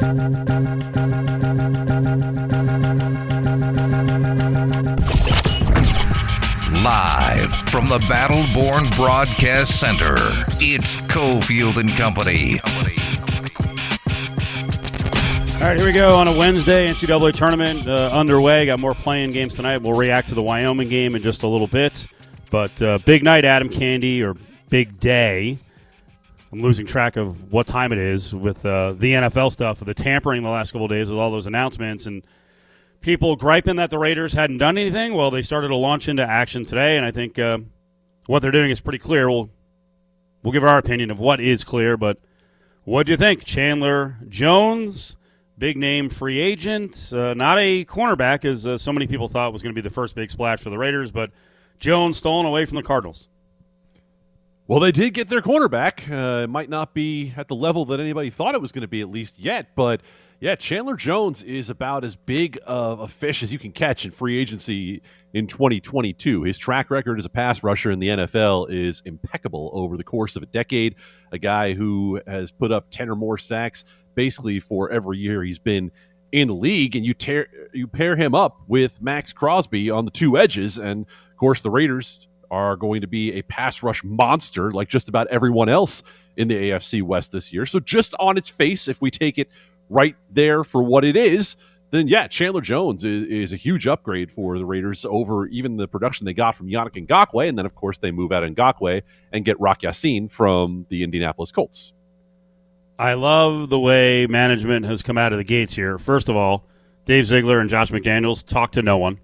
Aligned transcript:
Live 0.00 0.12
from 7.68 7.88
the 7.88 7.98
Battleborn 8.06 8.94
Broadcast 8.94 9.80
Center, 9.80 10.14
it's 10.60 10.94
Cofield 11.10 11.78
and 11.78 11.90
Company. 11.96 12.60
All 15.56 15.68
right, 15.68 15.76
here 15.76 15.84
we 15.84 15.92
go 15.92 16.14
on 16.14 16.28
a 16.28 16.38
Wednesday. 16.38 16.86
NCAA 16.86 17.32
tournament 17.32 17.88
uh, 17.88 18.10
underway. 18.12 18.66
Got 18.66 18.78
more 18.78 18.94
playing 18.94 19.32
games 19.32 19.54
tonight. 19.54 19.78
We'll 19.78 19.98
react 19.98 20.28
to 20.28 20.36
the 20.36 20.42
Wyoming 20.44 20.90
game 20.90 21.16
in 21.16 21.24
just 21.24 21.42
a 21.42 21.48
little 21.48 21.66
bit. 21.66 22.06
But 22.50 22.80
uh, 22.80 22.98
big 23.04 23.24
night, 23.24 23.44
Adam 23.44 23.68
Candee, 23.68 24.22
or 24.22 24.36
big 24.70 25.00
day. 25.00 25.58
I'm 26.50 26.62
losing 26.62 26.86
track 26.86 27.16
of 27.16 27.52
what 27.52 27.66
time 27.66 27.92
it 27.92 27.98
is 27.98 28.34
with 28.34 28.64
uh, 28.64 28.92
the 28.92 29.12
NFL 29.12 29.52
stuff, 29.52 29.80
the 29.80 29.92
tampering 29.92 30.42
the 30.42 30.48
last 30.48 30.72
couple 30.72 30.86
of 30.86 30.90
days 30.90 31.10
with 31.10 31.18
all 31.18 31.30
those 31.30 31.46
announcements 31.46 32.06
and 32.06 32.24
people 33.02 33.36
griping 33.36 33.76
that 33.76 33.90
the 33.90 33.98
Raiders 33.98 34.32
hadn't 34.32 34.58
done 34.58 34.78
anything. 34.78 35.12
Well, 35.12 35.30
they 35.30 35.42
started 35.42 35.68
to 35.68 35.76
launch 35.76 36.08
into 36.08 36.22
action 36.22 36.64
today, 36.64 36.96
and 36.96 37.04
I 37.04 37.10
think 37.10 37.38
uh, 37.38 37.58
what 38.26 38.40
they're 38.40 38.50
doing 38.50 38.70
is 38.70 38.80
pretty 38.80 38.98
clear. 38.98 39.28
We'll 39.28 39.50
we'll 40.42 40.52
give 40.52 40.64
our 40.64 40.78
opinion 40.78 41.10
of 41.10 41.20
what 41.20 41.38
is 41.40 41.64
clear, 41.64 41.98
but 41.98 42.18
what 42.84 43.04
do 43.04 43.12
you 43.12 43.18
think, 43.18 43.44
Chandler 43.44 44.16
Jones? 44.28 45.16
Big 45.58 45.76
name 45.76 46.08
free 46.08 46.38
agent, 46.38 47.12
uh, 47.12 47.34
not 47.34 47.58
a 47.58 47.84
cornerback, 47.84 48.44
as 48.44 48.64
uh, 48.64 48.78
so 48.78 48.92
many 48.92 49.08
people 49.08 49.28
thought 49.28 49.52
was 49.52 49.60
going 49.60 49.74
to 49.74 49.78
be 49.78 49.86
the 49.86 49.92
first 49.92 50.14
big 50.14 50.30
splash 50.30 50.60
for 50.60 50.70
the 50.70 50.78
Raiders, 50.78 51.10
but 51.10 51.32
Jones 51.80 52.16
stolen 52.16 52.46
away 52.46 52.64
from 52.64 52.76
the 52.76 52.82
Cardinals. 52.82 53.28
Well, 54.68 54.80
they 54.80 54.92
did 54.92 55.14
get 55.14 55.30
their 55.30 55.40
cornerback. 55.40 56.10
Uh, 56.10 56.42
it 56.42 56.50
might 56.50 56.68
not 56.68 56.92
be 56.92 57.32
at 57.38 57.48
the 57.48 57.54
level 57.54 57.86
that 57.86 58.00
anybody 58.00 58.28
thought 58.28 58.54
it 58.54 58.60
was 58.60 58.70
going 58.70 58.82
to 58.82 58.88
be, 58.88 59.00
at 59.00 59.10
least 59.10 59.38
yet, 59.38 59.74
but 59.74 60.02
yeah, 60.40 60.56
Chandler 60.56 60.94
Jones 60.94 61.42
is 61.42 61.70
about 61.70 62.04
as 62.04 62.16
big 62.16 62.58
of 62.66 63.00
a 63.00 63.08
fish 63.08 63.42
as 63.42 63.50
you 63.50 63.58
can 63.58 63.72
catch 63.72 64.04
in 64.04 64.10
free 64.10 64.38
agency 64.38 65.00
in 65.32 65.46
2022. 65.46 66.42
His 66.42 66.58
track 66.58 66.90
record 66.90 67.18
as 67.18 67.24
a 67.24 67.30
pass 67.30 67.64
rusher 67.64 67.90
in 67.90 67.98
the 67.98 68.08
NFL 68.08 68.70
is 68.70 69.02
impeccable 69.06 69.70
over 69.72 69.96
the 69.96 70.04
course 70.04 70.36
of 70.36 70.42
a 70.42 70.46
decade. 70.46 70.96
A 71.32 71.38
guy 71.38 71.72
who 71.72 72.20
has 72.26 72.52
put 72.52 72.70
up 72.70 72.90
10 72.90 73.08
or 73.08 73.16
more 73.16 73.38
sacks 73.38 73.84
basically 74.14 74.60
for 74.60 74.90
every 74.90 75.16
year 75.16 75.42
he's 75.42 75.58
been 75.58 75.90
in 76.30 76.48
the 76.48 76.54
league. 76.54 76.94
And 76.94 77.06
you, 77.06 77.14
tear, 77.14 77.48
you 77.72 77.88
pair 77.88 78.14
him 78.16 78.34
up 78.34 78.60
with 78.68 79.00
Maxx 79.00 79.32
Crosby 79.32 79.90
on 79.90 80.04
the 80.04 80.10
two 80.10 80.38
edges. 80.38 80.78
And 80.78 81.06
of 81.06 81.36
course, 81.36 81.62
the 81.62 81.70
Raiders 81.70 82.27
are 82.50 82.76
going 82.76 83.00
to 83.00 83.06
be 83.06 83.32
a 83.34 83.42
pass 83.42 83.82
rush 83.82 84.02
monster 84.04 84.70
like 84.72 84.88
just 84.88 85.08
about 85.08 85.26
everyone 85.28 85.68
else 85.68 86.02
in 86.36 86.48
the 86.48 86.54
AFC 86.54 87.02
West 87.02 87.32
this 87.32 87.52
year. 87.52 87.66
So, 87.66 87.80
just 87.80 88.14
on 88.18 88.36
its 88.36 88.48
face, 88.48 88.88
if 88.88 89.02
we 89.02 89.10
take 89.10 89.38
it 89.38 89.48
right 89.88 90.16
there 90.30 90.64
for 90.64 90.82
what 90.82 91.04
it 91.04 91.16
is, 91.16 91.56
then 91.90 92.06
yeah, 92.06 92.26
Chandler 92.26 92.60
Jones 92.60 93.04
is, 93.04 93.26
is, 93.26 93.52
a 93.52 93.56
huge 93.56 93.86
upgrade 93.86 94.30
for 94.30 94.58
the 94.58 94.66
Raiders 94.66 95.06
over 95.06 95.46
even 95.46 95.76
the 95.76 95.88
production 95.88 96.26
they 96.26 96.34
got 96.34 96.54
from 96.54 96.68
Yannick 96.68 97.06
Ngakoue. 97.06 97.48
And 97.48 97.56
then, 97.56 97.64
of 97.66 97.74
course, 97.74 97.98
they 97.98 98.10
move 98.10 98.30
out 98.30 98.42
Ngakoue 98.42 99.02
and 99.32 99.44
get 99.44 99.58
Rock 99.58 99.82
Ya-Sin 99.82 100.28
from 100.28 100.86
the 100.90 101.02
Indianapolis 101.02 101.50
Colts. 101.50 101.94
I 102.98 103.14
love 103.14 103.70
the 103.70 103.78
way 103.78 104.26
management 104.26 104.84
has 104.86 105.02
come 105.02 105.16
out 105.16 105.32
of 105.32 105.38
the 105.38 105.44
gates 105.44 105.74
here. 105.74 105.98
First 105.98 106.28
of 106.28 106.36
all, 106.36 106.64
Dave 107.04 107.26
Ziegler 107.26 107.60
and 107.60 107.70
Josh 107.70 107.90
McDaniels 107.90 108.44
talk 108.44 108.72
to 108.72 108.82
no 108.82 108.98
one. 108.98 109.20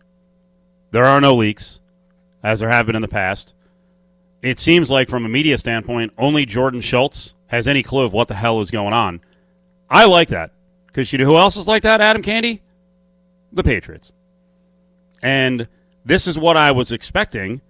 There 0.92 1.04
are 1.04 1.20
no 1.20 1.34
leaks, 1.34 1.80
as 2.44 2.60
there 2.60 2.68
have 2.68 2.86
been 2.86 2.94
in 2.94 3.02
the 3.02 3.08
past. 3.08 3.54
It 4.42 4.58
seems 4.58 4.90
like, 4.90 5.08
from 5.08 5.24
a 5.24 5.28
media 5.28 5.56
standpoint, 5.56 6.12
only 6.18 6.44
Jordan 6.44 6.82
Schultz 6.82 7.34
has 7.46 7.66
any 7.66 7.82
clue 7.82 8.04
of 8.04 8.12
what 8.12 8.28
the 8.28 8.34
hell 8.34 8.60
is 8.60 8.70
going 8.70 8.92
on. 8.92 9.20
I 9.88 10.04
like 10.04 10.28
that 10.28 10.52
because 10.86 11.12
you 11.12 11.18
know 11.18 11.24
who 11.24 11.36
else 11.36 11.56
is 11.56 11.66
like 11.66 11.82
that, 11.82 12.02
Adam 12.02 12.22
Candee? 12.22 12.60
The 13.52 13.64
Patriots. 13.64 14.12
And 15.22 15.66
this 16.04 16.26
is 16.26 16.38
what 16.38 16.56
I 16.56 16.72
was 16.72 16.92
expecting 16.92 17.62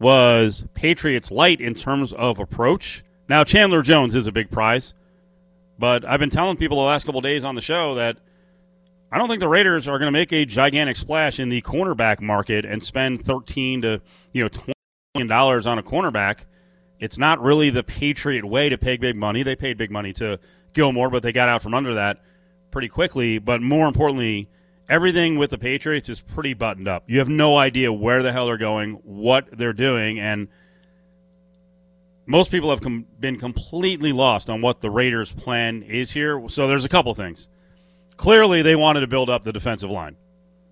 was 0.00 0.66
Patriots 0.74 1.30
light 1.30 1.60
in 1.60 1.74
terms 1.74 2.12
of 2.12 2.40
approach. 2.40 3.04
Now 3.28 3.44
Chandler 3.44 3.82
Jones 3.82 4.16
is 4.16 4.26
a 4.26 4.32
big 4.32 4.50
prize, 4.50 4.94
but 5.78 6.04
I've 6.04 6.18
been 6.18 6.30
telling 6.30 6.56
people 6.56 6.78
the 6.78 6.82
last 6.82 7.04
couple 7.04 7.20
days 7.20 7.44
on 7.44 7.54
the 7.54 7.60
show 7.60 7.94
that 7.94 8.16
I 9.12 9.18
don't 9.18 9.28
think 9.28 9.40
the 9.40 9.48
Raiders 9.48 9.86
are 9.88 9.98
going 9.98 10.06
to 10.06 10.18
make 10.18 10.32
a 10.32 10.46
gigantic 10.46 10.96
splash 10.96 11.38
in 11.38 11.50
the 11.50 11.60
cornerback 11.60 12.22
market 12.22 12.64
and 12.64 12.82
spend 12.82 13.22
13 13.22 13.82
to, 13.82 14.00
you 14.32 14.42
know, 14.42 14.48
20 14.48 14.72
million 15.14 15.28
dollars 15.28 15.66
on 15.66 15.78
a 15.78 15.82
cornerback. 15.82 16.46
It's 16.98 17.18
not 17.18 17.38
really 17.42 17.68
the 17.68 17.82
Patriot 17.82 18.42
way 18.46 18.70
to 18.70 18.78
pay 18.78 18.96
big 18.96 19.14
money. 19.14 19.42
They 19.42 19.54
paid 19.54 19.76
big 19.76 19.90
money 19.90 20.14
to 20.14 20.40
Gilmore, 20.72 21.10
but 21.10 21.22
they 21.22 21.30
got 21.30 21.50
out 21.50 21.60
from 21.62 21.74
under 21.74 21.92
that 21.94 22.22
pretty 22.70 22.88
quickly. 22.88 23.38
But 23.38 23.60
more 23.60 23.86
importantly, 23.86 24.48
everything 24.88 25.36
with 25.36 25.50
the 25.50 25.58
Patriots 25.58 26.08
is 26.08 26.22
pretty 26.22 26.54
buttoned 26.54 26.88
up. 26.88 27.04
You 27.06 27.18
have 27.18 27.28
no 27.28 27.58
idea 27.58 27.92
where 27.92 28.22
the 28.22 28.32
hell 28.32 28.46
they're 28.46 28.56
going, 28.56 28.94
what 29.04 29.46
they're 29.52 29.74
doing, 29.74 30.20
and 30.20 30.48
most 32.24 32.50
people 32.50 32.70
have 32.70 32.80
com- 32.80 33.04
been 33.20 33.38
completely 33.38 34.12
lost 34.12 34.48
on 34.48 34.62
what 34.62 34.80
the 34.80 34.90
Raiders' 34.90 35.34
plan 35.34 35.82
is 35.82 36.12
here. 36.12 36.48
So 36.48 36.66
there's 36.66 36.86
a 36.86 36.88
couple 36.88 37.12
things. 37.12 37.50
Clearly, 38.16 38.62
they 38.62 38.76
wanted 38.76 39.00
to 39.00 39.06
build 39.06 39.30
up 39.30 39.44
the 39.44 39.52
defensive 39.52 39.90
line 39.90 40.16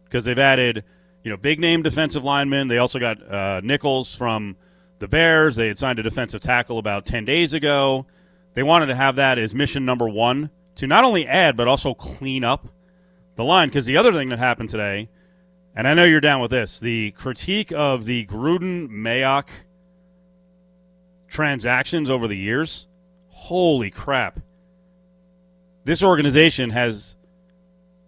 because 0.05 0.25
they've 0.25 0.39
added, 0.39 0.85
you 1.25 1.31
know, 1.31 1.37
big 1.37 1.59
name 1.59 1.83
defensive 1.83 2.23
linemen. 2.23 2.69
They 2.69 2.79
also 2.79 2.99
got 2.99 3.23
uh, 3.23 3.61
Nichols 3.65 4.15
from 4.15 4.57
the 4.99 5.09
Bears. 5.09 5.57
They 5.57 5.69
had 5.69 5.79
signed 5.79 5.99
a 5.99 6.03
defensive 6.03 6.41
tackle 6.41 6.79
about 6.79 7.07
ten 7.07 7.25
days 7.25 7.55
ago. 7.55 8.07
They 8.55 8.63
wanted 8.63 8.87
to 8.87 8.95
have 8.95 9.17
that 9.17 9.39
as 9.39 9.55
mission 9.55 9.85
number 9.85 10.09
one 10.09 10.51
to 10.77 10.87
not 10.87 11.05
only 11.05 11.27
add 11.27 11.57
but 11.57 11.69
also 11.69 11.95
clean 11.95 12.45
up 12.45 12.69
the 13.37 13.45
line. 13.45 13.69
Because 13.69 13.87
the 13.87 13.97
other 13.97 14.13
thing 14.13 14.29
that 14.29 14.39
happened 14.39 14.69
today, 14.69 15.09
and 15.75 15.89
I 15.89 15.95
know 15.95 16.05
you're 16.05 16.21
down 16.21 16.41
with 16.41 16.51
this, 16.51 16.81
the 16.81 17.13
critique 17.13 17.73
of 17.73 18.05
the 18.05 18.27
Gruden 18.27 18.91
Mayock 18.91 19.49
transactions 21.29 22.11
over 22.11 22.29
the 22.29 22.37
years. 22.37 22.87
Holy 23.29 23.91
crap! 23.91 24.41
This 25.85 26.03
organization 26.03 26.71
has 26.71 27.17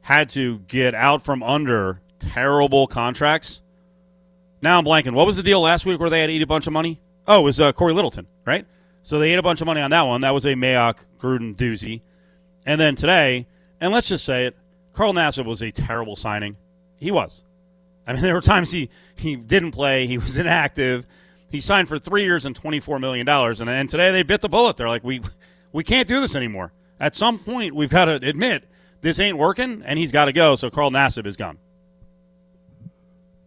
had 0.03 0.29
to 0.31 0.59
get 0.61 0.95
out 0.95 1.23
from 1.23 1.43
under 1.43 2.01
terrible 2.19 2.87
contracts. 2.87 3.63
Now 4.61 4.79
I'm 4.79 4.85
blanking. 4.85 5.15
What 5.15 5.27
was 5.27 5.37
the 5.37 5.43
deal 5.43 5.61
last 5.61 5.87
week 5.87 5.99
where 5.99 6.11
they 6.11 6.21
had 6.21 6.27
to 6.27 6.33
eat 6.33 6.43
a 6.43 6.47
bunch 6.47 6.67
of 6.67 6.73
money? 6.73 7.01
Oh, 7.27 7.41
it 7.41 7.45
was 7.45 7.61
uh, 7.61 7.73
Cory 7.73 7.95
Littleton, 7.95 8.27
right? 8.45 8.67
So 9.03 9.19
they 9.19 9.33
ate 9.33 9.39
a 9.39 9.43
bunch 9.43 9.61
of 9.61 9.67
money 9.67 9.81
on 9.81 9.91
that 9.91 10.03
one. 10.03 10.21
That 10.21 10.35
was 10.35 10.45
a 10.45 10.55
Mayock 10.55 10.97
Gruden 11.19 11.57
doozy. 11.57 12.03
And 12.67 12.81
then 12.81 12.95
today, 12.95 13.47
and 13.81 13.93
let's 13.93 14.09
just 14.09 14.25
say 14.25 14.47
it, 14.47 14.57
Carl 14.93 15.13
Nassib 15.13 15.47
was 15.47 15.63
a 15.63 15.71
terrible 15.71 16.17
signing. 16.17 16.57
He 16.97 17.11
was. 17.11 17.45
I 18.07 18.13
mean, 18.13 18.23
there 18.23 18.35
were 18.35 18.41
times 18.41 18.71
he, 18.71 18.91
he 19.17 19.37
didn't 19.37 19.73
play, 19.73 20.07
he 20.07 20.19
was 20.19 20.39
inactive. 20.39 21.07
He 21.49 21.61
signed 21.61 21.89
for 21.89 21.99
three 21.99 22.25
years 22.25 22.45
and 22.45 22.61
$24 22.61 23.01
million. 23.01 23.29
And, 23.29 23.69
and 23.69 23.89
today 23.89 24.11
they 24.11 24.23
bit 24.23 24.41
the 24.41 24.49
bullet. 24.49 24.77
They're 24.77 24.89
like, 24.89 25.05
we, 25.05 25.21
we 25.73 25.85
can't 25.85 26.09
do 26.09 26.21
this 26.21 26.35
anymore. 26.35 26.73
At 26.99 27.15
some 27.15 27.39
point, 27.39 27.75
we've 27.75 27.91
got 27.91 28.07
to 28.07 28.15
admit 28.15 28.65
this 29.03 29.21
ain't 29.21 29.37
working, 29.37 29.83
and 29.85 29.99
he's 29.99 30.13
got 30.13 30.27
to 30.27 30.33
go. 30.33 30.57
So 30.57 30.71
Carl 30.71 30.91
Nassib 30.91 31.27
is 31.27 31.37
gone. 31.37 31.59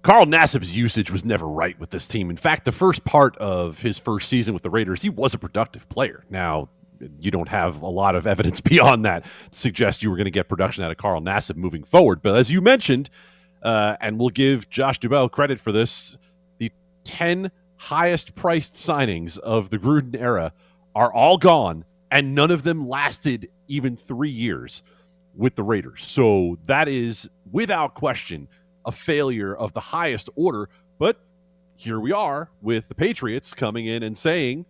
Carl 0.03 0.27
Nassib's 0.27 0.77
usage 0.77 1.09
was 1.09 1.25
never 1.25 1.47
right 1.47 1.79
with 1.79 1.89
this 1.89 2.07
team. 2.07 2.29
In 2.29 2.37
fact, 2.37 2.65
the 2.65 2.71
first 2.71 3.03
part 3.05 3.35
of 3.37 3.81
his 3.81 3.97
first 3.97 4.29
season 4.29 4.53
with 4.53 4.61
the 4.61 4.69
Raiders, 4.69 5.01
he 5.01 5.09
was 5.09 5.33
a 5.33 5.39
productive 5.39 5.89
player. 5.89 6.23
Now, 6.29 6.69
you 7.19 7.31
don't 7.31 7.49
have 7.49 7.81
a 7.81 7.87
lot 7.87 8.15
of 8.15 8.27
evidence 8.27 8.61
beyond 8.61 9.05
that 9.05 9.23
to 9.23 9.57
suggest 9.57 10.03
you 10.03 10.11
were 10.11 10.15
going 10.15 10.25
to 10.25 10.31
get 10.31 10.47
production 10.47 10.83
out 10.83 10.91
of 10.91 10.97
Carl 10.97 11.21
Nassib 11.21 11.55
moving 11.55 11.83
forward. 11.83 12.21
But 12.21 12.35
as 12.35 12.51
you 12.51 12.61
mentioned, 12.61 13.09
uh, 13.63 13.95
and 13.99 14.19
we'll 14.19 14.29
give 14.29 14.69
Josh 14.69 14.99
Duhamel 14.99 15.29
credit 15.29 15.59
for 15.59 15.71
this, 15.71 16.17
the 16.59 16.71
10 17.05 17.49
highest 17.77 18.35
priced 18.35 18.73
signings 18.73 19.39
of 19.39 19.69
the 19.69 19.79
Gruden 19.79 20.19
era 20.19 20.53
are 20.93 21.11
all 21.11 21.37
gone, 21.37 21.83
and 22.11 22.35
none 22.35 22.51
of 22.51 22.61
them 22.61 22.87
lasted 22.87 23.49
even 23.67 23.97
three 23.97 24.29
years 24.29 24.83
with 25.35 25.55
the 25.55 25.63
Raiders. 25.63 26.03
So 26.03 26.57
that 26.65 26.87
is, 26.87 27.29
without 27.51 27.93
question, 27.93 28.47
a 28.85 28.91
failure 28.91 29.55
of 29.55 29.73
the 29.73 29.79
highest 29.79 30.29
order. 30.35 30.69
But 30.97 31.19
here 31.75 31.99
we 31.99 32.11
are 32.11 32.49
with 32.61 32.87
the 32.87 32.95
Patriots 32.95 33.53
coming 33.53 33.85
in 33.85 34.03
and 34.03 34.17
saying, 34.17 34.65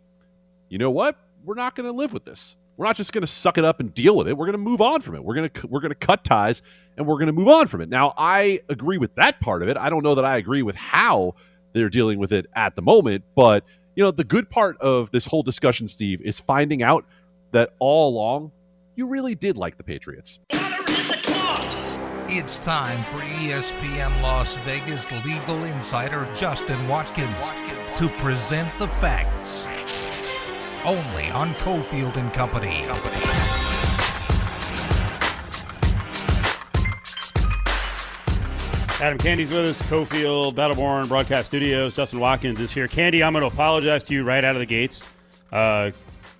you 0.70 0.78
know 0.78 0.92
what? 0.92 1.18
We're 1.44 1.56
not 1.56 1.76
going 1.76 1.86
to 1.86 1.92
live 1.92 2.14
with 2.14 2.26
this. 2.26 2.58
We're 2.78 2.88
not 2.88 2.96
just 2.98 3.14
going 3.14 3.22
to 3.22 3.28
suck 3.28 3.58
it 3.58 3.64
up 3.64 3.80
and 3.80 3.94
deal 3.94 4.18
with 4.18 4.28
it. 4.28 4.36
We're 4.38 4.48
going 4.48 4.54
to 4.54 4.58
move 4.58 4.82
on 4.82 5.02
from 5.02 5.16
it. 5.16 5.24
We're 5.24 5.36
going 5.36 5.50
to 5.50 5.68
we're 5.68 5.80
going 5.80 5.92
to 5.92 5.96
cut 5.96 6.24
ties 6.24 6.62
and 6.98 7.06
we're 7.06 7.16
going 7.16 7.28
to 7.28 7.34
move 7.34 7.48
on 7.48 7.68
from 7.68 7.82
it. 7.82 7.90
Now, 7.90 8.14
I 8.18 8.62
agree 8.68 8.98
with 8.98 9.16
that 9.16 9.40
part 9.40 9.62
of 9.62 9.70
it. 9.70 9.78
I 9.78 9.90
don't 9.90 10.04
know 10.04 10.16
that 10.16 10.26
I 10.26 10.38
agree 10.38 10.62
with 10.62 10.76
how 10.76 11.36
they're 11.74 11.90
dealing 11.90 12.20
with 12.20 12.34
it 12.34 12.48
at 12.54 12.76
the 12.76 12.82
moment, 12.82 13.24
but 13.36 13.64
you 13.96 14.04
know, 14.04 14.12
the 14.12 14.26
good 14.26 14.50
part 14.50 14.78
of 14.82 15.12
this 15.12 15.26
whole 15.26 15.44
discussion, 15.44 15.88
Steve, 15.88 16.22
is 16.22 16.40
finding 16.40 16.84
out 16.84 17.06
that 17.52 17.74
all 17.80 18.10
along 18.10 18.52
you 18.96 19.08
really 19.08 19.36
did 19.36 19.58
like 19.58 19.78
the 19.78 19.84
Patriots. 19.84 20.40
It's 22.28 22.60
time 22.60 23.04
for 23.06 23.20
ESPN 23.20 24.22
Las 24.22 24.58
Vegas 24.58 25.12
legal 25.26 25.64
insider 25.66 26.28
Justin 26.34 26.88
Watkins, 26.88 27.52
to 27.98 28.10
present 28.18 28.70
the 28.80 28.88
facts. 28.88 29.68
Only 30.86 31.30
on 31.30 31.54
Cofield 31.56 32.18
and 32.18 32.34
Company. 32.34 32.84
Company. 32.86 33.56
Adam 39.02 39.18
Candee's 39.18 39.50
with 39.50 39.66
us, 39.66 39.82
Cofield, 39.84 40.56
Battleborn 40.56 41.10
Broadcast 41.10 41.48
Studios. 41.48 41.94
Justin 41.94 42.20
Watkins 42.20 42.60
is 42.62 42.72
here. 42.72 42.88
Candee, 42.88 43.24
I'm 43.24 43.34
going 43.34 43.48
to 43.48 43.54
apologize 43.54 44.06
to 44.06 44.14
you 44.14 44.24
right 44.24 44.44
out 44.44 44.56
of 44.56 44.60
the 44.60 44.66
gates. 44.66 45.08
Uh, 45.52 45.92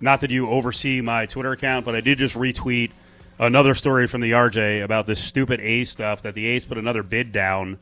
not 0.06 0.22
that 0.22 0.32
you 0.32 0.48
oversee 0.50 1.02
my 1.02 1.26
Twitter 1.26 1.52
account, 1.52 1.84
but 1.84 1.96
I 1.96 2.02
did 2.02 2.18
just 2.18 2.36
retweet 2.36 2.92
another 3.40 3.74
story 3.74 4.08
from 4.08 4.22
the 4.22 4.32
RJ 4.32 4.84
about 4.84 5.06
this 5.06 5.20
stupid 5.20 5.60
A's 5.60 5.90
stuff 5.90 6.22
that 6.22 6.36
the 6.36 6.46
A's 6.46 6.64
put 6.64 6.78
another 6.78 7.04
bid 7.04 7.32
down 7.34 7.80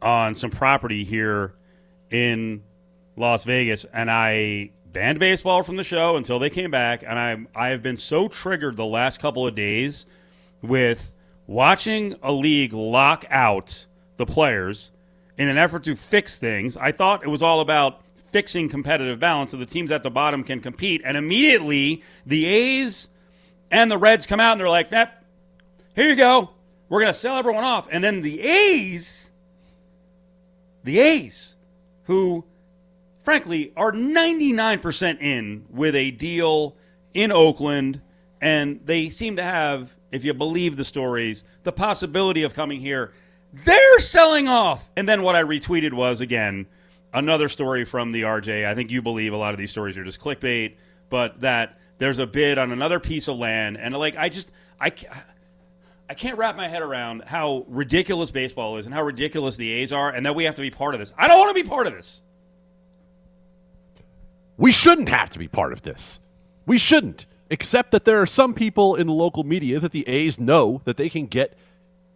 on 0.00 0.34
some 0.34 0.50
property 0.50 1.04
here 1.04 1.52
in 2.10 2.62
Las 3.16 3.44
Vegas, 3.44 3.84
and 3.92 4.10
I 4.10 4.70
banned 4.92 5.18
baseball 5.18 5.62
from 5.62 5.76
the 5.76 5.84
show 5.84 6.16
until 6.16 6.38
they 6.38 6.50
came 6.50 6.70
back, 6.70 7.02
and 7.02 7.18
I'm 7.18 7.48
I 7.54 7.68
have 7.68 7.82
been 7.82 7.96
so 7.96 8.28
triggered 8.28 8.76
the 8.76 8.86
last 8.86 9.20
couple 9.20 9.46
of 9.46 9.54
days 9.54 10.06
with 10.62 11.12
watching 11.46 12.14
a 12.22 12.32
league 12.32 12.72
lock 12.72 13.24
out 13.28 13.86
the 14.16 14.26
players 14.26 14.92
in 15.36 15.48
an 15.48 15.58
effort 15.58 15.82
to 15.84 15.96
fix 15.96 16.38
things. 16.38 16.76
I 16.76 16.92
thought 16.92 17.24
it 17.24 17.28
was 17.28 17.42
all 17.42 17.60
about 17.60 18.00
fixing 18.34 18.68
competitive 18.68 19.20
balance 19.20 19.52
so 19.52 19.56
the 19.56 19.64
teams 19.64 19.92
at 19.92 20.02
the 20.02 20.10
bottom 20.10 20.42
can 20.42 20.58
compete, 20.58 21.00
and 21.04 21.16
immediately 21.16 22.02
the 22.26 22.46
A's 22.46 23.08
and 23.70 23.88
the 23.88 23.96
Reds 23.96 24.26
come 24.26 24.40
out 24.40 24.50
and 24.50 24.60
they're 24.60 24.68
like, 24.68 24.90
"Yep, 24.90 25.24
here 25.94 26.08
you 26.08 26.16
go. 26.16 26.50
We're 26.88 26.98
going 26.98 27.12
to 27.12 27.18
sell 27.18 27.36
everyone 27.36 27.62
off." 27.62 27.86
And 27.92 28.02
then 28.02 28.22
the 28.22 28.40
A's, 28.40 29.30
the 30.82 30.98
A's, 30.98 31.54
who 32.06 32.42
frankly 33.22 33.72
are 33.76 33.92
99% 33.92 35.20
in 35.20 35.64
with 35.70 35.94
a 35.94 36.10
deal 36.10 36.74
in 37.14 37.30
Oakland, 37.30 38.00
and 38.40 38.80
they 38.84 39.10
seem 39.10 39.36
to 39.36 39.44
have, 39.44 39.94
if 40.10 40.24
you 40.24 40.34
believe 40.34 40.76
the 40.76 40.82
stories, 40.82 41.44
the 41.62 41.70
possibility 41.70 42.42
of 42.42 42.52
coming 42.52 42.80
here. 42.80 43.12
They're 43.52 44.00
selling 44.00 44.48
off. 44.48 44.90
And 44.96 45.08
then 45.08 45.22
what 45.22 45.36
I 45.36 45.44
retweeted 45.44 45.92
was, 45.92 46.20
again, 46.20 46.66
another 47.14 47.48
story 47.48 47.84
from 47.84 48.12
the 48.12 48.22
RJ. 48.22 48.66
I 48.66 48.74
think 48.74 48.90
you 48.90 49.00
believe 49.00 49.32
a 49.32 49.36
lot 49.36 49.54
of 49.54 49.58
these 49.58 49.70
stories 49.70 49.96
are 49.96 50.04
just 50.04 50.20
clickbait, 50.20 50.74
but 51.08 51.40
that 51.40 51.78
there's 51.98 52.18
a 52.18 52.26
bid 52.26 52.58
on 52.58 52.72
another 52.72 53.00
piece 53.00 53.28
of 53.28 53.38
land. 53.38 53.78
And 53.78 53.96
like, 53.96 54.16
I 54.16 54.28
just, 54.28 54.50
I, 54.80 54.92
I 56.08 56.14
can't 56.14 56.36
wrap 56.36 56.56
my 56.56 56.68
head 56.68 56.82
around 56.82 57.22
how 57.24 57.64
ridiculous 57.68 58.30
baseball 58.30 58.76
is 58.76 58.86
and 58.86 58.94
how 58.94 59.02
ridiculous 59.02 59.56
the 59.56 59.70
A's 59.70 59.92
are, 59.92 60.10
and 60.10 60.26
that 60.26 60.34
we 60.34 60.44
have 60.44 60.56
to 60.56 60.62
be 60.62 60.70
part 60.70 60.94
of 60.94 61.00
this. 61.00 61.14
I 61.16 61.28
don't 61.28 61.38
want 61.38 61.56
to 61.56 61.62
be 61.62 61.68
part 61.68 61.86
of 61.86 61.94
this. 61.94 62.22
We 64.56 64.72
shouldn't 64.72 65.08
have 65.08 65.30
to 65.30 65.38
be 65.38 65.48
part 65.48 65.72
of 65.72 65.82
this. 65.82 66.20
We 66.66 66.78
shouldn't, 66.78 67.26
except 67.50 67.90
that 67.92 68.04
there 68.04 68.20
are 68.20 68.26
some 68.26 68.54
people 68.54 68.94
in 68.94 69.06
the 69.06 69.12
local 69.12 69.44
media 69.44 69.80
that 69.80 69.92
the 69.92 70.06
A's 70.08 70.38
know 70.38 70.80
that 70.84 70.96
they 70.96 71.08
can 71.08 71.26
get 71.26 71.56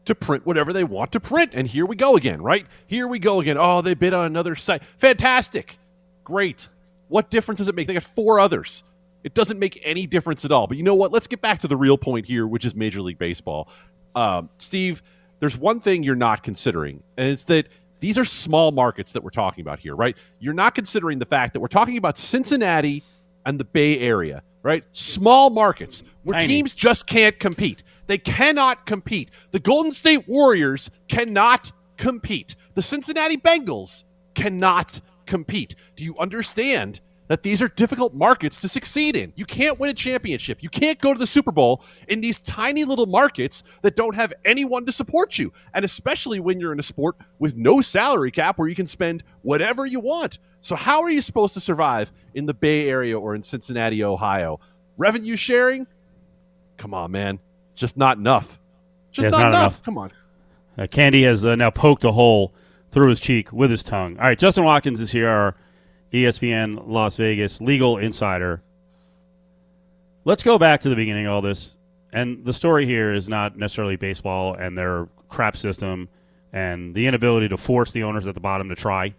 to 0.08 0.14
print 0.14 0.44
whatever 0.44 0.72
they 0.72 0.84
want 0.84 1.12
to 1.12 1.20
print. 1.20 1.52
And 1.55 1.66
here 1.69 1.87
we 1.87 1.96
go 1.96 2.16
again, 2.16 2.43
right? 2.43 2.66
Here 2.87 3.06
we 3.06 3.19
go 3.19 3.40
again. 3.40 3.56
Oh, 3.58 3.81
they 3.81 3.94
bid 3.94 4.12
on 4.12 4.25
another 4.26 4.55
site. 4.55 4.82
Fantastic. 4.99 5.78
Great. 6.25 6.69
What 7.08 7.31
difference 7.31 7.58
does 7.58 7.69
it 7.69 7.75
make? 7.75 7.87
They 7.87 7.94
got 7.94 8.02
four 8.02 8.40
others. 8.40 8.82
It 9.25 9.34
doesn't 9.34 9.58
make 9.58 9.81
any 9.84 10.06
difference 10.06 10.44
at 10.44 10.52
all. 10.52 10.66
But 10.66 10.76
you 10.76 10.82
know 10.82 10.94
what? 10.94 11.12
Let's 11.12 11.26
get 11.26 11.40
back 11.40 11.60
to 11.60 11.69
the 11.69 11.76
real 11.76 11.99
point 11.99 12.26
here, 12.26 12.46
which 12.46 12.64
is 12.64 12.75
Major 12.75 13.00
League 13.00 13.19
Baseball. 13.19 13.69
Um, 14.14 14.50
Steve, 14.58 15.02
there's 15.40 15.56
one 15.56 15.81
thing 15.81 16.02
you're 16.02 16.16
not 16.16 16.43
considering, 16.43 17.02
and 17.16 17.31
it's 17.31 17.44
that 17.44 17.69
these 18.00 18.16
are 18.16 18.25
small 18.25 18.72
markets 18.72 19.12
that 19.12 19.22
we're 19.22 19.31
talking 19.31 19.62
about 19.62 19.78
here, 19.78 19.94
right? 19.94 20.16
You're 20.38 20.55
not 20.55 20.75
considering 20.75 21.19
the 21.19 21.26
fact 21.26 21.52
that 21.52 21.60
we're 21.60 21.69
talking 21.69 21.96
about 21.96 22.16
Cincinnati 22.16 23.02
and 23.44 23.58
the 23.58 23.64
Bay 23.64 23.99
Area, 23.99 24.43
right? 24.62 24.84
Small 24.93 25.50
markets 25.50 26.02
where 26.22 26.38
Tiny. 26.38 26.46
teams 26.46 26.75
just 26.75 27.06
can't 27.06 27.38
compete. 27.38 27.82
They 28.08 28.19
cannot 28.19 28.87
compete. 28.87 29.31
The 29.52 29.60
Golden 29.60 29.93
State 29.93 30.26
Warriors 30.26 30.90
cannot 31.06 31.70
compete. 31.96 32.56
The 32.75 32.82
Cincinnati 32.82 33.37
Bengals 33.37 34.05
cannot 34.34 35.00
compete. 35.26 35.75
Do 35.94 36.05
you 36.05 36.16
understand 36.19 37.00
that 37.28 37.43
these 37.43 37.60
are 37.60 37.69
difficult 37.69 38.14
markets 38.14 38.62
to 38.62 38.69
succeed 38.69 39.14
in? 39.14 39.34
You 39.37 39.44
can't 39.44 39.78
win 39.78 39.90
a 39.90 39.94
championship. 39.94 40.62
You 40.62 40.70
can't 40.70 40.99
go 40.99 41.12
to 41.12 41.19
the 41.19 41.26
Super 41.26 41.52
Bowl 41.52 41.84
in 42.08 42.22
these 42.22 42.40
tiny 42.40 42.84
little 42.84 43.05
markets 43.05 43.62
that 43.82 43.94
don't 43.94 44.14
have 44.14 44.32
anyone 44.43 44.87
to 44.87 44.93
support 44.93 45.38
you. 45.38 45.52
And 45.75 45.84
especially 45.84 46.40
when 46.40 46.58
you're 46.58 46.72
in 46.72 46.78
a 46.78 46.84
sport 46.84 47.16
with 47.38 47.58
no 47.58 47.82
salary 47.82 48.31
cap 48.31 48.58
where 48.58 48.69
you 48.69 48.75
can 48.75 48.87
spend 48.87 49.22
whatever 49.43 49.84
you 49.84 50.00
want. 50.00 50.38
So, 50.62 50.75
how 50.76 51.02
are 51.02 51.10
you 51.10 51.20
supposed 51.20 51.55
to 51.55 51.60
survive 51.60 52.10
in 52.34 52.46
the 52.46 52.55
Bay 52.55 52.88
Area 52.88 53.19
or 53.19 53.34
in 53.34 53.43
Cincinnati, 53.43 54.02
Ohio? 54.02 54.60
Revenue 54.96 55.37
sharing? 55.37 55.87
Come 56.78 56.94
on, 56.94 57.12
man. 57.12 57.38
It's 57.79 57.81
just 57.81 57.97
not 57.97 58.19
enough. 58.19 58.59
Just 59.13 59.27
Yeah, 59.27 59.31
not, 59.31 59.39
not 59.39 59.49
enough. 59.51 59.61
enough. 59.61 59.83
Come 59.85 59.99
on. 59.99 60.11
Uh, 60.77 60.89
Candee 60.89 61.23
has 61.23 61.47
uh, 61.47 61.55
now 61.55 61.71
poked 61.71 62.03
a 62.03 62.11
hole 62.11 62.53
through 62.91 63.09
his 63.09 63.21
cheek 63.21 63.53
with 63.53 63.71
his 63.71 63.85
tongue. 63.85 64.17
All 64.19 64.25
right, 64.25 64.37
Justin 64.37 64.65
Watkins 64.65 64.99
is 65.01 65.13
here, 65.13 65.29
our 65.29 65.55
ESPN 66.13 66.89
Las 66.89 67.19
Vegas 67.19 67.61
legal 67.61 67.97
insider. 67.97 68.63
Let's 70.25 70.43
go 70.43 70.59
back 70.59 70.81
to 70.81 70.89
the 70.89 70.97
beginning 70.97 71.27
of 71.27 71.33
all 71.35 71.41
this. 71.41 71.79
And 72.13 72.45
the 72.45 72.53
story 72.53 72.85
here 72.85 73.13
is 73.13 73.29
not 73.29 73.57
necessarily 73.57 73.95
baseball 73.95 74.55
and 74.55 74.77
their 74.77 75.07
crap 75.29 75.57
system 75.57 76.09
and 76.53 76.97
the 76.97 77.07
inability 77.07 77.49
to 77.51 77.57
force 77.57 77.93
the 77.93 78.03
owners 78.03 78.27
at 78.27 78.35
the 78.35 78.41
bottom 78.41 78.71
to 78.71 78.75
try. 78.75 79.15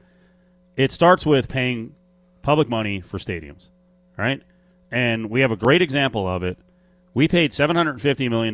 It 0.76 0.92
starts 0.92 1.26
with 1.26 1.48
paying 1.48 1.96
public 2.42 2.68
money 2.68 3.00
for 3.00 3.20
stadiums, 3.20 3.70
right? 4.18 4.42
And 4.92 5.30
we 5.30 5.40
have 5.40 5.52
a 5.54 5.56
great 5.56 5.82
example 5.82 6.28
of 6.28 6.44
it. 6.44 6.58
We 7.20 7.28
paid 7.28 7.52
$750 7.52 8.30
million 8.30 8.54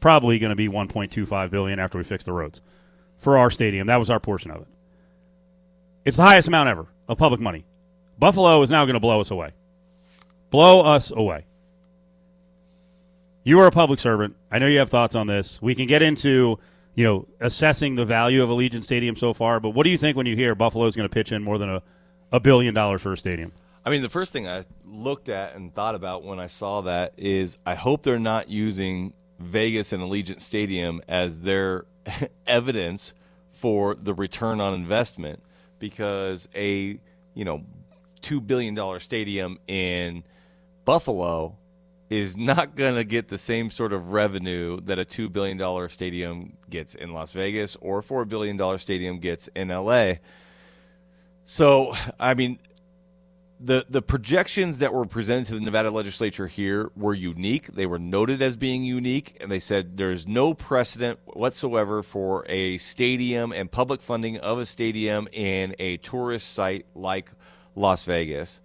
probably 0.00 0.40
going 0.40 0.50
to 0.50 0.56
be 0.56 0.68
1.25 0.68 1.50
billion 1.50 1.78
after 1.78 1.96
we 1.96 2.02
fix 2.02 2.24
the 2.24 2.32
roads 2.32 2.60
for 3.16 3.38
our 3.38 3.48
stadium. 3.48 3.86
That 3.86 3.98
was 3.98 4.10
our 4.10 4.18
portion 4.18 4.50
of 4.50 4.62
it. 4.62 4.66
It's 6.04 6.16
the 6.16 6.24
highest 6.24 6.48
amount 6.48 6.68
ever 6.68 6.88
of 7.06 7.18
public 7.18 7.40
money. 7.40 7.64
Buffalo 8.18 8.60
is 8.62 8.72
now 8.72 8.84
going 8.86 8.94
to 8.94 9.00
blow 9.00 9.20
us 9.20 9.30
away. 9.30 9.52
Blow 10.50 10.80
us 10.80 11.12
away. 11.12 11.44
You 13.44 13.60
are 13.60 13.68
a 13.68 13.70
public 13.70 14.00
servant. 14.00 14.34
I 14.50 14.58
know 14.58 14.66
you 14.66 14.80
have 14.80 14.90
thoughts 14.90 15.14
on 15.14 15.28
this. 15.28 15.62
We 15.62 15.76
can 15.76 15.86
get 15.86 16.02
into, 16.02 16.58
you 16.96 17.04
know, 17.04 17.28
assessing 17.38 17.94
the 17.94 18.04
value 18.04 18.42
of 18.42 18.50
Allegiant 18.50 18.82
Stadium 18.82 19.14
so 19.14 19.32
far, 19.32 19.60
but 19.60 19.70
what 19.70 19.84
do 19.84 19.90
you 19.90 19.96
think 19.96 20.16
when 20.16 20.26
you 20.26 20.34
hear 20.34 20.56
Buffalo's 20.56 20.96
going 20.96 21.08
to 21.08 21.14
pitch 21.14 21.30
in 21.30 21.44
more 21.44 21.58
than 21.58 21.70
a, 21.70 21.82
a 22.32 22.40
billion 22.40 22.74
dollars 22.74 23.00
for 23.00 23.12
a 23.12 23.16
stadium? 23.16 23.52
I 23.84 23.90
mean, 23.90 24.02
the 24.02 24.08
first 24.08 24.32
thing 24.32 24.48
I 24.48 24.64
looked 24.92 25.28
at 25.28 25.54
and 25.54 25.74
thought 25.74 25.94
about 25.94 26.22
when 26.22 26.38
I 26.38 26.46
saw 26.46 26.82
that 26.82 27.14
is 27.16 27.56
I 27.64 27.74
hope 27.74 28.02
they're 28.02 28.18
not 28.18 28.48
using 28.48 29.14
Vegas 29.38 29.92
and 29.92 30.02
Allegiant 30.02 30.40
Stadium 30.40 31.02
as 31.08 31.40
their 31.40 31.86
evidence 32.46 33.14
for 33.50 33.94
the 33.94 34.14
return 34.14 34.60
on 34.60 34.74
investment 34.74 35.42
because 35.78 36.48
a, 36.54 36.98
you 37.34 37.44
know, 37.44 37.64
2 38.20 38.40
billion 38.40 38.74
dollar 38.74 39.00
stadium 39.00 39.58
in 39.66 40.22
Buffalo 40.84 41.56
is 42.08 42.36
not 42.36 42.76
going 42.76 42.94
to 42.94 43.04
get 43.04 43.28
the 43.28 43.38
same 43.38 43.70
sort 43.70 43.92
of 43.92 44.12
revenue 44.12 44.78
that 44.82 44.98
a 44.98 45.04
$2 45.04 45.32
billion 45.32 45.88
stadium 45.88 46.52
gets 46.68 46.94
in 46.94 47.12
Las 47.12 47.32
Vegas 47.32 47.76
or 47.80 48.00
a 48.00 48.02
$4 48.02 48.28
billion 48.28 48.78
stadium 48.78 49.18
gets 49.18 49.48
in 49.54 49.68
LA. 49.68 50.14
So, 51.46 51.94
I 52.20 52.34
mean, 52.34 52.58
the 53.64 53.86
the 53.88 54.02
projections 54.02 54.80
that 54.80 54.92
were 54.92 55.04
presented 55.04 55.46
to 55.46 55.54
the 55.54 55.60
Nevada 55.60 55.90
legislature 55.90 56.48
here 56.48 56.90
were 56.96 57.14
unique. 57.14 57.68
They 57.68 57.86
were 57.86 57.98
noted 57.98 58.42
as 58.42 58.56
being 58.56 58.82
unique, 58.82 59.36
and 59.40 59.50
they 59.50 59.60
said 59.60 59.96
there's 59.96 60.26
no 60.26 60.52
precedent 60.52 61.20
whatsoever 61.24 62.02
for 62.02 62.44
a 62.48 62.78
stadium 62.78 63.52
and 63.52 63.70
public 63.70 64.02
funding 64.02 64.38
of 64.38 64.58
a 64.58 64.66
stadium 64.66 65.28
in 65.32 65.76
a 65.78 65.98
tourist 65.98 66.52
site 66.52 66.86
like 66.94 67.30
Las 67.76 68.04
Vegas. 68.04 68.60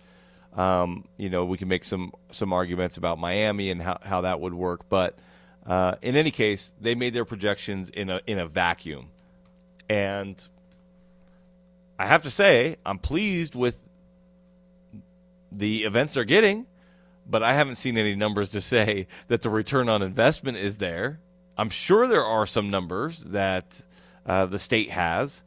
Um, 0.54 1.08
you 1.18 1.30
know, 1.30 1.46
we 1.46 1.58
can 1.58 1.68
make 1.68 1.84
some 1.84 2.12
some 2.32 2.52
arguments 2.52 2.98
about 2.98 3.20
Miami 3.20 3.70
and 3.70 3.82
how, 3.82 4.00
how 4.02 4.22
that 4.22 4.40
would 4.40 4.56
work, 4.56 4.90
but 4.90 5.20
uh, 5.68 5.96
in 6.02 6.16
any 6.16 6.32
case, 6.32 6.74
they 6.82 6.96
made 6.96 7.14
their 7.14 7.26
projections 7.26 7.92
in 7.92 8.10
a 8.10 8.22
in 8.26 8.40
a 8.40 8.48
vacuum, 8.48 9.10
and 9.88 10.42
I 12.00 12.08
have 12.08 12.24
to 12.24 12.32
say 12.32 12.78
I'm 12.84 12.98
pleased 12.98 13.54
with 13.54 13.87
the 15.52 15.84
events 15.84 16.14
they're 16.14 16.24
getting, 16.24 16.66
but 17.30 17.44
I 17.44 17.54
haven't 17.54 17.76
seen 17.76 17.98
any 17.98 18.16
numbers 18.16 18.50
to 18.50 18.62
say 18.62 19.08
that 19.28 19.42
the 19.42 19.50
return 19.50 19.90
on 19.90 20.02
investment 20.02 20.58
is 20.58 20.78
there. 20.78 21.20
I'm 21.58 21.70
sure 21.70 22.08
there 22.08 22.26
are 22.26 22.46
some 22.46 22.70
numbers 22.70 23.24
that 23.26 23.82
uh, 24.26 24.46
the 24.46 24.60
state 24.60 24.92
has 24.92 25.44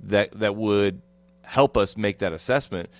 that 0.00 0.32
that 0.32 0.56
would 0.56 1.00
help 1.42 1.76
us 1.76 1.96
make 1.96 2.18
that 2.18 2.32
assessment, 2.32 2.90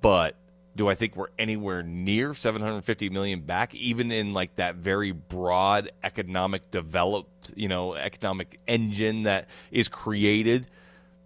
but 0.00 0.36
do 0.78 0.88
I 0.88 0.94
think 0.94 1.16
we're 1.16 1.28
anywhere 1.38 1.82
near 1.82 2.32
750 2.32 3.10
million 3.10 3.40
back 3.40 3.74
even 3.74 4.12
in 4.12 4.32
like 4.32 4.54
that 4.56 4.76
very 4.76 5.10
broad 5.10 5.90
economic 6.04 6.70
developed, 6.70 7.52
you 7.56 7.68
know, 7.68 7.94
economic 7.94 8.60
engine 8.66 9.24
that 9.24 9.48
is 9.72 9.88
created? 9.88 10.68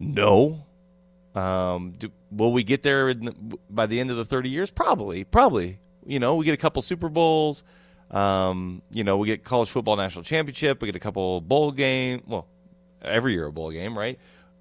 No. 0.00 0.64
Um, 1.34 1.94
do, 1.98 2.10
will 2.30 2.52
we 2.52 2.62
get 2.62 2.82
there 2.82 3.08
in 3.08 3.24
the, 3.24 3.58
by 3.70 3.86
the 3.86 4.00
end 4.00 4.10
of 4.10 4.16
the 4.16 4.24
30 4.24 4.48
years? 4.48 4.70
Probably, 4.70 5.24
probably. 5.24 5.78
You 6.04 6.18
know, 6.18 6.36
we 6.36 6.44
get 6.44 6.54
a 6.54 6.58
couple 6.58 6.82
Super 6.82 7.08
Bowls. 7.08 7.64
Um, 8.10 8.82
you 8.92 9.04
know, 9.04 9.16
we 9.16 9.26
get 9.26 9.44
college 9.44 9.70
football 9.70 9.96
national 9.96 10.24
championship. 10.24 10.82
We 10.82 10.86
get 10.86 10.96
a 10.96 11.00
couple 11.00 11.40
bowl 11.40 11.72
game. 11.72 12.22
Well, 12.26 12.46
every 13.00 13.32
year 13.32 13.46
a 13.46 13.52
bowl 13.52 13.70
game, 13.70 13.96
right? 13.96 14.18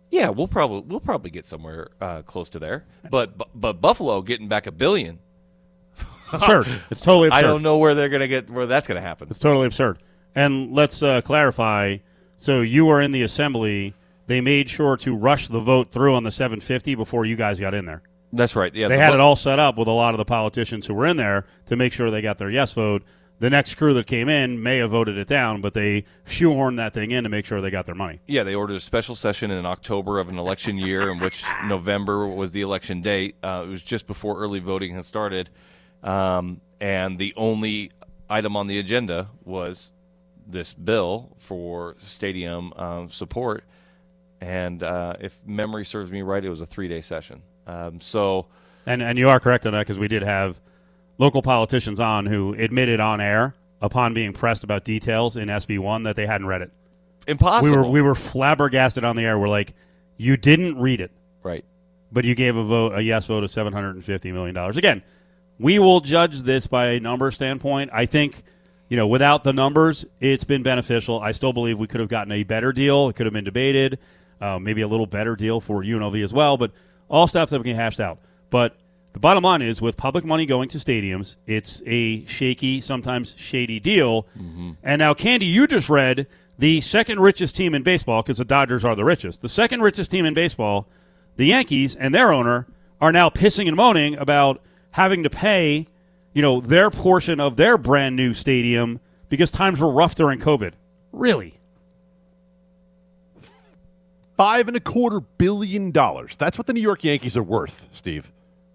Yeah, 0.10 0.30
we'll 0.30 0.48
probably 0.48 0.82
we'll 0.82 1.00
probably 1.00 1.32
get 1.32 1.46
somewhere 1.46 1.90
uh, 2.00 2.22
close 2.22 2.50
to 2.50 2.60
there. 2.60 2.86
But 3.10 3.38
but, 3.38 3.50
but 3.56 3.74
Buffalo 3.82 4.22
getting 4.22 4.48
back 4.48 4.68
a 4.68 4.72
billion. 4.72 5.20
Absurd. 6.34 6.68
It's 6.90 7.02
totally 7.02 7.28
absurd. 7.30 7.38
I 7.38 7.42
don't 7.42 7.62
know 7.62 7.78
where 7.78 7.96
they're 7.96 8.10
gonna 8.10 8.28
get 8.28 8.50
where 8.50 8.66
that's 8.66 8.88
gonna 8.88 9.02
happen. 9.02 9.28
It's 9.30 9.40
totally 9.40 9.68
absurd. 9.68 10.00
And 10.36 10.72
let's 10.72 11.02
uh, 11.04 11.22
clarify. 11.22 11.98
So 12.38 12.62
you 12.62 12.86
were 12.86 13.02
in 13.02 13.12
the 13.12 13.22
assembly. 13.24 13.94
They 14.28 14.42
made 14.42 14.70
sure 14.70 14.98
to 14.98 15.16
rush 15.16 15.48
the 15.48 15.60
vote 15.60 15.92
through 15.92 16.16
on 16.16 16.24
the 16.24 16.32
750 16.32 16.96
before 16.96 17.26
you 17.26 17.36
guys 17.36 17.60
got 17.60 17.74
in 17.74 17.86
there. 17.86 18.02
That's 18.34 18.56
right. 18.56 18.74
Yeah, 18.74 18.88
They 18.88 18.96
the 18.96 19.02
had 19.02 19.14
it 19.14 19.20
all 19.20 19.36
set 19.36 19.60
up 19.60 19.78
with 19.78 19.88
a 19.88 19.92
lot 19.92 20.14
of 20.14 20.18
the 20.18 20.26
politicians 20.26 20.86
who 20.86 20.94
were 20.94 21.08
in 21.08 21.18
there 21.18 21.46
to 21.66 21.76
make 21.76 21.92
sure 21.92 22.10
they 22.10 22.22
got 22.22 22.38
their 22.38 22.50
yes 22.50 22.74
vote. 22.74 23.04
The 23.40 23.50
next 23.50 23.74
crew 23.76 23.96
that 23.96 24.06
came 24.06 24.30
in 24.30 24.62
may 24.62 24.78
have 24.78 24.92
voted 24.92 25.18
it 25.18 25.28
down, 25.28 25.62
but 25.62 25.74
they 25.74 26.06
shoehorned 26.28 26.78
that 26.78 26.94
thing 26.94 27.10
in 27.10 27.24
to 27.24 27.30
make 27.30 27.44
sure 27.44 27.60
they 27.60 27.72
got 27.72 27.88
their 27.88 27.96
money. 27.96 28.22
Yeah, 28.28 28.44
they 28.44 28.54
ordered 28.54 28.76
a 28.76 28.80
special 28.80 29.16
session 29.16 29.50
in 29.50 29.66
October 29.66 30.20
of 30.20 30.30
an 30.30 30.38
election 30.38 30.78
year, 30.78 31.10
in 31.10 31.20
which 31.20 31.44
November 31.66 32.28
was 32.28 32.52
the 32.52 32.62
election 32.62 33.02
date. 33.02 33.36
Uh, 33.44 33.64
it 33.66 33.70
was 33.70 33.82
just 33.82 34.06
before 34.06 34.38
early 34.38 34.60
voting 34.60 34.94
had 34.94 35.06
started, 35.06 35.50
um, 36.04 36.62
and 36.80 37.18
the 37.18 37.34
only 37.36 37.92
item 38.30 38.56
on 38.56 38.68
the 38.68 38.78
agenda 38.78 39.28
was 39.44 39.92
this 40.46 40.72
bill 40.74 41.36
for 41.40 41.96
stadium 41.98 42.72
um, 42.76 43.10
support. 43.10 43.64
And 44.42 44.82
uh, 44.82 45.18
if 45.20 45.40
memory 45.46 45.86
serves 45.86 46.12
me 46.12 46.24
right, 46.24 46.44
it 46.44 46.50
was 46.50 46.62
a 46.62 46.66
three-day 46.66 47.02
session. 47.02 47.44
Um, 47.68 48.02
so, 48.02 48.48
And 48.88 49.02
and 49.04 49.18
you 49.18 49.30
are 49.30 49.40
correct 49.40 49.66
on 49.68 49.74
that 49.74 49.82
because 49.82 50.00
we 50.00 50.08
did 50.08 50.24
have 50.24 50.60
local 51.20 51.44
politicians 51.44 52.00
on 52.00 52.26
who 52.26 52.56
admitted 52.56 53.00
on 53.00 53.22
air 53.22 53.54
upon 53.82 54.14
being 54.14 54.34
pressed 54.34 54.64
about 54.64 54.84
details 54.84 55.38
in 55.38 55.48
SB 55.48 55.80
one 55.80 56.04
that 56.04 56.16
they 56.16 56.26
hadn't 56.26 56.48
read 56.48 56.62
it. 56.62 56.72
impossible. 57.28 57.72
We 57.72 57.78
were 57.78 57.88
we 57.88 58.02
were 58.02 58.16
flabbergasted 58.16 59.04
on 59.04 59.16
the 59.16 59.24
air. 59.24 59.38
We're 59.38 59.48
like, 59.48 59.74
you 60.18 60.38
didn't 60.38 60.80
read 60.80 61.02
it, 61.02 61.12
right. 61.44 61.64
but 62.12 62.26
you 62.26 62.34
gave 62.36 62.56
a 62.56 62.64
vote 62.64 62.94
a 62.96 63.02
yes 63.02 63.28
vote 63.28 63.44
of 63.44 63.52
seven 63.52 63.74
hundred 63.74 63.96
and 63.96 64.04
fifty 64.04 64.32
million 64.32 64.56
dollars. 64.56 64.78
Again, 64.78 65.04
we 65.60 65.78
will 65.78 66.02
judge 66.02 66.42
this 66.42 66.66
by 66.66 66.94
a 66.94 67.00
number 67.00 67.30
standpoint. 67.32 67.92
I 67.94 68.06
think. 68.08 68.44
You 68.90 68.98
know, 68.98 69.08
without 69.08 69.46
the 69.46 69.54
numbers, 69.54 70.06
it's 70.20 70.44
been 70.44 70.64
beneficial. 70.64 71.22
I 71.22 71.32
still 71.32 71.54
believe 71.54 71.80
we 71.80 71.88
could 71.88 72.02
have 72.02 72.10
gotten 72.10 72.34
a 72.34 72.44
better 72.44 72.74
deal. 72.74 73.08
It 73.08 73.16
could 73.16 73.26
have 73.26 73.32
been 73.32 73.46
debated, 73.46 74.00
uh, 74.42 74.60
maybe 74.60 74.82
a 74.82 74.88
little 74.88 75.06
better 75.06 75.36
deal 75.36 75.62
for 75.62 75.84
UNLV 75.84 76.22
as 76.24 76.34
well. 76.34 76.58
But 76.58 76.72
all 77.08 77.28
stuff 77.28 77.50
that 77.52 77.60
we 77.60 77.66
can 77.70 77.76
hashed 77.76 78.00
out. 78.00 78.20
But 78.50 78.76
the 79.14 79.20
bottom 79.20 79.44
line 79.44 79.62
is, 79.62 79.82
with 79.82 79.98
public 79.98 80.24
money 80.26 80.46
going 80.46 80.70
to 80.70 80.78
stadiums, 80.78 81.36
it's 81.46 81.84
a 81.86 82.26
shaky, 82.26 82.82
sometimes 82.82 83.36
shady 83.38 83.80
deal. 83.80 84.26
And 84.84 85.00
now, 85.00 85.14
Candee, 85.14 85.52
you 85.52 85.68
just 85.68 85.90
read 85.90 86.28
the 86.58 86.80
second 86.82 87.20
richest 87.20 87.56
team 87.56 87.74
in 87.74 87.84
baseball 87.84 88.22
because 88.22 88.38
the 88.38 88.46
Dodgers 88.46 88.86
are 88.86 88.96
the 88.96 89.04
richest. 89.06 89.42
The 89.42 89.50
second 89.50 89.82
richest 89.82 90.12
team 90.12 90.26
in 90.26 90.34
baseball, 90.34 90.88
the 91.36 91.46
Yankees 91.46 91.96
and 91.96 92.14
their 92.16 92.32
owner 92.32 92.68
are 93.00 93.12
now 93.12 93.30
pissing 93.30 93.68
and 93.68 93.76
moaning 93.76 94.16
about 94.18 94.62
having 94.92 95.24
to 95.24 95.30
pay, 95.30 95.88
you 96.34 96.42
know, 96.42 96.62
their 96.62 96.90
portion 96.90 97.40
of 97.40 97.58
their 97.58 97.78
brand 97.78 98.16
new 98.16 98.34
stadium 98.34 99.00
because 99.28 99.52
times 99.52 99.82
were 99.82 99.92
rough 99.92 100.16
during 100.16 100.40
COVID. 100.40 100.74
Really? 101.12 101.60
Five 104.42 104.68
and 104.68 104.76
a 104.76 104.80
quarter 104.80 105.20
billion 105.20 105.92
dollars. 105.92 106.36
That's 106.36 106.58
what 106.58 106.66
the 106.66 106.74
New 106.74 106.82
York 106.82 107.04
Yankees 107.04 107.38
are 107.38 107.44
worth, 107.44 107.88
Steve. 107.92 108.34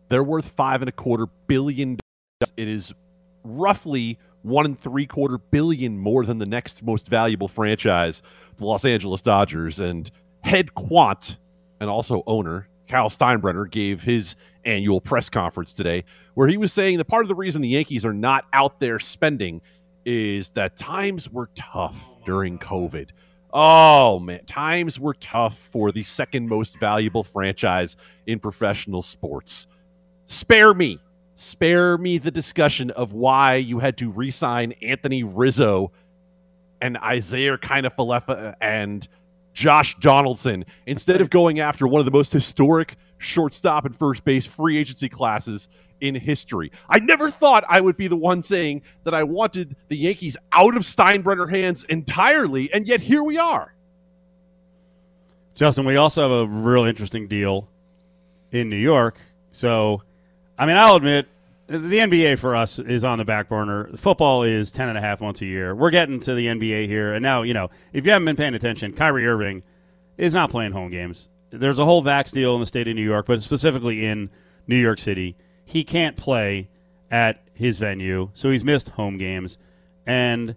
They're 0.08 0.22
worth 0.22 0.46
five 0.50 0.80
and 0.80 0.88
a 0.88 0.92
quarter 0.92 1.26
billion 1.48 1.98
dollars. 2.38 2.52
It 2.56 2.68
is 2.68 2.94
roughly 3.42 4.16
one 4.42 4.64
and 4.64 4.78
three 4.78 5.06
quarter 5.06 5.38
billion 5.38 5.98
more 5.98 6.24
than 6.24 6.38
the 6.38 6.46
next 6.46 6.84
most 6.84 7.08
valuable 7.08 7.48
franchise, 7.48 8.22
the 8.58 8.64
Los 8.64 8.84
Angeles 8.84 9.22
Dodgers. 9.22 9.80
And 9.80 10.08
head 10.44 10.72
quant 10.74 11.36
and 11.80 11.90
also 11.90 12.22
owner 12.28 12.68
Hal 12.88 13.08
Steinbrenner 13.08 13.68
gave 13.68 14.04
his 14.04 14.36
annual 14.64 15.00
press 15.00 15.28
conference 15.28 15.74
today, 15.74 16.04
where 16.34 16.46
he 16.46 16.56
was 16.56 16.72
saying 16.72 16.98
that 16.98 17.06
part 17.06 17.24
of 17.24 17.28
the 17.28 17.34
reason 17.34 17.60
the 17.60 17.70
Yankees 17.70 18.04
are 18.04 18.14
not 18.14 18.44
out 18.52 18.78
there 18.78 19.00
spending 19.00 19.60
is 20.04 20.52
that 20.52 20.76
times 20.76 21.28
were 21.28 21.50
tough 21.56 22.14
during 22.24 22.56
COVID. 22.60 23.10
Oh 23.58 24.18
man, 24.18 24.44
times 24.44 25.00
were 25.00 25.14
tough 25.14 25.56
for 25.56 25.90
the 25.90 26.02
second 26.02 26.46
most 26.46 26.78
valuable 26.78 27.24
franchise 27.24 27.96
in 28.26 28.38
professional 28.38 29.00
sports. 29.00 29.66
Spare 30.26 30.74
me, 30.74 31.00
spare 31.36 31.96
me 31.96 32.18
the 32.18 32.30
discussion 32.30 32.90
of 32.90 33.14
why 33.14 33.54
you 33.54 33.78
had 33.78 33.96
to 33.96 34.10
re-sign 34.10 34.72
Anthony 34.82 35.22
Rizzo 35.22 35.90
and 36.82 36.98
Isiah 37.10 37.56
Kiner-Falefa 37.56 38.56
and 38.60 39.08
Josh 39.54 39.96
Donaldson 40.00 40.66
instead 40.86 41.22
of 41.22 41.30
going 41.30 41.58
after 41.58 41.88
one 41.88 42.00
of 42.00 42.04
the 42.04 42.10
most 42.10 42.34
historic 42.34 42.96
shortstop 43.16 43.86
and 43.86 43.96
first 43.96 44.22
base 44.22 44.44
free 44.44 44.76
agency 44.76 45.08
classes 45.08 45.70
in 46.00 46.14
history. 46.14 46.72
I 46.88 46.98
never 46.98 47.30
thought 47.30 47.64
I 47.68 47.80
would 47.80 47.96
be 47.96 48.08
the 48.08 48.16
one 48.16 48.42
saying 48.42 48.82
that 49.04 49.14
I 49.14 49.22
wanted 49.22 49.76
the 49.88 49.96
Yankees 49.96 50.36
out 50.52 50.76
of 50.76 50.82
Steinbrenner 50.82 51.50
hands 51.50 51.84
entirely, 51.84 52.72
and 52.72 52.86
yet 52.86 53.00
here 53.00 53.22
we 53.22 53.38
are. 53.38 53.74
Justin, 55.54 55.86
we 55.86 55.96
also 55.96 56.22
have 56.22 56.30
a 56.30 56.46
real 56.46 56.84
interesting 56.84 57.28
deal 57.28 57.68
in 58.52 58.68
New 58.68 58.76
York. 58.76 59.18
So, 59.52 60.02
I 60.58 60.66
mean, 60.66 60.76
I'll 60.76 60.96
admit 60.96 61.26
the 61.66 61.98
NBA 61.98 62.38
for 62.38 62.54
us 62.54 62.78
is 62.78 63.04
on 63.04 63.18
the 63.18 63.24
back 63.24 63.48
burner. 63.48 63.88
Football 63.96 64.44
is 64.44 64.70
10 64.70 64.88
and 64.88 64.98
a 64.98 65.00
half 65.00 65.20
months 65.20 65.40
a 65.40 65.46
year. 65.46 65.74
We're 65.74 65.90
getting 65.90 66.20
to 66.20 66.34
the 66.34 66.46
NBA 66.46 66.86
here. 66.86 67.14
And 67.14 67.22
now, 67.22 67.42
you 67.42 67.54
know, 67.54 67.70
if 67.92 68.04
you 68.04 68.12
haven't 68.12 68.26
been 68.26 68.36
paying 68.36 68.54
attention, 68.54 68.92
Kyrie 68.92 69.26
Irving 69.26 69.62
is 70.16 70.34
not 70.34 70.50
playing 70.50 70.72
home 70.72 70.90
games. 70.90 71.28
There's 71.50 71.78
a 71.78 71.84
whole 71.84 72.02
vax 72.02 72.32
deal 72.32 72.54
in 72.54 72.60
the 72.60 72.66
state 72.66 72.86
of 72.86 72.94
New 72.94 73.02
York, 73.02 73.26
but 73.26 73.42
specifically 73.42 74.04
in 74.04 74.30
New 74.66 74.76
York 74.76 74.98
City. 74.98 75.36
He 75.66 75.84
can't 75.84 76.16
play 76.16 76.70
at 77.10 77.42
his 77.52 77.78
venue, 77.78 78.30
so 78.32 78.50
he's 78.50 78.64
missed 78.64 78.88
home 78.90 79.18
games. 79.18 79.58
And 80.06 80.56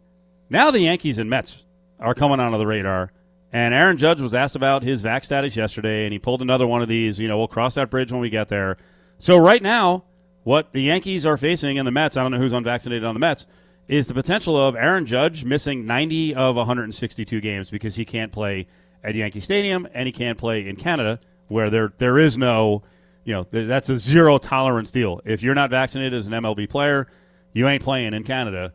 now 0.49 0.71
the 0.71 0.79
Yankees 0.79 1.17
and 1.17 1.29
Mets 1.29 1.65
are 1.99 2.13
coming 2.13 2.39
onto 2.39 2.57
the 2.57 2.67
radar. 2.67 3.11
And 3.51 3.73
Aaron 3.73 3.97
Judge 3.97 4.21
was 4.21 4.33
asked 4.33 4.55
about 4.55 4.83
his 4.83 5.01
vac 5.01 5.23
status 5.23 5.57
yesterday, 5.57 6.05
and 6.05 6.13
he 6.13 6.19
pulled 6.19 6.41
another 6.41 6.67
one 6.67 6.81
of 6.81 6.87
these. 6.87 7.19
You 7.19 7.27
know, 7.27 7.37
we'll 7.37 7.47
cross 7.47 7.75
that 7.75 7.89
bridge 7.89 8.11
when 8.11 8.21
we 8.21 8.29
get 8.29 8.47
there. 8.47 8.77
So 9.17 9.37
right 9.37 9.61
now, 9.61 10.05
what 10.43 10.71
the 10.71 10.81
Yankees 10.81 11.25
are 11.25 11.37
facing 11.37 11.77
and 11.77 11.87
the 11.87 11.91
Mets, 11.91 12.15
I 12.15 12.21
don't 12.21 12.31
know 12.31 12.37
who's 12.37 12.53
unvaccinated 12.53 13.03
on 13.03 13.15
the 13.15 13.19
Mets, 13.19 13.47
is 13.87 14.05
the 14.05 14.13
potential 14.13 14.55
of 14.55 14.75
Aaron 14.75 15.07
Judge 15.07 15.43
missing 15.43 15.87
90 15.87 16.35
of 16.35 16.55
162 16.55 17.41
games 17.41 17.71
because 17.71 17.95
he 17.95 18.05
can't 18.05 18.31
play 18.31 18.67
at 19.03 19.15
Yankee 19.15 19.39
Stadium 19.39 19.87
and 19.93 20.05
he 20.05 20.11
can't 20.11 20.37
play 20.37 20.67
in 20.67 20.75
Canada, 20.75 21.19
where 21.47 21.71
there 21.71 21.91
there 21.97 22.19
is 22.19 22.37
no, 22.37 22.83
you 23.23 23.33
know, 23.33 23.43
th- 23.43 23.67
that's 23.67 23.89
a 23.89 23.97
zero 23.97 24.38
tolerance 24.38 24.91
deal. 24.91 25.21
If 25.25 25.43
you're 25.43 25.55
not 25.55 25.69
vaccinated 25.69 26.13
as 26.13 26.27
an 26.27 26.33
MLB 26.33 26.69
player, 26.69 27.07
you 27.53 27.67
ain't 27.67 27.83
playing 27.83 28.13
in 28.13 28.23
Canada. 28.23 28.73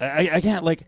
I, 0.00 0.30
I 0.34 0.40
can't 0.40 0.64
like. 0.64 0.86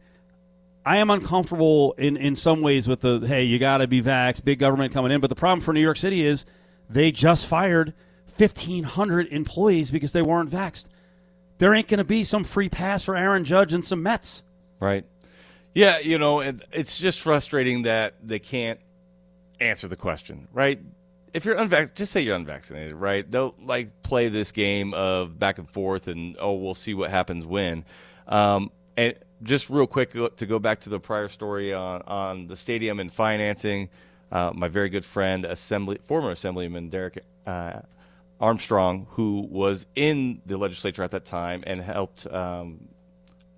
I 0.84 0.96
am 0.96 1.10
uncomfortable 1.10 1.94
in, 1.96 2.16
in 2.16 2.34
some 2.34 2.60
ways 2.60 2.88
with 2.88 3.00
the 3.00 3.20
hey, 3.20 3.44
you 3.44 3.58
got 3.58 3.78
to 3.78 3.86
be 3.86 4.02
vaxxed, 4.02 4.44
big 4.44 4.58
government 4.58 4.92
coming 4.92 5.12
in. 5.12 5.20
But 5.20 5.30
the 5.30 5.36
problem 5.36 5.60
for 5.60 5.72
New 5.72 5.80
York 5.80 5.96
City 5.96 6.24
is 6.24 6.44
they 6.90 7.12
just 7.12 7.46
fired 7.46 7.94
1,500 8.36 9.28
employees 9.28 9.90
because 9.90 10.12
they 10.12 10.22
weren't 10.22 10.50
vaxxed. 10.50 10.88
There 11.58 11.74
ain't 11.74 11.86
going 11.86 11.98
to 11.98 12.04
be 12.04 12.24
some 12.24 12.42
free 12.42 12.68
pass 12.68 13.04
for 13.04 13.14
Aaron 13.14 13.44
Judge 13.44 13.72
and 13.72 13.84
some 13.84 14.02
Mets. 14.02 14.42
Right. 14.80 15.04
Yeah, 15.74 16.00
you 16.00 16.18
know, 16.18 16.40
it, 16.40 16.62
it's 16.72 16.98
just 16.98 17.20
frustrating 17.20 17.82
that 17.82 18.14
they 18.22 18.40
can't 18.40 18.80
answer 19.60 19.88
the 19.88 19.96
question, 19.96 20.48
right? 20.52 20.80
If 21.34 21.44
you're 21.44 21.56
unvaccinated, 21.56 21.96
just 21.96 22.12
say 22.12 22.20
you're 22.20 22.36
unvaccinated, 22.36 22.94
right? 22.94 23.28
They'll 23.30 23.54
like 23.62 24.02
play 24.02 24.28
this 24.28 24.52
game 24.52 24.92
of 24.92 25.38
back 25.38 25.58
and 25.58 25.68
forth, 25.68 26.08
and 26.08 26.36
oh, 26.38 26.54
we'll 26.54 26.74
see 26.74 26.94
what 26.94 27.10
happens 27.10 27.46
when. 27.46 27.84
Um, 28.28 28.70
and 28.96 29.14
just 29.42 29.70
real 29.70 29.86
quick 29.86 30.12
to 30.12 30.46
go 30.46 30.58
back 30.58 30.80
to 30.80 30.90
the 30.90 31.00
prior 31.00 31.28
story 31.28 31.72
on, 31.72 32.02
on 32.02 32.46
the 32.48 32.56
stadium 32.56 33.00
and 33.00 33.12
financing, 33.12 33.88
uh, 34.30 34.52
my 34.54 34.68
very 34.68 34.88
good 34.88 35.04
friend, 35.04 35.44
assembly 35.44 35.98
former 36.04 36.30
assemblyman 36.30 36.88
Derek 36.88 37.24
uh, 37.46 37.80
Armstrong, 38.40 39.06
who 39.10 39.46
was 39.50 39.86
in 39.94 40.40
the 40.46 40.56
legislature 40.56 41.02
at 41.02 41.10
that 41.12 41.24
time 41.24 41.64
and 41.66 41.80
helped 41.80 42.26
um, 42.26 42.88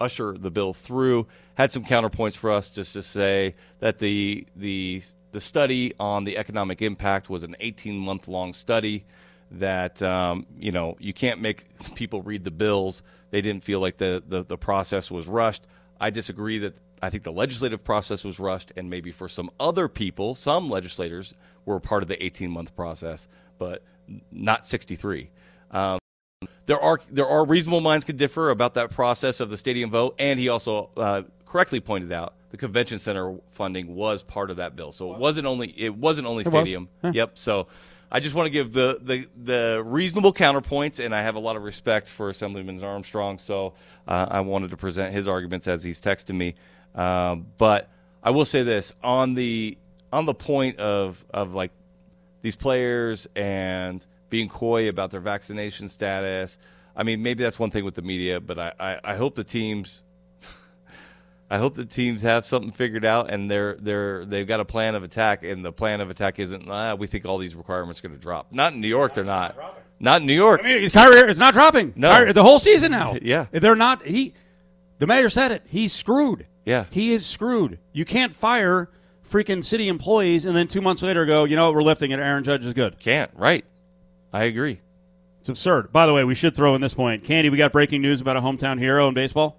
usher 0.01 0.37
the 0.39 0.51
bill 0.51 0.73
through, 0.73 1.27
had 1.55 1.71
some 1.71 1.85
counterpoints 1.85 2.37
for 2.37 2.51
us 2.51 2.71
just 2.71 2.93
to 2.93 3.03
say 3.03 3.55
that 3.81 3.99
the 3.99 4.47
the 4.57 5.03
the 5.35 5.41
study 5.41 5.93
on 5.99 6.23
the 6.23 6.39
economic 6.39 6.81
impact 6.81 7.29
was 7.29 7.43
an 7.43 7.57
18 7.59 7.99
month 7.99 8.29
long 8.29 8.53
study 8.53 9.05
that 9.51 10.01
um, 10.01 10.47
you 10.61 10.71
know 10.71 10.97
you 11.01 11.13
can't 11.13 11.41
make 11.41 11.67
people 11.97 12.23
read 12.23 12.45
the 12.45 12.53
bills. 12.53 13.03
They 13.31 13.43
didn't 13.43 13.65
feel 13.65 13.81
like 13.81 13.97
the, 13.97 14.23
the 14.27 14.45
the 14.45 14.57
process 14.57 15.11
was 15.11 15.27
rushed. 15.27 15.67
I 16.01 16.11
disagree 16.11 16.59
that 16.59 16.77
I 17.03 17.11
think 17.11 17.25
the 17.25 17.33
legislative 17.33 17.83
process 17.83 18.25
was 18.25 18.39
rushed, 18.39 18.71
and 18.77 18.89
maybe 18.89 19.11
for 19.11 19.29
some 19.29 19.51
other 19.59 19.89
people, 19.89 20.37
some 20.37 20.71
legislators 20.71 21.35
were 21.65 21.81
part 21.81 22.05
of 22.05 22.09
the 22.09 22.25
18 22.25 22.49
month 22.49 22.77
process, 22.77 23.27
but 23.59 23.83
not 24.31 24.65
63. 24.65 25.31
Um, 25.73 25.99
there 26.67 26.81
are 26.81 27.01
there 27.11 27.27
are 27.27 27.45
reasonable 27.45 27.81
minds 27.81 28.05
could 28.05 28.19
differ 28.19 28.51
about 28.51 28.75
that 28.75 28.93
process 28.93 29.41
of 29.41 29.51
the 29.51 29.59
stadium 29.59 29.91
vote, 29.91 30.15
and 30.21 30.39
he 30.39 30.49
also 30.49 30.91
uh, 30.97 31.23
correctly 31.55 31.79
pointed 31.79 32.11
out 32.11 32.35
the 32.51 32.57
convention 32.57 32.99
center 32.99 33.37
funding 33.51 33.95
was 33.95 34.25
part 34.25 34.51
of 34.51 34.57
that 34.57 34.75
bill, 34.75 34.91
so 34.91 35.13
it 35.15 35.21
wasn't 35.21 35.47
only 35.47 35.69
it 35.77 35.95
wasn't 35.95 36.27
only 36.27 36.43
was. 36.43 36.49
stadium. 36.49 36.89
Yep. 37.13 37.39
So 37.39 37.69
I 38.11 38.19
just 38.19 38.35
want 38.35 38.47
to 38.47 38.51
give 38.51 38.73
the, 38.73 38.99
the 39.01 39.29
the 39.41 39.83
reasonable 39.87 40.33
counterpoints, 40.33 40.99
and 41.05 41.15
I 41.15 41.23
have 41.23 41.37
a 41.37 41.39
lot 41.39 41.55
of 41.55 41.63
respect 41.63 42.09
for 42.09 42.29
Assemblyman 42.29 42.83
Armstrong, 42.83 43.39
so 43.39 43.75
uh, 44.09 44.27
I 44.29 44.41
wanted 44.41 44.71
to 44.71 44.77
present 44.77 45.15
his 45.15 45.29
arguments 45.29 45.69
as 45.69 45.85
he's 45.85 46.01
texting 46.01 46.35
me. 46.35 46.57
Um, 46.97 47.47
but 47.57 47.89
I 48.21 48.31
will 48.31 48.45
say 48.45 48.65
this 48.65 48.93
on 49.01 49.35
the 49.35 49.79
on 50.13 50.27
the 50.27 50.35
point 50.35 50.81
of 50.81 51.25
of 51.33 51.55
like 51.55 51.71
these 52.43 52.57
players 52.57 53.29
and 53.37 54.05
being 54.29 54.49
coy 54.49 54.89
about 54.89 55.13
their 55.13 55.21
vaccination 55.21 55.87
status. 55.87 56.59
I 56.97 57.05
mean, 57.05 57.23
maybe 57.23 57.45
that's 57.45 57.61
one 57.61 57.71
thing 57.71 57.85
with 57.85 57.95
the 57.95 58.03
media, 58.03 58.41
but 58.41 58.59
I, 58.59 58.73
I, 58.81 59.01
I 59.05 59.15
hope 59.15 59.37
the 59.37 59.45
teams 59.45 60.03
I 61.51 61.59
hope 61.59 61.75
the 61.75 61.85
teams 61.85 62.23
have 62.23 62.47
something 62.47 62.71
figured 62.73 63.05
out 63.05 63.31
and 63.31 63.51
they're 63.51 63.75
they're 63.75 64.25
they've 64.25 64.47
got 64.47 64.61
a 64.61 64.65
plan 64.65 64.95
of 64.95 65.03
attack 65.03 65.45
and 65.45 65.65
the 65.65 65.73
plan 65.73 66.01
of 66.01 66.11
attack 66.11 66.39
isn't 66.39 66.69
ah, 66.71 66.95
we 66.95 67.07
think 67.07 67.27
all 67.27 67.39
these 67.39 67.55
requirements 67.55 68.01
are 68.01 68.09
going 68.09 68.15
to 68.17 68.21
drop. 68.23 68.49
Not 68.51 68.73
in 68.73 68.81
New 68.81 68.89
York, 68.89 69.15
they're 69.15 69.25
not. 69.25 69.57
Not 70.01 70.21
in 70.23 70.27
New 70.27 70.35
York. 70.35 70.61
I 70.65 70.67
mean, 70.81 70.91
Kyrie, 70.91 71.31
it's 71.31 71.39
not 71.39 71.55
dropping. 71.55 71.93
No. 71.97 72.11
Kyrie- 72.11 72.33
the 72.33 72.43
whole 72.43 72.59
season 72.59 72.91
now. 72.91 73.17
Yeah. 73.23 73.47
they're 73.53 73.77
not. 73.77 74.05
He, 74.05 74.35
the 74.99 75.07
mayor 75.07 75.29
said 75.31 75.53
it. 75.53 75.63
He's 75.67 75.93
screwed. 75.93 76.47
Yeah. 76.65 76.87
he 76.91 77.13
is 77.13 77.27
screwed. 77.27 77.79
You 77.93 78.05
can't 78.05 78.35
fire 78.35 78.91
freaking 79.29 79.63
city 79.63 79.89
employees 79.89 80.45
and 80.45 80.57
then 80.57 80.67
two 80.67 80.81
months 80.81 81.03
later 81.03 81.27
go, 81.27 81.45
you 81.45 81.57
know 81.57 81.67
what, 81.67 81.75
we're 81.75 81.83
lifting 81.83 82.11
it. 82.11 82.19
Aaron 82.19 82.43
Judge 82.45 82.65
is 82.65 82.73
good. 82.75 82.99
Can't. 82.99 83.31
Right. 83.35 83.65
I 84.33 84.45
agree. 84.45 84.81
It's 85.41 85.49
absurd. 85.51 85.93
By 85.93 86.07
the 86.07 86.15
way, 86.15 86.25
we 86.25 86.35
should 86.35 86.57
throw 86.57 86.75
in 86.75 86.81
this 86.81 86.95
point. 86.95 87.23
Candee, 87.25 87.51
we 87.51 87.59
got 87.59 87.71
breaking 87.71 88.01
news 88.01 88.21
about 88.23 88.37
a 88.37 88.41
hometown 88.41 88.79
hero 88.79 89.09
in 89.09 89.15
baseball. 89.15 89.59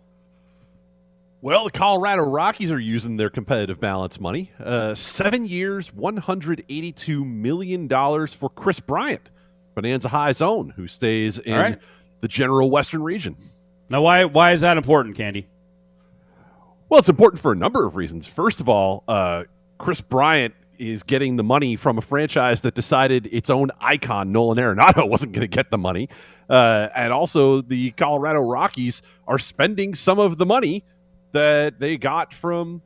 Well, 1.41 1.65
the 1.65 1.71
Colorado 1.71 2.23
Rockies 2.23 2.71
are 2.71 2.79
using 2.79 3.17
their 3.17 3.29
competitive 3.29 3.79
balance 3.79 4.19
money. 4.19 4.51
Uh, 4.59 4.95
seven 4.95 5.45
years, 5.45 5.91
$182 5.91 7.25
million 7.25 7.87
for 8.27 8.49
Kris 8.49 8.79
Bryant, 8.79 9.29
Bonanza 9.75 10.09
High 10.09 10.31
Zone, 10.31 10.73
who 10.75 10.87
stays 10.87 11.37
in 11.37 11.55
right. 11.55 11.79
the 12.21 12.27
general 12.27 12.71
Western 12.71 13.03
region. 13.03 13.37
Now, 13.89 14.01
why 14.01 14.25
why 14.25 14.53
is 14.53 14.61
that 14.61 14.77
important, 14.77 15.15
Candee? 15.15 15.45
Well, 16.89 16.99
it's 16.99 17.09
important 17.09 17.41
for 17.41 17.51
a 17.51 17.55
number 17.55 17.85
of 17.85 17.95
reasons. 17.95 18.27
First 18.27 18.61
of 18.61 18.69
all, 18.69 19.03
uh, 19.07 19.43
Kris 19.77 20.01
Bryant 20.01 20.55
is 20.77 21.03
getting 21.03 21.35
the 21.35 21.43
money 21.43 21.75
from 21.75 21.97
a 21.97 22.01
franchise 22.01 22.61
that 22.61 22.75
decided 22.75 23.27
its 23.31 23.49
own 23.49 23.69
icon, 23.79 24.31
Nolan 24.31 24.57
Arenado, 24.57 25.07
wasn't 25.09 25.33
going 25.33 25.41
to 25.41 25.47
get 25.47 25.71
the 25.71 25.77
money. 25.77 26.09
Uh, 26.49 26.89
and 26.95 27.13
also, 27.13 27.61
the 27.61 27.91
Colorado 27.91 28.39
Rockies 28.39 29.01
are 29.27 29.37
spending 29.37 29.95
some 29.95 30.19
of 30.19 30.37
the 30.37 30.45
money 30.45 30.83
that 31.35 31.79
they 31.79 31.97
got 31.97 32.33
from 32.33 32.81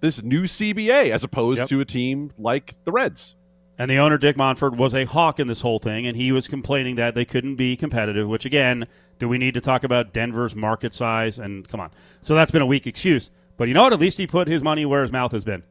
this 0.00 0.22
new 0.22 0.44
CBA 0.44 1.10
as 1.10 1.24
opposed 1.24 1.58
Yep. 1.58 1.68
to 1.68 1.80
a 1.80 1.84
team 1.84 2.30
like 2.38 2.74
the 2.84 2.92
Reds. 2.92 3.34
And 3.78 3.90
the 3.90 3.98
owner, 3.98 4.16
Dick 4.16 4.36
Monfort, 4.36 4.76
was 4.76 4.94
a 4.94 5.04
hawk 5.04 5.38
in 5.38 5.48
this 5.48 5.60
whole 5.60 5.78
thing, 5.78 6.06
and 6.06 6.16
he 6.16 6.32
was 6.32 6.48
complaining 6.48 6.96
that 6.96 7.14
they 7.14 7.24
couldn't 7.26 7.56
be 7.56 7.76
competitive, 7.76 8.26
which, 8.26 8.46
again, 8.46 8.86
do 9.18 9.28
we 9.28 9.36
need 9.36 9.52
to 9.54 9.60
talk 9.60 9.84
about 9.84 10.14
Denver's 10.14 10.54
market 10.54 10.94
size? 10.94 11.38
And 11.38 11.68
come 11.68 11.80
on. 11.80 11.90
So 12.22 12.34
that's 12.34 12.50
been 12.50 12.62
a 12.62 12.66
weak 12.66 12.86
excuse. 12.86 13.30
But 13.58 13.68
you 13.68 13.74
know 13.74 13.82
what? 13.82 13.92
At 13.92 14.00
least 14.00 14.16
he 14.18 14.26
put 14.26 14.48
his 14.48 14.62
money 14.62 14.86
where 14.86 15.02
his 15.02 15.12
mouth 15.12 15.32
has 15.32 15.44
been. 15.44 15.62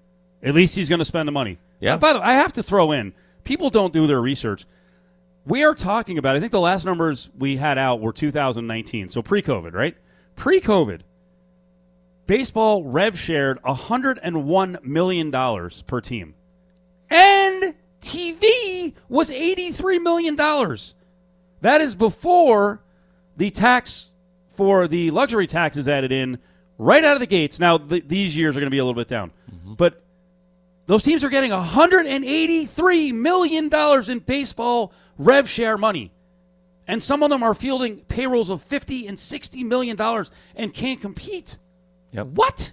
At 0.43 0.53
least 0.53 0.75
he's 0.75 0.89
going 0.89 0.99
to 0.99 1.05
spend 1.05 1.27
the 1.27 1.31
money. 1.31 1.57
Yeah. 1.79 1.97
By 1.97 2.13
the 2.13 2.19
way, 2.19 2.25
I 2.25 2.33
have 2.35 2.53
to 2.53 2.63
throw 2.63 2.91
in 2.91 3.13
people 3.43 3.69
don't 3.69 3.93
do 3.93 4.05
their 4.07 4.21
research. 4.21 4.65
We 5.45 5.63
are 5.63 5.73
talking 5.75 6.17
about, 6.17 6.35
I 6.35 6.39
think 6.39 6.51
the 6.51 6.59
last 6.59 6.85
numbers 6.85 7.29
we 7.37 7.55
had 7.57 7.77
out 7.77 8.01
were 8.01 8.11
2019, 8.11 9.09
so 9.09 9.21
pre 9.21 9.41
COVID, 9.41 9.73
right? 9.73 9.95
Pre 10.35 10.59
COVID, 10.59 11.01
baseball 12.27 12.83
rev 12.83 13.17
shared 13.17 13.61
$101 13.63 14.83
million 14.83 15.31
per 15.87 16.01
team 16.01 16.35
and 17.09 17.75
TV 18.01 18.93
was 19.09 19.29
$83 19.29 20.01
million. 20.01 20.35
That 21.61 21.81
is 21.81 21.95
before 21.95 22.81
the 23.37 23.49
tax 23.51 24.09
for 24.51 24.87
the 24.87 25.11
luxury 25.11 25.47
tax 25.47 25.77
is 25.77 25.87
added 25.87 26.11
in 26.11 26.39
right 26.77 27.03
out 27.03 27.15
of 27.15 27.19
the 27.19 27.27
gates. 27.27 27.59
Now, 27.59 27.77
th- 27.77 28.07
these 28.07 28.35
years 28.35 28.55
are 28.55 28.59
going 28.59 28.67
to 28.67 28.71
be 28.71 28.77
a 28.77 28.85
little 28.85 28.99
bit 28.99 29.07
down, 29.07 29.31
mm-hmm. 29.51 29.73
but 29.73 30.01
those 30.85 31.03
teams 31.03 31.23
are 31.23 31.29
getting 31.29 31.51
$183 31.51 33.13
million 33.13 34.11
in 34.11 34.19
baseball 34.19 34.93
rev 35.17 35.49
share 35.49 35.77
money. 35.77 36.11
And 36.87 37.01
some 37.01 37.23
of 37.23 37.31
them 37.31 37.41
are 37.41 37.55
fielding 37.55 37.97
payrolls 38.01 38.51
of 38.51 38.61
50 38.61 39.07
and 39.07 39.19
60 39.19 39.63
million 39.63 39.97
dollars 39.97 40.29
and 40.55 40.71
can't 40.71 41.01
compete. 41.01 41.57
Yep. 42.15 42.27
What? 42.27 42.71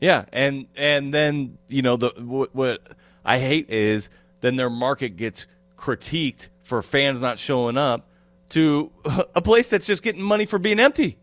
Yeah, 0.00 0.24
and 0.32 0.66
and 0.76 1.12
then 1.12 1.58
you 1.68 1.82
know 1.82 1.96
the 1.96 2.10
what, 2.18 2.54
what 2.54 2.80
I 3.24 3.38
hate 3.38 3.68
is 3.70 4.10
then 4.40 4.56
their 4.56 4.70
market 4.70 5.16
gets 5.16 5.46
critiqued 5.76 6.48
for 6.62 6.82
fans 6.82 7.20
not 7.20 7.38
showing 7.38 7.76
up 7.76 8.08
to 8.50 8.92
a 9.34 9.42
place 9.42 9.68
that's 9.70 9.86
just 9.86 10.02
getting 10.02 10.22
money 10.22 10.46
for 10.46 10.58
being 10.58 10.78
empty. 10.78 11.18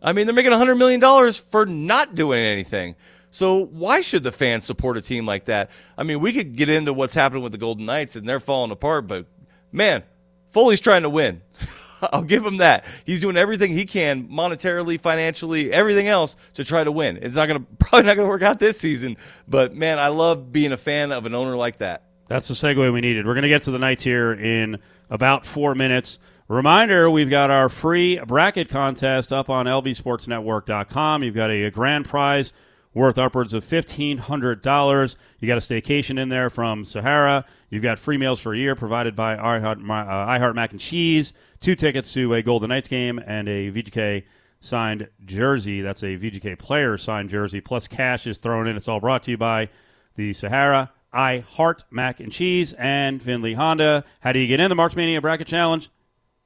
I 0.00 0.12
mean, 0.12 0.26
they're 0.26 0.34
making 0.34 0.52
hundred 0.52 0.76
million 0.76 1.00
dollars 1.00 1.36
for 1.38 1.66
not 1.66 2.14
doing 2.14 2.40
anything. 2.40 2.94
So 3.30 3.66
why 3.66 4.00
should 4.00 4.22
the 4.22 4.32
fans 4.32 4.64
support 4.64 4.96
a 4.96 5.02
team 5.02 5.26
like 5.26 5.46
that? 5.46 5.70
I 5.98 6.02
mean, 6.02 6.20
we 6.20 6.32
could 6.32 6.56
get 6.56 6.68
into 6.68 6.92
what's 6.92 7.14
happening 7.14 7.42
with 7.42 7.52
the 7.52 7.58
Golden 7.58 7.84
Knights 7.84 8.16
and 8.16 8.26
they're 8.26 8.40
falling 8.40 8.70
apart, 8.70 9.06
but 9.06 9.26
man, 9.70 10.02
Foley's 10.50 10.80
trying 10.80 11.02
to 11.02 11.10
win. 11.10 11.42
I'll 12.12 12.22
give 12.22 12.44
him 12.44 12.58
that. 12.58 12.84
He's 13.04 13.20
doing 13.20 13.36
everything 13.36 13.72
he 13.72 13.84
can, 13.84 14.28
monetarily, 14.28 15.00
financially, 15.00 15.72
everything 15.72 16.08
else, 16.08 16.36
to 16.54 16.64
try 16.64 16.84
to 16.84 16.92
win. 16.92 17.18
It's 17.22 17.36
not 17.36 17.48
going 17.48 17.60
to 17.64 17.66
probably 17.78 18.06
not 18.06 18.16
going 18.16 18.26
to 18.26 18.30
work 18.30 18.42
out 18.42 18.58
this 18.58 18.78
season, 18.78 19.16
but 19.46 19.74
man, 19.74 19.98
I 19.98 20.08
love 20.08 20.52
being 20.52 20.72
a 20.72 20.76
fan 20.76 21.12
of 21.12 21.26
an 21.26 21.34
owner 21.34 21.56
like 21.56 21.78
that. 21.78 22.04
That's 22.28 22.48
the 22.48 22.54
segue 22.54 22.92
we 22.92 23.00
needed. 23.00 23.26
We're 23.26 23.34
going 23.34 23.42
to 23.42 23.48
get 23.48 23.62
to 23.62 23.70
the 23.70 23.78
Knights 23.78 24.02
here 24.02 24.32
in 24.32 24.78
about 25.08 25.46
four 25.46 25.74
minutes. 25.74 26.18
Reminder, 26.46 27.10
we've 27.10 27.28
got 27.28 27.50
our 27.50 27.68
free 27.68 28.18
bracket 28.20 28.68
contest 28.68 29.32
up 29.32 29.50
on 29.50 29.66
lvsportsnetwork.com. 29.66 31.22
You've 31.22 31.34
got 31.34 31.50
a, 31.50 31.70
grand 31.70 32.06
prize 32.06 32.52
worth 32.98 33.16
upwards 33.16 33.54
of 33.54 33.64
$1,500. 33.64 35.16
You 35.38 35.48
got 35.48 35.56
a 35.56 35.60
staycation 35.60 36.20
in 36.20 36.28
there 36.28 36.50
from 36.50 36.84
Sahara. 36.84 37.44
You've 37.70 37.82
got 37.82 37.98
free 37.98 38.18
meals 38.18 38.40
for 38.40 38.52
a 38.52 38.58
year 38.58 38.74
provided 38.74 39.14
by 39.14 39.36
iHeart, 39.36 39.78
uh, 39.78 40.26
iHeart 40.28 40.54
Mac 40.54 40.72
and 40.72 40.80
Cheese, 40.80 41.32
two 41.60 41.74
tickets 41.74 42.12
to 42.14 42.34
a 42.34 42.42
Golden 42.42 42.68
Knights 42.68 42.88
game, 42.88 43.20
and 43.24 43.48
a 43.48 43.70
VGK 43.70 44.24
signed 44.60 45.08
jersey. 45.24 45.80
That's 45.80 46.02
a 46.02 46.16
VGK 46.16 46.58
player 46.58 46.98
signed 46.98 47.30
jersey, 47.30 47.60
plus 47.60 47.86
cash 47.86 48.26
is 48.26 48.38
thrown 48.38 48.66
in. 48.66 48.76
It's 48.76 48.88
all 48.88 49.00
brought 49.00 49.22
to 49.22 49.30
you 49.30 49.36
by 49.38 49.68
the 50.16 50.32
Sahara, 50.32 50.90
I 51.12 51.38
Heart 51.38 51.84
Mac 51.90 52.18
and 52.20 52.32
Cheese, 52.32 52.72
and 52.74 53.22
Findlay 53.22 53.54
Honda. 53.54 54.04
How 54.20 54.32
do 54.32 54.40
you 54.40 54.48
get 54.48 54.60
in 54.60 54.68
the 54.68 54.74
March 54.74 54.96
Mania 54.96 55.20
Bracket 55.20 55.46
Challenge? 55.46 55.88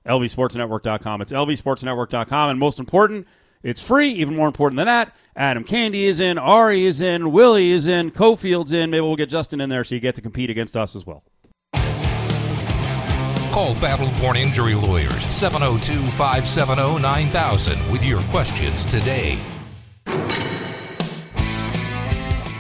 LVSportsNetwork.com. 0.07 1.23
It's 1.23 1.33
LVSportsNetwork.com. 1.33 2.51
And 2.51 2.59
most 2.59 2.79
important, 2.79 3.27
it's 3.63 3.81
free. 3.81 4.11
Even 4.11 4.37
more 4.37 4.47
important 4.47 4.77
than 4.77 4.87
that, 4.87 5.15
Adam 5.35 5.65
Candee 5.65 6.05
is 6.05 6.21
in, 6.21 6.39
Ari 6.39 6.85
is 6.87 7.01
in, 7.01 7.33
Willie 7.33 7.71
is 7.71 7.87
in, 7.87 8.11
Cofield's 8.11 8.73
in. 8.73 8.91
Maybe 8.91 9.01
we'll 9.01 9.17
get 9.17 9.31
Justin 9.31 9.61
in 9.61 9.69
there 9.69 9.85
so 9.85 9.95
you 9.95 10.01
get 10.01 10.15
to 10.17 10.23
compete 10.23 10.51
against 10.51 10.77
us 10.77 10.95
as 10.95 11.07
well. 11.07 11.23
Call 13.53 13.75
Battle 13.75 14.11
Born 14.19 14.37
Injury 14.37 14.75
Lawyers 14.75 15.25
702 15.25 15.93
570 16.13 17.03
9000 17.03 17.93
with 17.93 18.03
your 18.03 18.23
questions 18.25 18.85
today. 18.87 19.39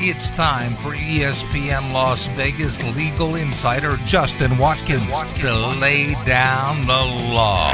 It's 0.04 0.30
time 0.36 0.72
for 0.72 0.90
ESPN 0.90 1.92
Las 1.92 2.26
Vegas 2.30 2.82
legal 2.96 3.36
insider 3.36 3.96
Justin 4.04 4.58
Watkins 4.58 5.22
to 5.34 5.54
lay 5.80 6.14
down 6.24 6.84
the 6.86 7.32
law. 7.32 7.72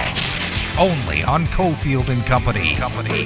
Only 0.80 1.24
on 1.24 1.44
Cofield 1.46 2.08
and 2.08 2.24
Company. 2.24 2.76
Company. 2.76 3.24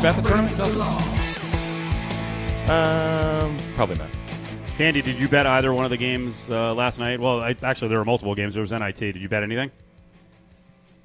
Bet 0.00 0.16
the 0.16 0.22
tournament, 0.22 0.56
Justin? 0.56 0.80
Um, 2.70 3.58
probably 3.74 3.96
not. 3.96 4.08
Candee, 4.78 5.02
did 5.02 5.18
you 5.18 5.28
bet 5.28 5.46
either 5.46 5.74
one 5.74 5.84
of 5.84 5.90
the 5.90 5.98
games 5.98 6.48
uh, 6.48 6.74
last 6.74 7.00
night? 7.00 7.20
Well, 7.20 7.42
I, 7.42 7.54
actually, 7.62 7.88
there 7.88 7.98
were 7.98 8.06
multiple 8.06 8.34
games. 8.34 8.54
There 8.54 8.62
was 8.62 8.72
NIT. 8.72 8.96
Did 8.96 9.16
you 9.16 9.28
bet 9.28 9.42
anything? 9.42 9.70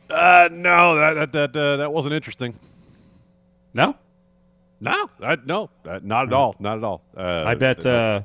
Uh, 0.10 0.48
no, 0.50 0.96
that 0.96 1.32
that 1.34 1.54
that, 1.54 1.60
uh, 1.60 1.76
that 1.76 1.92
wasn't 1.92 2.14
interesting. 2.14 2.58
No? 3.74 3.96
No, 4.80 5.10
I, 5.22 5.38
no, 5.44 5.70
uh, 5.86 6.00
not 6.02 6.28
at 6.28 6.34
all, 6.34 6.56
not 6.60 6.78
at 6.78 6.84
all. 6.86 7.02
Uh, 7.18 7.44
I 7.46 7.56
bet. 7.56 7.86
Uh, 7.86 8.22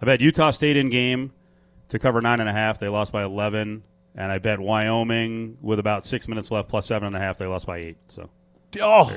I 0.00 0.04
bet 0.04 0.20
Utah 0.20 0.52
State 0.52 0.76
in 0.76 0.88
game 0.88 1.32
to 1.88 1.98
cover 1.98 2.20
nine 2.20 2.40
and 2.40 2.48
a 2.48 2.52
half. 2.52 2.78
They 2.78 2.88
lost 2.88 3.12
by 3.12 3.24
eleven, 3.24 3.82
and 4.14 4.30
I 4.32 4.38
bet 4.38 4.58
Wyoming 4.58 5.58
with 5.60 5.78
about 5.78 6.04
six 6.06 6.28
minutes 6.28 6.50
left 6.50 6.68
plus 6.68 6.86
seven 6.86 7.06
and 7.08 7.16
a 7.16 7.20
half. 7.20 7.38
They 7.38 7.46
lost 7.46 7.66
by 7.66 7.78
eight. 7.78 7.96
So 8.08 8.28
oh, 8.80 9.10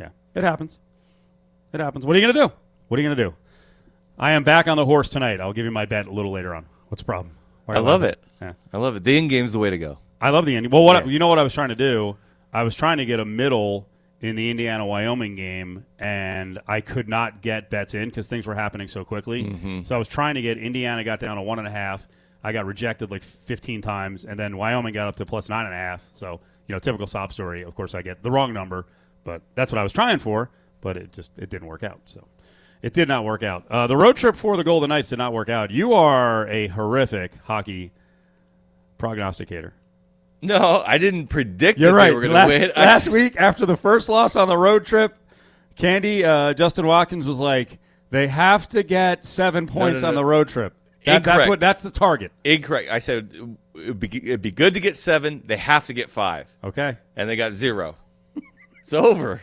yeah, 0.00 0.08
it 0.34 0.44
happens. 0.44 0.80
It 1.72 1.80
happens. 1.80 2.06
What 2.06 2.16
are 2.16 2.20
you 2.20 2.26
gonna 2.32 2.46
do? 2.48 2.52
What 2.88 2.98
are 2.98 3.02
you 3.02 3.08
gonna 3.08 3.22
do? 3.22 3.34
I 4.18 4.32
am 4.32 4.44
back 4.44 4.68
on 4.68 4.76
the 4.76 4.84
horse 4.86 5.08
tonight. 5.08 5.40
I'll 5.40 5.52
give 5.52 5.64
you 5.64 5.72
my 5.72 5.86
bet 5.86 6.06
a 6.06 6.12
little 6.12 6.30
later 6.30 6.54
on. 6.54 6.66
What's 6.88 7.02
the 7.02 7.06
problem? 7.06 7.34
I 7.66 7.78
love 7.78 8.02
laughing? 8.02 8.12
it. 8.12 8.24
Yeah. 8.40 8.52
I 8.72 8.76
love 8.78 8.94
it. 8.96 9.04
The 9.04 9.16
end 9.16 9.30
game's 9.30 9.52
the 9.52 9.58
way 9.58 9.70
to 9.70 9.78
go. 9.78 9.98
I 10.20 10.30
love 10.30 10.46
the 10.46 10.54
ending. 10.54 10.70
Well, 10.70 10.84
what 10.84 10.96
I- 10.96 11.04
you 11.04 11.18
know 11.18 11.28
what 11.28 11.38
I 11.38 11.42
was 11.42 11.52
trying 11.54 11.70
to 11.70 11.74
do? 11.74 12.16
I 12.52 12.62
was 12.62 12.76
trying 12.76 12.98
to 12.98 13.04
get 13.06 13.18
a 13.18 13.24
middle 13.24 13.88
in 14.24 14.36
the 14.36 14.50
Indiana 14.50 14.86
Wyoming 14.86 15.34
game, 15.36 15.84
and 15.98 16.58
I 16.66 16.80
could 16.80 17.10
not 17.10 17.42
get 17.42 17.68
bets 17.68 17.92
in 17.92 18.08
because 18.08 18.26
things 18.26 18.46
were 18.46 18.54
happening 18.54 18.88
so 18.88 19.04
quickly. 19.04 19.44
Mm-hmm. 19.44 19.82
So 19.82 19.94
I 19.94 19.98
was 19.98 20.08
trying 20.08 20.36
to 20.36 20.40
get 20.40 20.56
Indiana 20.56 21.04
got 21.04 21.20
down 21.20 21.36
to 21.36 21.42
one 21.42 21.58
and 21.58 21.68
a 21.68 21.70
half. 21.70 22.08
I 22.42 22.52
got 22.54 22.64
rejected 22.64 23.10
like 23.10 23.22
15 23.22 23.82
times, 23.82 24.24
and 24.24 24.40
then 24.40 24.56
Wyoming 24.56 24.94
got 24.94 25.08
up 25.08 25.16
to 25.16 25.26
plus 25.26 25.50
nine 25.50 25.66
and 25.66 25.74
a 25.74 25.76
half. 25.76 26.08
So 26.14 26.40
you 26.66 26.74
know, 26.74 26.78
typical 26.78 27.06
sob 27.06 27.34
story. 27.34 27.64
Of 27.64 27.74
course, 27.74 27.94
I 27.94 28.00
get 28.00 28.22
the 28.22 28.30
wrong 28.30 28.54
number, 28.54 28.86
but 29.24 29.42
that's 29.56 29.70
what 29.70 29.78
I 29.78 29.82
was 29.82 29.92
trying 29.92 30.20
for. 30.20 30.48
But 30.80 30.96
it 30.96 31.12
just 31.12 31.30
it 31.36 31.50
didn't 31.50 31.68
work 31.68 31.82
out. 31.82 32.00
So. 32.06 32.26
It 32.80 32.92
did 32.92 33.08
not 33.08 33.24
work 33.24 33.42
out. 33.42 33.64
Uh, 33.70 33.86
the 33.86 33.96
road 33.96 34.14
trip 34.14 34.36
for 34.36 34.58
the 34.58 34.64
Golden 34.64 34.90
Knights 34.90 35.08
did 35.08 35.16
not 35.16 35.32
work 35.32 35.48
out. 35.48 35.70
You 35.70 35.94
are 35.94 36.46
a 36.48 36.66
horrific 36.66 37.32
hockey 37.44 37.92
prognosticator. 38.98 39.72
No, 40.44 40.82
I 40.86 40.98
didn't 40.98 41.28
predict 41.28 41.78
You're 41.78 41.90
that 41.92 41.96
right. 41.96 42.08
they 42.08 42.14
were 42.14 42.20
going 42.20 42.32
last, 42.32 42.52
to 42.52 42.58
win. 42.58 42.72
Last 42.76 43.04
said- 43.04 43.12
week, 43.14 43.36
after 43.36 43.66
the 43.66 43.76
first 43.76 44.08
loss 44.08 44.36
on 44.36 44.48
the 44.48 44.56
road 44.56 44.84
trip, 44.84 45.16
Candee 45.76 46.24
uh, 46.24 46.54
Justin 46.54 46.86
Watkins 46.86 47.26
was 47.26 47.38
like, 47.38 47.78
"They 48.10 48.28
have 48.28 48.68
to 48.70 48.82
get 48.82 49.24
seven 49.24 49.66
points 49.66 50.02
no, 50.02 50.08
on 50.08 50.14
no. 50.14 50.20
the 50.20 50.24
road 50.24 50.48
trip. 50.48 50.74
That, 51.04 51.24
that's 51.24 51.48
what 51.48 51.60
that's 51.60 51.82
the 51.82 51.90
target." 51.90 52.32
Incorrect. 52.44 52.90
I 52.90 52.98
said 52.98 53.32
it'd 53.74 53.98
be, 53.98 54.08
it'd 54.16 54.42
be 54.42 54.50
good 54.50 54.74
to 54.74 54.80
get 54.80 54.96
seven. 54.96 55.42
They 55.46 55.56
have 55.56 55.86
to 55.86 55.92
get 55.92 56.10
five, 56.10 56.48
Okay. 56.62 56.96
and 57.16 57.28
they 57.28 57.36
got 57.36 57.52
zero. 57.52 57.96
it's 58.80 58.92
over. 58.92 59.40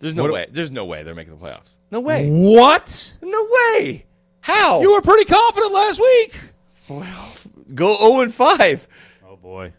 There's 0.00 0.14
no 0.14 0.24
What- 0.24 0.32
way. 0.32 0.46
There's 0.50 0.70
no 0.72 0.84
way 0.84 1.02
they're 1.04 1.14
making 1.14 1.38
the 1.38 1.44
playoffs. 1.44 1.78
No 1.90 2.00
way. 2.00 2.28
What? 2.28 3.16
No 3.22 3.48
way. 3.78 4.06
How? 4.40 4.80
You 4.82 4.92
were 4.94 5.00
pretty 5.02 5.24
confident 5.26 5.72
last 5.72 6.00
week. 6.00 6.40
Well, 6.88 7.32
go 7.74 7.96
zero 7.96 8.20
and 8.22 8.34
five. 8.34 8.88
Oh 9.24 9.36
boy. 9.36 9.72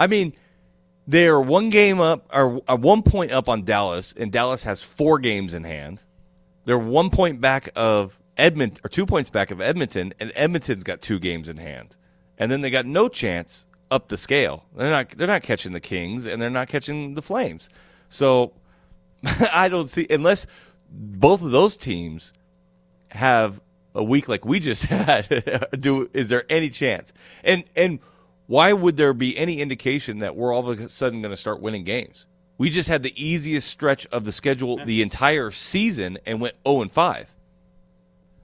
I 0.00 0.06
mean, 0.06 0.32
they're 1.06 1.40
one 1.40 1.68
game 1.68 2.00
up 2.00 2.26
or 2.32 2.62
uh, 2.66 2.74
one 2.74 3.02
point 3.02 3.32
up 3.32 3.50
on 3.50 3.64
Dallas, 3.64 4.14
and 4.16 4.32
Dallas 4.32 4.64
has 4.64 4.82
four 4.82 5.18
games 5.18 5.52
in 5.52 5.64
hand. 5.64 6.04
They're 6.64 6.78
one 6.78 7.10
point 7.10 7.40
back 7.40 7.68
of 7.76 8.18
Edmonton, 8.38 8.80
or 8.82 8.88
two 8.88 9.04
points 9.04 9.28
back 9.28 9.50
of 9.50 9.60
Edmonton, 9.60 10.14
and 10.18 10.32
Edmonton's 10.34 10.84
got 10.84 11.02
two 11.02 11.18
games 11.18 11.50
in 11.50 11.58
hand. 11.58 11.96
And 12.38 12.50
then 12.50 12.62
they 12.62 12.70
got 12.70 12.86
no 12.86 13.08
chance 13.08 13.66
up 13.90 14.08
the 14.08 14.16
scale. 14.16 14.64
They're 14.74 14.90
not. 14.90 15.10
They're 15.10 15.26
not 15.26 15.42
catching 15.42 15.72
the 15.72 15.80
Kings, 15.80 16.24
and 16.24 16.40
they're 16.40 16.48
not 16.48 16.68
catching 16.68 17.12
the 17.12 17.22
Flames. 17.22 17.68
So 18.08 18.52
I 19.52 19.68
don't 19.68 19.88
see 19.88 20.06
unless 20.08 20.46
both 20.90 21.42
of 21.42 21.50
those 21.50 21.76
teams 21.76 22.32
have 23.08 23.60
a 23.94 24.02
week 24.02 24.28
like 24.28 24.46
we 24.46 24.60
just 24.60 24.84
had. 24.86 25.28
do 25.78 26.08
is 26.14 26.28
there 26.30 26.44
any 26.48 26.70
chance? 26.70 27.12
And 27.44 27.64
and 27.76 27.98
why 28.50 28.72
would 28.72 28.96
there 28.96 29.14
be 29.14 29.38
any 29.38 29.60
indication 29.60 30.18
that 30.18 30.34
we're 30.34 30.52
all 30.52 30.68
of 30.68 30.80
a 30.80 30.88
sudden 30.88 31.22
going 31.22 31.30
to 31.30 31.36
start 31.36 31.60
winning 31.60 31.84
games? 31.84 32.26
We 32.58 32.68
just 32.68 32.88
had 32.88 33.04
the 33.04 33.12
easiest 33.14 33.68
stretch 33.68 34.08
of 34.08 34.24
the 34.24 34.32
schedule 34.32 34.84
the 34.84 35.02
entire 35.02 35.52
season 35.52 36.18
and 36.26 36.40
went 36.40 36.56
0 36.66 36.82
and 36.82 36.90
5. 36.90 37.36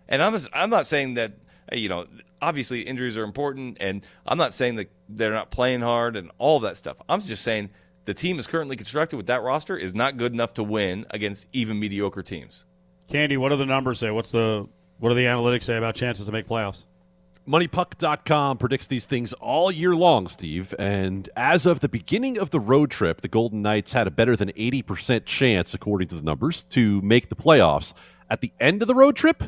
And 0.08 0.22
I'm 0.22 0.32
just, 0.32 0.48
I'm 0.52 0.70
not 0.70 0.86
saying 0.86 1.14
that 1.14 1.32
you 1.72 1.88
know 1.88 2.06
obviously 2.40 2.82
injuries 2.82 3.18
are 3.18 3.24
important, 3.24 3.78
and 3.80 4.06
I'm 4.24 4.38
not 4.38 4.54
saying 4.54 4.76
that 4.76 4.92
they're 5.08 5.32
not 5.32 5.50
playing 5.50 5.80
hard 5.80 6.14
and 6.14 6.30
all 6.38 6.60
that 6.60 6.76
stuff. 6.76 6.98
I'm 7.08 7.20
just 7.20 7.42
saying 7.42 7.70
the 8.04 8.14
team 8.14 8.38
is 8.38 8.46
currently 8.46 8.76
constructed 8.76 9.16
with 9.16 9.26
that 9.26 9.42
roster 9.42 9.76
is 9.76 9.92
not 9.92 10.16
good 10.16 10.32
enough 10.32 10.54
to 10.54 10.62
win 10.62 11.04
against 11.10 11.48
even 11.52 11.80
mediocre 11.80 12.22
teams. 12.22 12.64
Candee, 13.08 13.38
what 13.38 13.48
do 13.48 13.56
the 13.56 13.66
numbers 13.66 13.98
say? 13.98 14.12
What's 14.12 14.30
the 14.30 14.68
what 15.00 15.08
do 15.08 15.16
the 15.16 15.24
analytics 15.24 15.64
say 15.64 15.76
about 15.76 15.96
chances 15.96 16.26
to 16.26 16.32
make 16.32 16.46
playoffs? 16.46 16.84
MoneyPuck.com 17.48 18.58
predicts 18.58 18.88
these 18.88 19.06
things 19.06 19.32
all 19.34 19.70
year 19.70 19.94
long, 19.94 20.26
Steve. 20.26 20.74
And 20.80 21.28
as 21.36 21.64
of 21.64 21.78
the 21.78 21.88
beginning 21.88 22.38
of 22.38 22.50
the 22.50 22.58
road 22.58 22.90
trip, 22.90 23.20
the 23.20 23.28
Golden 23.28 23.62
Knights 23.62 23.92
had 23.92 24.08
a 24.08 24.10
better 24.10 24.34
than 24.34 24.48
80% 24.50 25.26
chance, 25.26 25.72
according 25.72 26.08
to 26.08 26.16
the 26.16 26.22
numbers, 26.22 26.64
to 26.64 27.00
make 27.02 27.28
the 27.28 27.36
playoffs. 27.36 27.94
At 28.28 28.40
the 28.40 28.52
end 28.58 28.82
of 28.82 28.88
the 28.88 28.96
road 28.96 29.14
trip, 29.14 29.44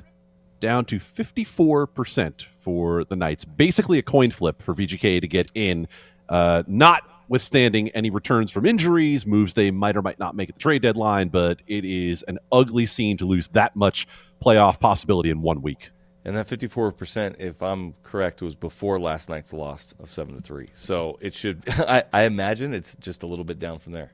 down 0.61 0.85
to 0.87 0.99
54% 1.01 2.47
for 2.61 3.03
the 3.03 3.17
Knights. 3.17 3.45
Basically 3.45 3.99
a 3.99 4.03
coin 4.03 4.31
flip 4.31 4.63
for 4.63 4.75
VGK 4.75 5.21
to 5.21 5.27
get 5.27 5.51
in, 5.55 5.89
uh, 6.29 6.63
notwithstanding 6.69 7.89
any 7.91 8.11
returns 8.11 8.53
from 8.53 8.65
injuries, 8.65 9.27
moves 9.27 9.55
they 9.55 9.73
might 9.73 9.97
or 9.97 10.03
might 10.03 10.21
not 10.21 10.37
make 10.37 10.49
at 10.49 10.55
the 10.55 10.61
trade 10.61 10.83
deadline, 10.83 11.31
but 11.31 11.63
it 11.67 11.85
is 11.85 12.23
an 12.29 12.39
ugly 12.53 12.87
scene 12.87 13.17
to 13.17 13.25
lose 13.25 13.49
that 13.49 13.75
much 13.75 14.07
playoff 14.41 14.79
possibility 14.79 15.31
in 15.31 15.43
one 15.43 15.63
week. 15.63 15.91
And 16.29 16.37
that 16.37 16.47
54%, 16.47 17.37
if 17.38 17.62
I'm 17.62 17.95
correct, 18.03 18.43
was 18.43 18.55
before 18.55 19.01
last 19.01 19.31
night's 19.31 19.55
loss 19.55 19.95
of 19.99 20.11
7 20.11 20.35
to 20.35 20.43
3. 20.43 20.69
So 20.75 21.17
it 21.23 21.33
should, 21.33 21.62
I, 21.69 22.05
I 22.12 22.25
imagine 22.25 22.75
it's 22.75 22.97
just 22.97 23.23
a 23.23 23.27
little 23.27 23.47
bit 23.47 23.59
down 23.59 23.79
from 23.79 23.95
there. 23.95 24.12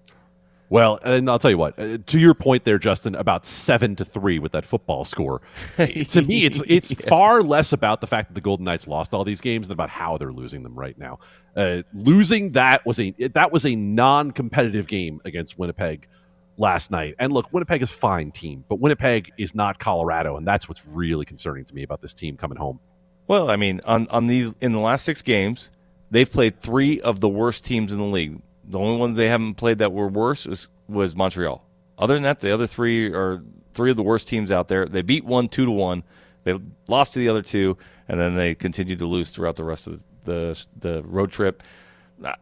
Well, 0.68 1.00
and 1.02 1.28
I'll 1.28 1.40
tell 1.40 1.50
you 1.50 1.58
what. 1.58 1.76
Uh, 1.76 1.98
to 2.06 2.18
your 2.20 2.34
point 2.34 2.64
there, 2.64 2.78
Justin, 2.78 3.16
about 3.16 3.44
seven 3.44 3.96
to 3.96 4.04
three 4.04 4.38
with 4.38 4.52
that 4.52 4.64
football 4.64 5.04
score. 5.04 5.42
to 5.76 6.22
me, 6.22 6.46
it's 6.46 6.62
it's 6.66 6.92
far 6.92 7.42
less 7.42 7.72
about 7.72 8.00
the 8.00 8.06
fact 8.06 8.28
that 8.28 8.34
the 8.34 8.40
Golden 8.40 8.64
Knights 8.64 8.88
lost 8.88 9.12
all 9.12 9.24
these 9.24 9.42
games 9.42 9.68
than 9.68 9.74
about 9.74 9.90
how 9.90 10.16
they're 10.16 10.32
losing 10.32 10.62
them 10.62 10.74
right 10.74 10.98
now. 10.98 11.18
Uh, 11.54 11.82
losing 11.92 12.52
that 12.52 12.84
was 12.86 12.98
a 12.98 13.10
that 13.34 13.52
was 13.52 13.66
a 13.66 13.76
non-competitive 13.76 14.86
game 14.86 15.20
against 15.26 15.58
Winnipeg 15.58 16.08
last 16.56 16.90
night. 16.90 17.14
And 17.18 17.32
look, 17.32 17.52
Winnipeg 17.52 17.82
is 17.82 17.90
fine 17.90 18.30
team, 18.30 18.64
but 18.68 18.80
Winnipeg 18.80 19.32
is 19.38 19.54
not 19.54 19.78
Colorado, 19.78 20.36
and 20.36 20.46
that's 20.46 20.68
what's 20.68 20.86
really 20.86 21.24
concerning 21.24 21.64
to 21.64 21.74
me 21.74 21.82
about 21.82 22.00
this 22.00 22.14
team 22.14 22.36
coming 22.36 22.58
home. 22.58 22.80
Well, 23.26 23.50
I 23.50 23.56
mean, 23.56 23.80
on, 23.84 24.06
on 24.08 24.26
these, 24.26 24.54
in 24.60 24.72
the 24.72 24.78
last 24.78 25.04
six 25.04 25.22
games, 25.22 25.70
they've 26.10 26.30
played 26.30 26.60
three 26.60 27.00
of 27.00 27.20
the 27.20 27.28
worst 27.28 27.64
teams 27.64 27.92
in 27.92 27.98
the 27.98 28.04
league. 28.04 28.40
The 28.64 28.78
only 28.78 28.98
ones 28.98 29.16
they 29.16 29.28
haven't 29.28 29.54
played 29.54 29.78
that 29.78 29.92
were 29.92 30.08
worse 30.08 30.46
was, 30.46 30.68
was 30.88 31.16
Montreal. 31.16 31.64
Other 31.98 32.14
than 32.14 32.24
that, 32.24 32.40
the 32.40 32.52
other 32.52 32.66
three 32.66 33.12
are 33.12 33.42
three 33.74 33.90
of 33.90 33.96
the 33.96 34.02
worst 34.02 34.28
teams 34.28 34.50
out 34.50 34.68
there. 34.68 34.86
They 34.86 35.02
beat 35.02 35.24
one 35.24 35.48
two 35.48 35.64
to 35.64 35.70
one. 35.70 36.02
They 36.44 36.58
lost 36.88 37.14
to 37.14 37.18
the 37.18 37.28
other 37.28 37.42
two, 37.42 37.76
and 38.08 38.18
then 38.18 38.34
they 38.36 38.54
continued 38.54 38.98
to 38.98 39.06
lose 39.06 39.32
throughout 39.32 39.56
the 39.56 39.64
rest 39.64 39.86
of 39.86 40.04
the 40.24 40.62
the 40.78 41.02
road 41.04 41.30
trip. 41.30 41.62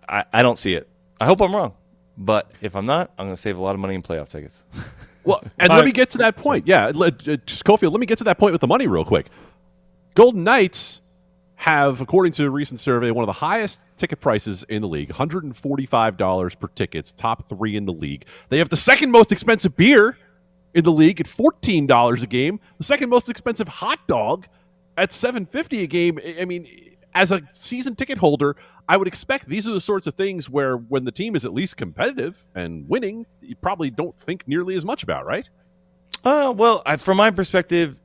I, 0.08 0.24
I 0.32 0.42
don't 0.42 0.58
see 0.58 0.74
it. 0.74 0.88
I 1.20 1.26
hope 1.26 1.40
I'm 1.40 1.54
wrong, 1.54 1.74
but 2.18 2.50
if 2.60 2.74
I'm 2.76 2.86
not, 2.86 3.10
I'm 3.18 3.26
going 3.26 3.36
to 3.36 3.40
save 3.40 3.56
a 3.56 3.60
lot 3.60 3.74
of 3.74 3.80
money 3.80 3.94
in 3.94 4.02
playoff 4.02 4.28
tickets. 4.28 4.62
Well, 5.24 5.40
and 5.56 5.68
let 5.68 5.84
me 5.84 5.92
get 5.92 6.10
to 6.10 6.18
that 6.18 6.34
point. 6.34 6.66
Yeah, 6.66 6.90
let, 6.92 7.14
uh, 7.28 7.36
Cofield, 7.46 7.92
let 7.92 8.00
me 8.00 8.06
get 8.06 8.18
to 8.18 8.24
that 8.24 8.38
point 8.40 8.50
with 8.50 8.60
the 8.60 8.66
money 8.66 8.88
real 8.88 9.04
quick. 9.04 9.26
Golden 10.16 10.42
Knights 10.42 11.00
have, 11.54 12.00
according 12.00 12.32
to 12.32 12.44
a 12.46 12.50
recent 12.50 12.80
survey, 12.80 13.12
one 13.12 13.22
of 13.22 13.28
the 13.28 13.32
highest 13.34 13.82
ticket 13.96 14.20
prices 14.20 14.64
in 14.68 14.82
the 14.82 14.88
league 14.88 15.10
$145 15.10 16.58
per 16.58 16.66
tickets, 16.74 17.12
top 17.12 17.48
three 17.48 17.76
in 17.76 17.86
the 17.86 17.92
league. 17.92 18.24
They 18.48 18.58
have 18.58 18.68
the 18.68 18.76
second 18.76 19.12
most 19.12 19.30
expensive 19.30 19.76
beer 19.76 20.18
in 20.74 20.82
the 20.82 20.90
league 20.90 21.20
at 21.20 21.26
$14 21.26 22.22
a 22.22 22.26
game, 22.26 22.58
the 22.78 22.84
second 22.84 23.08
most 23.08 23.28
expensive 23.28 23.68
hot 23.68 24.00
dog 24.08 24.46
at 24.96 25.10
$7.50 25.10 25.82
a 25.84 25.86
game. 25.86 26.18
I- 26.24 26.38
I 26.40 26.44
mean, 26.46 26.66
as 27.14 27.30
a 27.32 27.42
season 27.52 27.94
ticket 27.94 28.18
holder, 28.18 28.56
I 28.88 28.96
would 28.96 29.08
expect 29.08 29.48
these 29.48 29.66
are 29.66 29.72
the 29.72 29.80
sorts 29.80 30.06
of 30.06 30.14
things 30.14 30.48
where 30.48 30.76
when 30.76 31.04
the 31.04 31.12
team 31.12 31.36
is 31.36 31.44
at 31.44 31.52
least 31.52 31.76
competitive 31.76 32.42
and 32.54 32.88
winning, 32.88 33.26
you 33.40 33.56
probably 33.56 33.90
don't 33.90 34.16
think 34.18 34.46
nearly 34.46 34.74
as 34.74 34.84
much 34.84 35.02
about, 35.02 35.26
right? 35.26 35.48
Uh, 36.24 36.52
well, 36.56 36.82
I, 36.86 36.96
from 36.96 37.16
my 37.16 37.30
perspective, 37.30 38.00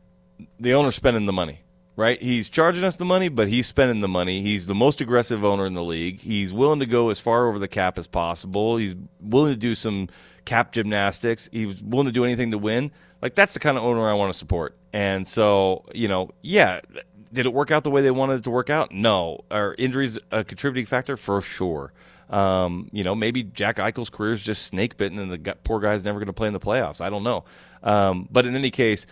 the 0.60 0.74
owner's 0.74 0.96
spending 0.96 1.26
the 1.26 1.34
money, 1.34 1.62
right? 1.96 2.22
He's 2.22 2.50
charging 2.50 2.84
us 2.84 2.96
the 2.96 3.06
money, 3.06 3.30
but 3.30 3.48
he's 3.48 3.68
spending 3.68 4.02
the 4.02 4.08
money. 4.08 4.42
He's 4.42 4.68
the 4.68 4.76
most 4.76 5.02
aggressive 5.02 5.44
owner 5.44 5.66
in 5.66 5.74
the 5.74 5.84
league. 5.84 6.20
He's 6.20 6.54
willing 6.54 6.80
to 6.80 6.86
go 6.86 7.10
as 7.10 7.20
far 7.20 7.48
over 7.48 7.60
the 7.60 7.68
cap 7.68 7.98
as 7.98 8.08
possible. 8.08 8.78
He's 8.78 8.96
willing 9.20 9.54
to 9.54 9.60
do 9.60 9.76
some 9.76 10.10
cap 10.46 10.72
gymnastics. 10.72 11.50
He's 11.52 11.82
willing 11.82 12.08
to 12.08 12.12
do 12.12 12.24
anything 12.24 12.52
to 12.52 12.58
win. 12.58 12.92
Like 13.22 13.36
that's 13.36 13.54
the 13.54 13.60
kind 13.60 13.78
of 13.78 13.84
owner 13.84 14.10
I 14.10 14.14
want 14.14 14.32
to 14.32 14.38
support. 14.38 14.78
And 14.94 15.28
so, 15.28 15.86
you 15.94 16.08
know, 16.08 16.32
yeah, 16.42 16.82
did 17.32 17.46
it 17.46 17.54
work 17.54 17.72
out 17.72 17.84
the 17.84 17.92
way 17.92 18.02
they 18.02 18.12
wanted 18.12 18.40
it 18.40 18.44
to 18.46 18.50
work 18.50 18.70
out? 18.70 18.92
No. 18.92 19.42
Are 19.52 19.76
injuries 19.78 20.20
a 20.32 20.44
contributing 20.44 20.86
factor? 20.86 21.18
For 21.18 21.42
sure. 21.42 21.94
Um, 22.30 22.90
you 22.92 23.04
know, 23.04 23.16
maybe 23.16 23.44
Jack 23.44 23.78
Eichel's 23.78 24.10
career 24.10 24.34
is 24.34 24.42
just 24.42 24.64
snake 24.64 24.98
bitten, 24.98 25.18
and 25.18 25.32
the 25.32 25.38
gu- 25.38 25.54
poor 25.64 25.80
guy's 25.80 26.04
never 26.04 26.20
going 26.20 26.28
to 26.28 26.34
play 26.34 26.48
in 26.48 26.54
the 26.54 26.60
playoffs. 26.60 27.00
I 27.00 27.10
don't 27.10 27.24
know. 27.24 27.46
Um, 27.84 28.28
but 28.30 28.46
in 28.46 28.56
any 28.56 28.70
case, 28.72 29.08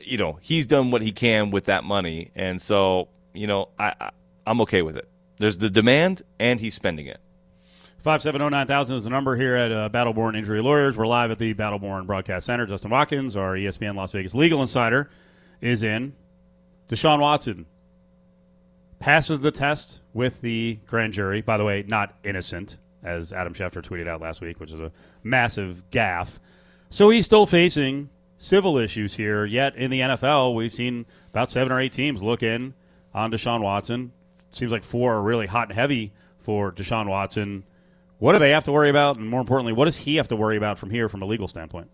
you 0.00 0.18
know, 0.18 0.38
he's 0.40 0.66
done 0.66 0.90
what 0.90 1.02
he 1.02 1.12
can 1.12 1.50
with 1.50 1.66
that 1.66 1.84
money, 1.84 2.30
and 2.34 2.60
so 2.60 3.08
you 3.34 3.46
know, 3.46 3.68
I, 3.78 3.94
I 4.00 4.10
I'm 4.46 4.60
okay 4.62 4.82
with 4.82 4.96
it. 4.96 5.08
There's 5.38 5.58
the 5.58 5.70
demand, 5.70 6.22
and 6.38 6.60
he's 6.60 6.74
spending 6.74 7.06
it. 7.06 7.20
Five 7.98 8.22
seven 8.22 8.40
zero 8.40 8.48
nine 8.48 8.66
thousand 8.66 8.96
is 8.96 9.04
the 9.04 9.10
number 9.10 9.36
here 9.36 9.56
at 9.56 9.72
uh, 9.72 9.88
Battleborn 9.88 10.36
Injury 10.36 10.60
Lawyers. 10.62 10.96
We're 10.96 11.06
live 11.06 11.30
at 11.30 11.38
the 11.38 11.54
Battleborn 11.54 12.06
Broadcast 12.06 12.46
Center. 12.46 12.66
Justin 12.66 12.90
Watkins, 12.90 13.36
our 13.36 13.54
ESPN 13.54 13.96
Las 13.96 14.12
Vegas 14.12 14.34
legal 14.34 14.62
insider, 14.62 15.10
is 15.60 15.82
in. 15.82 16.14
Deshaun 16.88 17.20
Watson 17.20 17.66
passes 18.98 19.40
the 19.40 19.50
test 19.50 20.00
with 20.14 20.40
the 20.40 20.78
grand 20.86 21.12
jury. 21.12 21.40
By 21.42 21.56
the 21.56 21.64
way, 21.64 21.84
not 21.86 22.16
innocent, 22.24 22.78
as 23.02 23.32
Adam 23.32 23.54
Schefter 23.54 23.82
tweeted 23.82 24.08
out 24.08 24.20
last 24.20 24.40
week, 24.40 24.60
which 24.60 24.72
is 24.72 24.80
a 24.80 24.92
massive 25.22 25.82
gaffe. 25.90 26.38
So 26.88 27.10
he's 27.10 27.24
still 27.24 27.46
facing 27.46 28.10
civil 28.38 28.78
issues 28.78 29.14
here. 29.14 29.44
Yet 29.44 29.76
in 29.76 29.90
the 29.90 30.00
NFL, 30.00 30.54
we've 30.54 30.72
seen 30.72 31.06
about 31.30 31.50
seven 31.50 31.72
or 31.72 31.80
eight 31.80 31.92
teams 31.92 32.22
look 32.22 32.42
in 32.42 32.74
on 33.14 33.30
Deshaun 33.30 33.62
Watson, 33.62 34.12
seems 34.50 34.72
like 34.72 34.84
four 34.84 35.14
are 35.14 35.22
really 35.22 35.46
hot 35.46 35.68
and 35.68 35.76
heavy 35.76 36.12
for 36.38 36.72
Deshaun 36.72 37.08
Watson. 37.08 37.64
What 38.18 38.32
do 38.32 38.38
they 38.38 38.50
have 38.50 38.64
to 38.64 38.72
worry 38.72 38.88
about, 38.88 39.16
and 39.16 39.28
more 39.28 39.40
importantly, 39.40 39.72
what 39.72 39.86
does 39.86 39.96
he 39.96 40.16
have 40.16 40.28
to 40.28 40.36
worry 40.36 40.56
about 40.56 40.78
from 40.78 40.90
here, 40.90 41.08
from 41.08 41.22
a 41.22 41.26
legal 41.26 41.48
standpoint? 41.48 41.90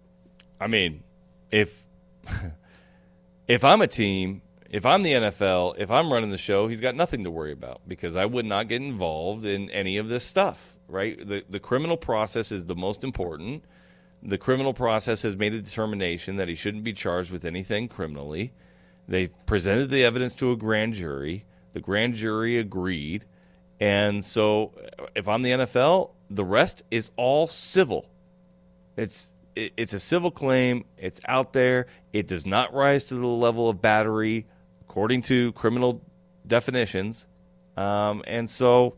I 0.60 0.66
mean, 0.66 1.02
if 1.50 1.84
if 3.48 3.64
I'm 3.64 3.82
a 3.82 3.86
team, 3.86 4.42
if 4.72 4.86
I'm 4.86 5.02
the 5.02 5.12
NFL, 5.12 5.74
if 5.76 5.90
I'm 5.90 6.10
running 6.10 6.30
the 6.30 6.38
show, 6.38 6.66
he's 6.66 6.80
got 6.80 6.96
nothing 6.96 7.24
to 7.24 7.30
worry 7.30 7.52
about 7.52 7.82
because 7.86 8.16
I 8.16 8.24
would 8.24 8.46
not 8.46 8.68
get 8.68 8.80
involved 8.80 9.44
in 9.44 9.70
any 9.70 9.98
of 9.98 10.08
this 10.08 10.24
stuff, 10.24 10.74
right? 10.88 11.16
The 11.18 11.44
the 11.48 11.60
criminal 11.60 11.98
process 11.98 12.50
is 12.50 12.64
the 12.64 12.74
most 12.74 13.04
important. 13.04 13.64
The 14.22 14.38
criminal 14.38 14.72
process 14.72 15.22
has 15.22 15.36
made 15.36 15.52
a 15.52 15.60
determination 15.60 16.36
that 16.36 16.48
he 16.48 16.54
shouldn't 16.54 16.84
be 16.84 16.94
charged 16.94 17.30
with 17.30 17.44
anything 17.44 17.86
criminally. 17.86 18.54
They 19.06 19.28
presented 19.46 19.90
the 19.90 20.04
evidence 20.04 20.34
to 20.36 20.52
a 20.52 20.56
grand 20.56 20.94
jury. 20.94 21.44
The 21.74 21.80
grand 21.80 22.14
jury 22.14 22.56
agreed. 22.58 23.26
And 23.78 24.24
so 24.24 24.72
uh, 24.98 25.06
if 25.14 25.28
I'm 25.28 25.42
the 25.42 25.50
NFL, 25.50 26.12
the 26.30 26.44
rest 26.44 26.82
is 26.90 27.10
all 27.16 27.46
civil. 27.46 28.08
It's 28.96 29.32
it's 29.54 29.92
a 29.92 30.00
civil 30.00 30.30
claim. 30.30 30.86
It's 30.96 31.20
out 31.26 31.52
there. 31.52 31.88
It 32.14 32.26
does 32.26 32.46
not 32.46 32.72
rise 32.72 33.04
to 33.04 33.16
the 33.16 33.26
level 33.26 33.68
of 33.68 33.82
battery, 33.82 34.46
according 34.92 35.22
to 35.22 35.52
criminal 35.52 36.02
definitions. 36.46 37.26
Um, 37.78 38.22
and 38.26 38.48
so, 38.48 38.96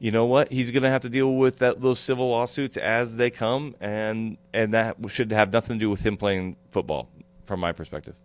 you 0.00 0.10
know 0.10 0.26
what? 0.26 0.50
He's 0.50 0.72
going 0.72 0.82
to 0.82 0.90
have 0.90 1.02
to 1.02 1.08
deal 1.08 1.36
with 1.36 1.60
that, 1.60 1.80
those 1.80 2.00
civil 2.00 2.28
lawsuits 2.28 2.76
as 2.76 3.16
they 3.16 3.30
come, 3.30 3.76
and 3.80 4.36
and 4.52 4.74
that 4.74 4.96
should 5.06 5.30
have 5.30 5.52
nothing 5.52 5.78
to 5.78 5.80
do 5.80 5.88
with 5.90 6.04
him 6.04 6.16
playing 6.16 6.56
football, 6.70 7.08
from 7.44 7.60
my 7.60 7.70
perspective. 7.70 8.16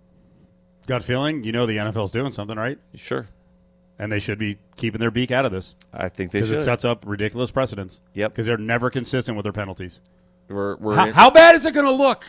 Gut 0.87 1.03
feeling, 1.03 1.43
you 1.43 1.51
know 1.51 1.67
the 1.67 1.77
NFL's 1.77 2.11
doing 2.11 2.31
something, 2.31 2.57
right? 2.57 2.79
Sure, 2.95 3.27
And 3.99 4.11
they 4.11 4.17
should 4.17 4.39
be 4.39 4.57
keeping 4.75 4.99
their 4.99 5.11
beak 5.11 5.29
out 5.29 5.45
of 5.45 5.51
this 5.51 5.75
I 5.93 6.09
think 6.09 6.31
they 6.31 6.39
because 6.39 6.49
it 6.49 6.63
sets 6.63 6.83
up 6.83 7.03
ridiculous 7.05 7.51
precedents. 7.51 8.01
Yep. 8.15 8.31
Because 8.31 8.47
they're 8.47 8.57
never 8.57 8.89
consistent 8.89 9.37
with 9.37 9.43
their 9.43 9.53
penalties. 9.53 10.01
we're, 10.49 10.77
we're 10.77 10.95
How, 10.95 11.05
in- 11.05 11.13
how 11.13 11.29
bad 11.29 11.53
is 11.53 11.65
it 11.67 11.75
going 11.75 11.85
to 11.85 11.91
look 11.91 12.25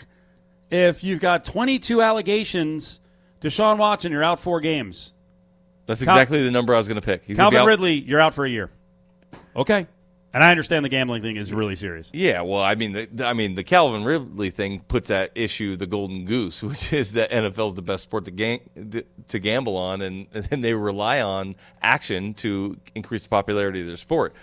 if 0.71 1.03
you've 1.03 1.21
got 1.21 1.47
22 1.47 2.03
allegations? 2.03 3.01
Deshaun 3.43 3.79
Watson, 3.79 4.13
you're 4.13 4.23
out 4.25 4.41
four 4.41 4.61
games. 4.61 5.13
that's 5.87 6.03
Cal- 6.03 6.15
exactly 6.17 6.43
the 6.43 6.51
number 6.51 6.75
I 6.75 6.79
was 6.79 6.89
going 6.89 7.01
to 7.01 7.05
pick. 7.05 7.25
He's 7.25 7.37
Calvin 7.37 7.61
out- 7.61 7.67
Ridley, 7.67 7.95
you're 7.95 8.21
out 8.21 8.35
for 8.35 8.45
a 8.45 8.49
year. 8.51 8.71
Okay. 9.55 9.87
And 10.35 10.43
I 10.43 10.51
understand 10.51 10.83
the 10.83 10.89
gambling 10.89 11.21
thing 11.21 11.37
is 11.37 11.53
really 11.53 11.77
serious. 11.77 12.11
Yeah, 12.15 12.41
well, 12.41 12.63
I 12.63 12.75
mean, 12.75 12.93
the, 12.93 13.27
I 13.27 13.35
mean, 13.35 13.55
the 13.55 13.65
Calvin 13.65 14.03
Ridley 14.03 14.49
thing 14.49 14.81
puts 14.81 15.11
at 15.11 15.31
issue 15.35 15.77
the 15.77 15.87
golden 15.87 16.25
goose, 16.25 16.63
which 16.63 16.93
is 16.93 17.13
that 17.13 17.31
NFL's 17.31 17.75
the 17.75 17.83
best 17.83 18.05
sport 18.05 18.25
to, 18.25 19.05
to 19.29 19.39
gamble 19.39 19.77
on, 19.77 20.01
and, 20.01 20.27
and 20.51 20.65
they 20.65 20.73
rely 20.73 21.21
on 21.21 21.55
action 21.83 22.33
to 22.35 22.79
increase 22.95 23.25
the 23.25 23.29
popularity 23.29 23.83
of 23.83 23.89
their 23.89 23.97
sport. 23.99 24.35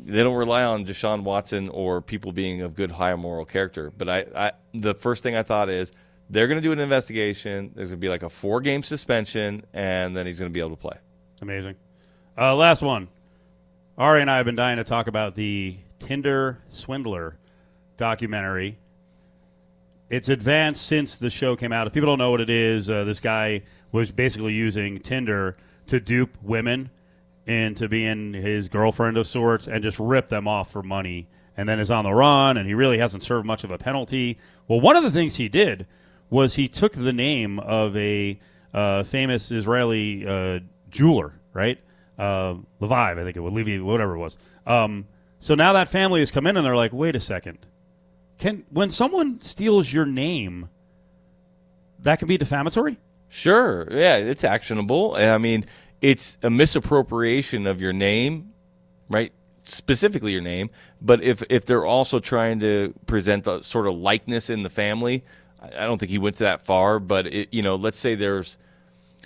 They 0.00 0.22
don't 0.22 0.36
rely 0.36 0.62
on 0.62 0.84
Deshaun 0.86 1.24
Watson 1.24 1.68
or 1.70 2.00
people 2.00 2.30
being 2.30 2.62
of 2.62 2.76
good, 2.76 2.92
high 2.92 3.16
moral 3.16 3.44
character. 3.44 3.90
But 3.90 4.08
I, 4.08 4.26
I 4.36 4.52
the 4.72 4.94
first 4.94 5.24
thing 5.24 5.34
I 5.34 5.42
thought 5.42 5.68
is 5.68 5.92
they're 6.30 6.46
going 6.46 6.60
to 6.60 6.62
do 6.62 6.72
an 6.72 6.78
investigation. 6.78 7.72
There's 7.74 7.88
going 7.88 8.00
to 8.00 8.04
be 8.04 8.08
like 8.08 8.22
a 8.22 8.28
four 8.28 8.60
game 8.60 8.82
suspension, 8.82 9.64
and 9.72 10.16
then 10.16 10.26
he's 10.26 10.38
going 10.38 10.50
to 10.50 10.54
be 10.54 10.60
able 10.60 10.70
to 10.70 10.76
play. 10.76 10.96
Amazing. 11.40 11.76
Uh, 12.36 12.54
last 12.54 12.82
one. 12.82 13.08
Ari 13.96 14.20
and 14.20 14.30
I 14.30 14.36
have 14.36 14.46
been 14.46 14.56
dying 14.56 14.76
to 14.76 14.84
talk 14.84 15.08
about 15.08 15.34
the 15.34 15.76
Tinder 15.98 16.58
Swindler 16.70 17.36
documentary. 17.96 18.78
It's 20.08 20.28
advanced 20.28 20.86
since 20.86 21.16
the 21.16 21.30
show 21.30 21.56
came 21.56 21.72
out. 21.72 21.86
If 21.86 21.92
people 21.92 22.06
don't 22.06 22.18
know 22.18 22.30
what 22.30 22.40
it 22.40 22.50
is, 22.50 22.88
uh, 22.88 23.04
this 23.04 23.20
guy 23.20 23.62
was 23.92 24.10
basically 24.12 24.52
using 24.52 25.00
Tinder 25.00 25.56
to 25.86 26.00
dupe 26.00 26.36
women 26.42 26.90
into 27.46 27.88
being 27.88 28.34
his 28.34 28.68
girlfriend 28.68 29.16
of 29.16 29.26
sorts 29.26 29.66
and 29.66 29.82
just 29.82 29.98
rip 29.98 30.28
them 30.28 30.46
off 30.46 30.70
for 30.70 30.82
money 30.82 31.26
and 31.56 31.68
then 31.68 31.80
is 31.80 31.90
on 31.90 32.04
the 32.04 32.12
run 32.12 32.56
and 32.56 32.68
he 32.68 32.74
really 32.74 32.98
hasn't 32.98 33.22
served 33.22 33.46
much 33.46 33.64
of 33.64 33.70
a 33.70 33.78
penalty. 33.78 34.38
Well, 34.68 34.80
one 34.80 34.96
of 34.96 35.02
the 35.02 35.10
things 35.10 35.36
he 35.36 35.48
did 35.48 35.86
was 36.30 36.54
he 36.54 36.68
took 36.68 36.92
the 36.92 37.12
name 37.12 37.58
of 37.58 37.96
a 37.96 38.38
uh, 38.74 39.04
famous 39.04 39.50
Israeli 39.50 40.26
uh, 40.26 40.60
jeweler, 40.90 41.34
right? 41.52 41.78
Uh, 42.18 42.56
Leviev, 42.80 43.18
I 43.18 43.24
think 43.24 43.36
it 43.36 43.40
was 43.40 43.52
Levi, 43.52 43.82
whatever 43.82 44.14
it 44.14 44.18
was. 44.18 44.36
Um, 44.66 45.06
so 45.40 45.54
now 45.54 45.72
that 45.74 45.88
family 45.88 46.20
has 46.20 46.30
come 46.30 46.46
in 46.46 46.56
and 46.56 46.66
they're 46.66 46.76
like, 46.76 46.92
wait 46.92 47.14
a 47.16 47.20
second. 47.20 47.58
Can 48.38 48.64
when 48.70 48.90
someone 48.90 49.40
steals 49.40 49.92
your 49.92 50.06
name, 50.06 50.68
that 52.00 52.18
can 52.18 52.28
be 52.28 52.38
defamatory? 52.38 52.98
Sure. 53.28 53.86
Yeah, 53.90 54.16
it's 54.16 54.44
actionable. 54.44 55.14
I 55.16 55.38
mean, 55.38 55.66
it's 56.00 56.38
a 56.42 56.50
misappropriation 56.50 57.66
of 57.66 57.80
your 57.80 57.92
name, 57.92 58.52
right? 59.08 59.32
Specifically 59.64 60.32
your 60.32 60.40
name. 60.40 60.70
But 61.00 61.22
if 61.22 61.42
if 61.50 61.66
they're 61.66 61.84
also 61.84 62.20
trying 62.20 62.60
to 62.60 62.94
present 63.06 63.44
the 63.44 63.62
sort 63.62 63.86
of 63.86 63.94
likeness 63.94 64.50
in 64.50 64.62
the 64.62 64.70
family, 64.70 65.24
I 65.60 65.86
don't 65.86 65.98
think 65.98 66.10
he 66.10 66.18
went 66.18 66.36
that 66.36 66.62
far. 66.62 66.98
But 66.98 67.26
it, 67.26 67.48
you 67.52 67.62
know, 67.62 67.76
let's 67.76 67.98
say 67.98 68.14
there's. 68.14 68.58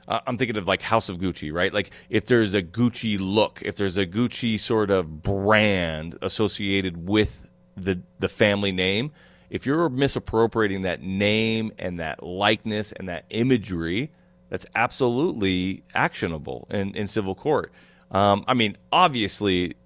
I'm 0.09 0.37
thinking 0.37 0.57
of 0.57 0.67
like 0.67 0.83
House 0.83 1.09
of 1.09 1.19
Gucci, 1.19 1.53
right? 1.53 1.73
Like 1.73 1.91
if 2.11 2.27
there's 2.27 2.55
a 2.55 2.63
Gucci 2.63 3.19
look, 3.21 3.63
if 3.65 3.77
there's 3.77 3.97
a 3.97 4.05
Gucci 4.05 4.59
sort 4.59 4.91
of 4.91 5.23
brand 5.23 6.19
associated 6.23 7.09
with 7.09 7.49
the 7.77 8.03
the 8.19 8.29
family 8.29 8.73
name, 8.73 9.13
if 9.49 9.65
you're 9.65 9.89
misappropriating 9.89 10.83
that 10.83 11.03
name 11.03 11.73
and 11.79 12.01
that 12.01 12.23
likeness 12.23 12.93
and 12.93 13.09
that 13.09 13.27
imagery, 13.31 14.11
that's 14.49 14.67
absolutely 14.75 15.83
actionable 15.95 16.67
in, 16.71 16.95
in 16.97 17.07
civil 17.07 17.35
court. 17.35 17.73
Um, 18.11 18.45
I 18.49 18.55
mean, 18.55 18.77
obviously, 18.91 19.77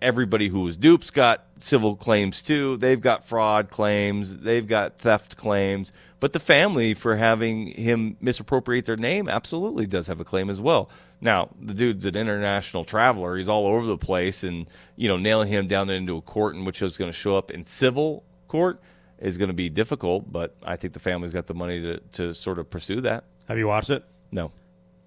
everybody 0.00 0.48
who 0.48 0.60
was 0.60 0.76
dupes 0.76 1.10
got 1.10 1.45
civil 1.58 1.96
claims 1.96 2.42
too. 2.42 2.76
They've 2.76 3.00
got 3.00 3.24
fraud 3.24 3.70
claims, 3.70 4.40
they've 4.40 4.66
got 4.66 4.98
theft 4.98 5.36
claims, 5.36 5.92
but 6.20 6.32
the 6.32 6.40
family 6.40 6.94
for 6.94 7.16
having 7.16 7.68
him 7.68 8.16
misappropriate 8.20 8.86
their 8.86 8.96
name 8.96 9.28
absolutely 9.28 9.86
does 9.86 10.06
have 10.06 10.20
a 10.20 10.24
claim 10.24 10.50
as 10.50 10.60
well. 10.60 10.90
Now, 11.20 11.50
the 11.60 11.74
dude's 11.74 12.04
an 12.04 12.16
international 12.16 12.84
traveler. 12.84 13.36
He's 13.36 13.48
all 13.48 13.66
over 13.66 13.86
the 13.86 13.96
place, 13.96 14.42
and 14.44 14.66
you 14.96 15.08
know, 15.08 15.16
nailing 15.16 15.48
him 15.48 15.66
down 15.66 15.88
into 15.90 16.16
a 16.16 16.22
court 16.22 16.54
in 16.54 16.64
which 16.64 16.78
he's 16.78 16.96
going 16.96 17.10
to 17.10 17.16
show 17.16 17.36
up 17.36 17.50
in 17.50 17.64
civil 17.64 18.24
court 18.48 18.80
is 19.18 19.38
going 19.38 19.48
to 19.48 19.54
be 19.54 19.68
difficult. 19.68 20.30
But 20.30 20.56
I 20.62 20.76
think 20.76 20.92
the 20.92 21.00
family's 21.00 21.32
got 21.32 21.46
the 21.46 21.54
money 21.54 21.80
to, 21.80 21.98
to 22.12 22.34
sort 22.34 22.58
of 22.58 22.68
pursue 22.68 23.00
that. 23.02 23.24
Have 23.48 23.58
you 23.58 23.66
watched 23.66 23.90
it? 23.90 24.04
No, 24.30 24.52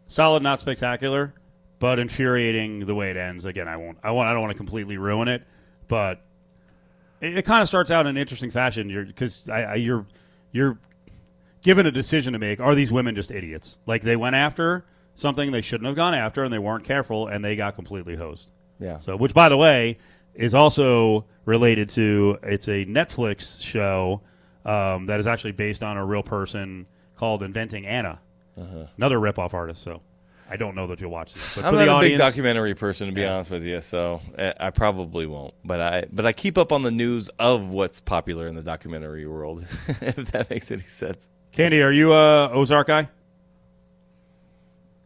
solid, 0.08 0.42
not 0.42 0.60
spectacular, 0.60 1.34
but 1.78 2.00
infuriating 2.00 2.86
the 2.86 2.96
way 2.96 3.12
it 3.12 3.18
ends. 3.18 3.46
Again, 3.46 3.68
I 3.68 3.78
won't. 3.78 4.00
I 4.04 4.12
want. 4.12 4.30
I 4.30 4.34
don't 4.34 4.42
want 4.42 4.52
to 4.52 4.58
completely 4.58 4.98
ruin 4.98 5.28
it, 5.28 5.44
but 5.88 6.26
it, 7.22 7.38
it 7.40 7.46
kind 7.46 7.62
of 7.62 7.68
starts 7.68 7.92
out 7.92 8.02
in 8.02 8.08
an 8.08 8.18
interesting 8.18 8.52
fashion. 8.52 8.90
You're 8.90 9.06
because 9.06 9.48
I, 9.50 9.64
I, 9.64 9.76
you're 9.76 10.06
you're 10.52 10.78
given 11.62 11.86
a 11.86 11.92
decision 11.92 12.34
to 12.34 12.40
make. 12.40 12.60
Are 12.60 12.76
these 12.76 12.92
women 12.92 13.16
just 13.16 13.32
idiots? 13.32 13.80
Like 13.86 14.02
they 14.02 14.16
went 14.16 14.36
after 14.36 14.86
something 15.16 15.52
they 15.52 15.62
shouldn't 15.62 15.88
have 15.88 15.96
gone 15.96 16.14
after, 16.14 16.44
and 16.44 16.54
they 16.54 16.60
weren't 16.60 16.84
careful, 16.86 17.28
and 17.28 17.44
they 17.44 17.56
got 17.56 17.76
completely 17.76 18.16
hosed. 18.16 18.52
Yeah. 18.80 19.00
So, 19.00 19.16
which 19.16 19.34
by 19.34 19.50
the 19.50 19.58
way 19.58 19.98
is 20.34 20.56
also 20.56 21.26
related 21.46 21.90
to 21.90 22.38
it's 22.44 22.68
a 22.68 22.86
Netflix 22.86 23.64
show 23.64 24.22
um, 24.66 25.08
that 25.08 25.20
is 25.20 25.28
actually 25.28 25.52
based 25.52 25.84
on 25.84 25.98
a 25.98 26.06
real 26.06 26.24
person 26.24 26.88
called 27.16 27.44
Inventing 27.44 27.86
Anna, 27.86 28.20
another 28.98 29.18
ripoff 29.20 29.54
artist. 29.54 29.84
So, 29.84 30.02
I 30.52 30.58
don't 30.58 30.74
know 30.76 30.88
that 30.88 31.00
you'll 31.00 31.12
watch 31.12 31.34
this, 31.36 31.56
but 31.56 31.64
I'm 31.66 31.74
for 31.74 31.78
not 31.80 31.86
the 31.86 31.92
a 31.92 31.94
audience, 31.94 32.14
big 32.14 32.20
documentary 32.20 32.74
person 32.74 33.08
to 33.08 33.14
be 33.14 33.22
Yeah. 33.22 33.36
honest 33.36 33.52
with 33.52 33.64
you, 33.64 33.82
so 33.82 34.20
eh, 34.38 34.52
I 34.60 34.72
probably 34.72 35.28
won't. 35.28 35.54
But 35.64 35.80
I 35.80 36.06
but 36.12 36.26
I 36.26 36.34
keep 36.34 36.58
up 36.58 36.72
on 36.72 36.82
the 36.82 36.92
news 36.92 37.30
of 37.40 37.70
what's 37.70 38.02
popular 38.02 38.48
in 38.48 38.56
the 38.56 38.64
documentary 38.64 39.28
world, 39.28 39.62
if 40.02 40.32
that 40.32 40.50
makes 40.50 40.72
any 40.72 40.82
sense. 40.84 41.30
Candee, 41.54 41.84
are 41.86 41.92
you 41.92 42.14
a 42.14 42.50
Ozark 42.52 42.88
guy? 42.88 43.10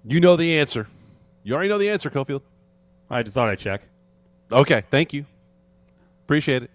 You 0.05 0.19
know 0.19 0.35
the 0.35 0.59
answer. 0.59 0.87
You 1.43 1.53
already 1.53 1.69
know 1.69 1.77
the 1.77 1.89
answer, 1.89 2.09
Cofield. 2.09 2.41
I 3.09 3.23
just 3.23 3.33
thought 3.35 3.49
I'd 3.49 3.59
check. 3.59 3.81
Okay, 4.51 4.83
thank 4.89 5.13
you. 5.13 5.25
Appreciate 6.25 6.63
it. 6.63 6.71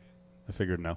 I 0.48 0.52
figured 0.52 0.80
no. 0.80 0.96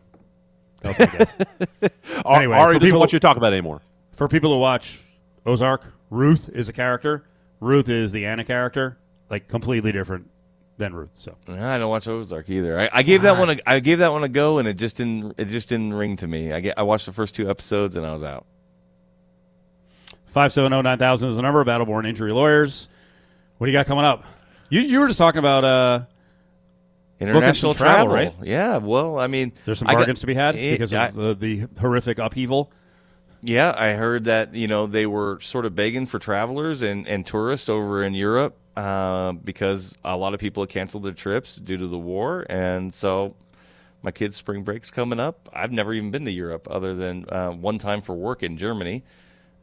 That 0.81 0.97
was 0.97 1.07
my 1.07 1.17
guess. 1.17 1.37
Anyway, 2.25 2.55
Ari 2.55 2.73
for 2.75 2.79
doesn't 2.79 2.81
people- 2.81 2.99
want 2.99 3.13
you 3.13 3.19
to 3.19 3.25
talk 3.27 3.37
about 3.37 3.53
it 3.53 3.57
anymore. 3.57 3.81
For 4.13 4.27
people 4.27 4.53
who 4.53 4.59
watch 4.59 4.99
Ozark, 5.45 5.83
Ruth 6.09 6.49
is 6.49 6.69
a 6.69 6.73
character. 6.73 7.23
Ruth 7.61 7.87
is 7.87 8.11
the 8.11 8.25
Anna 8.25 8.43
character, 8.43 8.97
like 9.29 9.47
completely 9.47 9.91
different 9.93 10.29
than 10.77 10.93
Ruth. 10.93 11.11
So 11.13 11.35
I 11.47 11.77
don't 11.77 11.89
watch 11.89 12.07
Ozark 12.07 12.49
either. 12.49 12.77
I, 12.79 12.89
I 12.91 13.03
gave 13.03 13.21
that 13.21 13.37
one 13.37 13.51
a, 13.51 13.57
I 13.65 13.79
gave 13.79 13.99
that 13.99 14.11
one 14.11 14.23
a 14.23 14.29
go, 14.29 14.57
and 14.57 14.67
it 14.67 14.73
just 14.73 14.97
didn't 14.97 15.35
it 15.37 15.45
just 15.45 15.69
didn't 15.69 15.93
ring 15.93 16.17
to 16.17 16.27
me. 16.27 16.51
I 16.51 16.59
get, 16.59 16.77
I 16.77 16.81
watched 16.83 17.05
the 17.05 17.13
first 17.13 17.35
two 17.35 17.49
episodes 17.49 17.95
and 17.95 18.05
I 18.05 18.11
was 18.11 18.23
out. 18.23 18.45
five 20.25 20.51
seven 20.51 20.71
zero 20.71 20.81
nine 20.81 20.97
thousand 20.97 21.29
is 21.29 21.35
the 21.35 21.41
number. 21.41 21.61
of 21.61 21.67
Battleborn 21.67 22.07
Injury 22.07 22.33
Lawyers. 22.33 22.89
What 23.57 23.67
do 23.67 23.71
you 23.71 23.77
got 23.77 23.85
coming 23.85 24.05
up? 24.05 24.25
You 24.69 24.81
you 24.81 24.99
were 24.99 25.07
just 25.07 25.19
talking 25.19 25.39
about 25.39 25.63
uh, 25.63 26.05
International 27.19 27.75
travel, 27.75 28.11
travel, 28.11 28.33
right? 28.39 28.47
Yeah. 28.47 28.77
Well, 28.77 29.19
I 29.19 29.27
mean, 29.27 29.51
there's 29.65 29.77
some 29.77 29.87
I 29.87 29.91
got- 29.91 29.97
bargains 29.99 30.21
to 30.21 30.27
be 30.27 30.33
had 30.33 30.55
it- 30.55 30.71
because 30.71 30.93
I- 30.93 31.09
of 31.09 31.15
the, 31.39 31.67
the 31.67 31.79
horrific 31.79 32.17
upheaval. 32.17 32.71
Yeah, 33.43 33.73
I 33.77 33.93
heard 33.93 34.25
that 34.25 34.53
you 34.53 34.67
know 34.67 34.85
they 34.87 35.05
were 35.05 35.39
sort 35.41 35.65
of 35.65 35.75
begging 35.75 36.05
for 36.05 36.19
travelers 36.19 36.81
and, 36.81 37.07
and 37.07 37.25
tourists 37.25 37.69
over 37.69 38.03
in 38.03 38.13
Europe 38.13 38.55
uh, 38.77 39.31
because 39.31 39.97
a 40.05 40.15
lot 40.15 40.33
of 40.33 40.39
people 40.39 40.63
have 40.63 40.69
canceled 40.69 41.03
their 41.03 41.13
trips 41.13 41.55
due 41.55 41.77
to 41.77 41.87
the 41.87 41.97
war, 41.97 42.45
and 42.49 42.93
so 42.93 43.35
my 44.03 44.11
kids' 44.11 44.35
spring 44.35 44.63
break's 44.63 44.91
coming 44.91 45.19
up. 45.19 45.49
I've 45.53 45.71
never 45.71 45.93
even 45.93 46.11
been 46.11 46.25
to 46.25 46.31
Europe 46.31 46.67
other 46.69 46.95
than 46.95 47.25
uh, 47.29 47.49
one 47.51 47.77
time 47.77 48.01
for 48.01 48.13
work 48.15 48.43
in 48.43 48.57
Germany. 48.57 49.03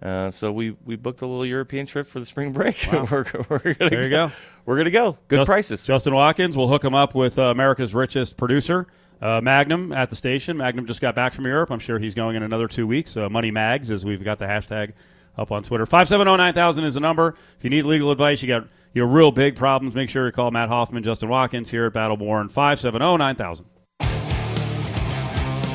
Uh, 0.00 0.30
so 0.30 0.52
we, 0.52 0.76
we 0.84 0.94
booked 0.94 1.22
a 1.22 1.26
little 1.26 1.44
European 1.44 1.84
trip 1.84 2.06
for 2.06 2.20
the 2.20 2.26
spring 2.26 2.52
break. 2.52 2.76
Wow. 2.92 3.08
we're, 3.10 3.24
we're 3.48 3.74
gonna 3.74 3.90
There 3.90 4.04
you 4.04 4.10
go. 4.10 4.30
We're 4.64 4.76
gonna 4.76 4.92
go. 4.92 5.18
Good 5.26 5.38
Just- 5.38 5.48
prices. 5.48 5.82
Justin 5.84 6.14
Watkins. 6.14 6.56
We'll 6.56 6.68
hook 6.68 6.84
him 6.84 6.94
up 6.94 7.14
with 7.16 7.36
uh, 7.38 7.42
America's 7.44 7.94
richest 7.94 8.36
producer, 8.36 8.86
uh, 9.20 9.40
Magnum, 9.40 9.92
at 9.92 10.10
the 10.10 10.16
station. 10.16 10.56
Magnum 10.56 10.86
just 10.86 11.00
got 11.00 11.14
back 11.14 11.32
from 11.32 11.44
Europe. 11.44 11.70
I'm 11.70 11.78
sure 11.78 11.98
he's 11.98 12.14
going 12.14 12.36
in 12.36 12.42
another 12.42 12.68
two 12.68 12.86
weeks. 12.86 13.16
Uh, 13.16 13.28
Money 13.28 13.50
Mags, 13.50 13.90
as 13.90 14.04
we've 14.04 14.22
got 14.22 14.38
the 14.38 14.46
hashtag 14.46 14.92
up 15.36 15.52
on 15.52 15.62
Twitter. 15.62 15.86
570-9000 15.86 16.84
is 16.84 16.94
the 16.94 17.00
number. 17.00 17.36
If 17.58 17.64
you 17.64 17.70
need 17.70 17.84
legal 17.84 18.10
advice, 18.10 18.42
you 18.42 18.48
got 18.48 18.68
your 18.92 19.06
real 19.06 19.30
big 19.30 19.56
problems, 19.56 19.94
make 19.94 20.10
sure 20.10 20.26
you 20.26 20.32
call 20.32 20.50
Matt 20.50 20.68
Hoffman, 20.68 21.02
Justin 21.02 21.28
Watkins 21.28 21.70
here 21.70 21.86
at 21.86 21.92
Battleborn. 21.92 22.50
570-9000. 22.50 23.64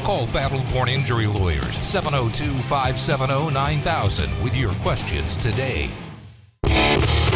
Call 0.04 0.28
Battleborn 0.28 0.90
Injury 0.90 1.28
Lawyers 1.28 1.76
702 1.76 2.46
570 2.64 3.54
9000 3.54 4.44
with 4.44 4.54
your 4.54 4.74
questions 4.76 5.38
today. 5.38 5.90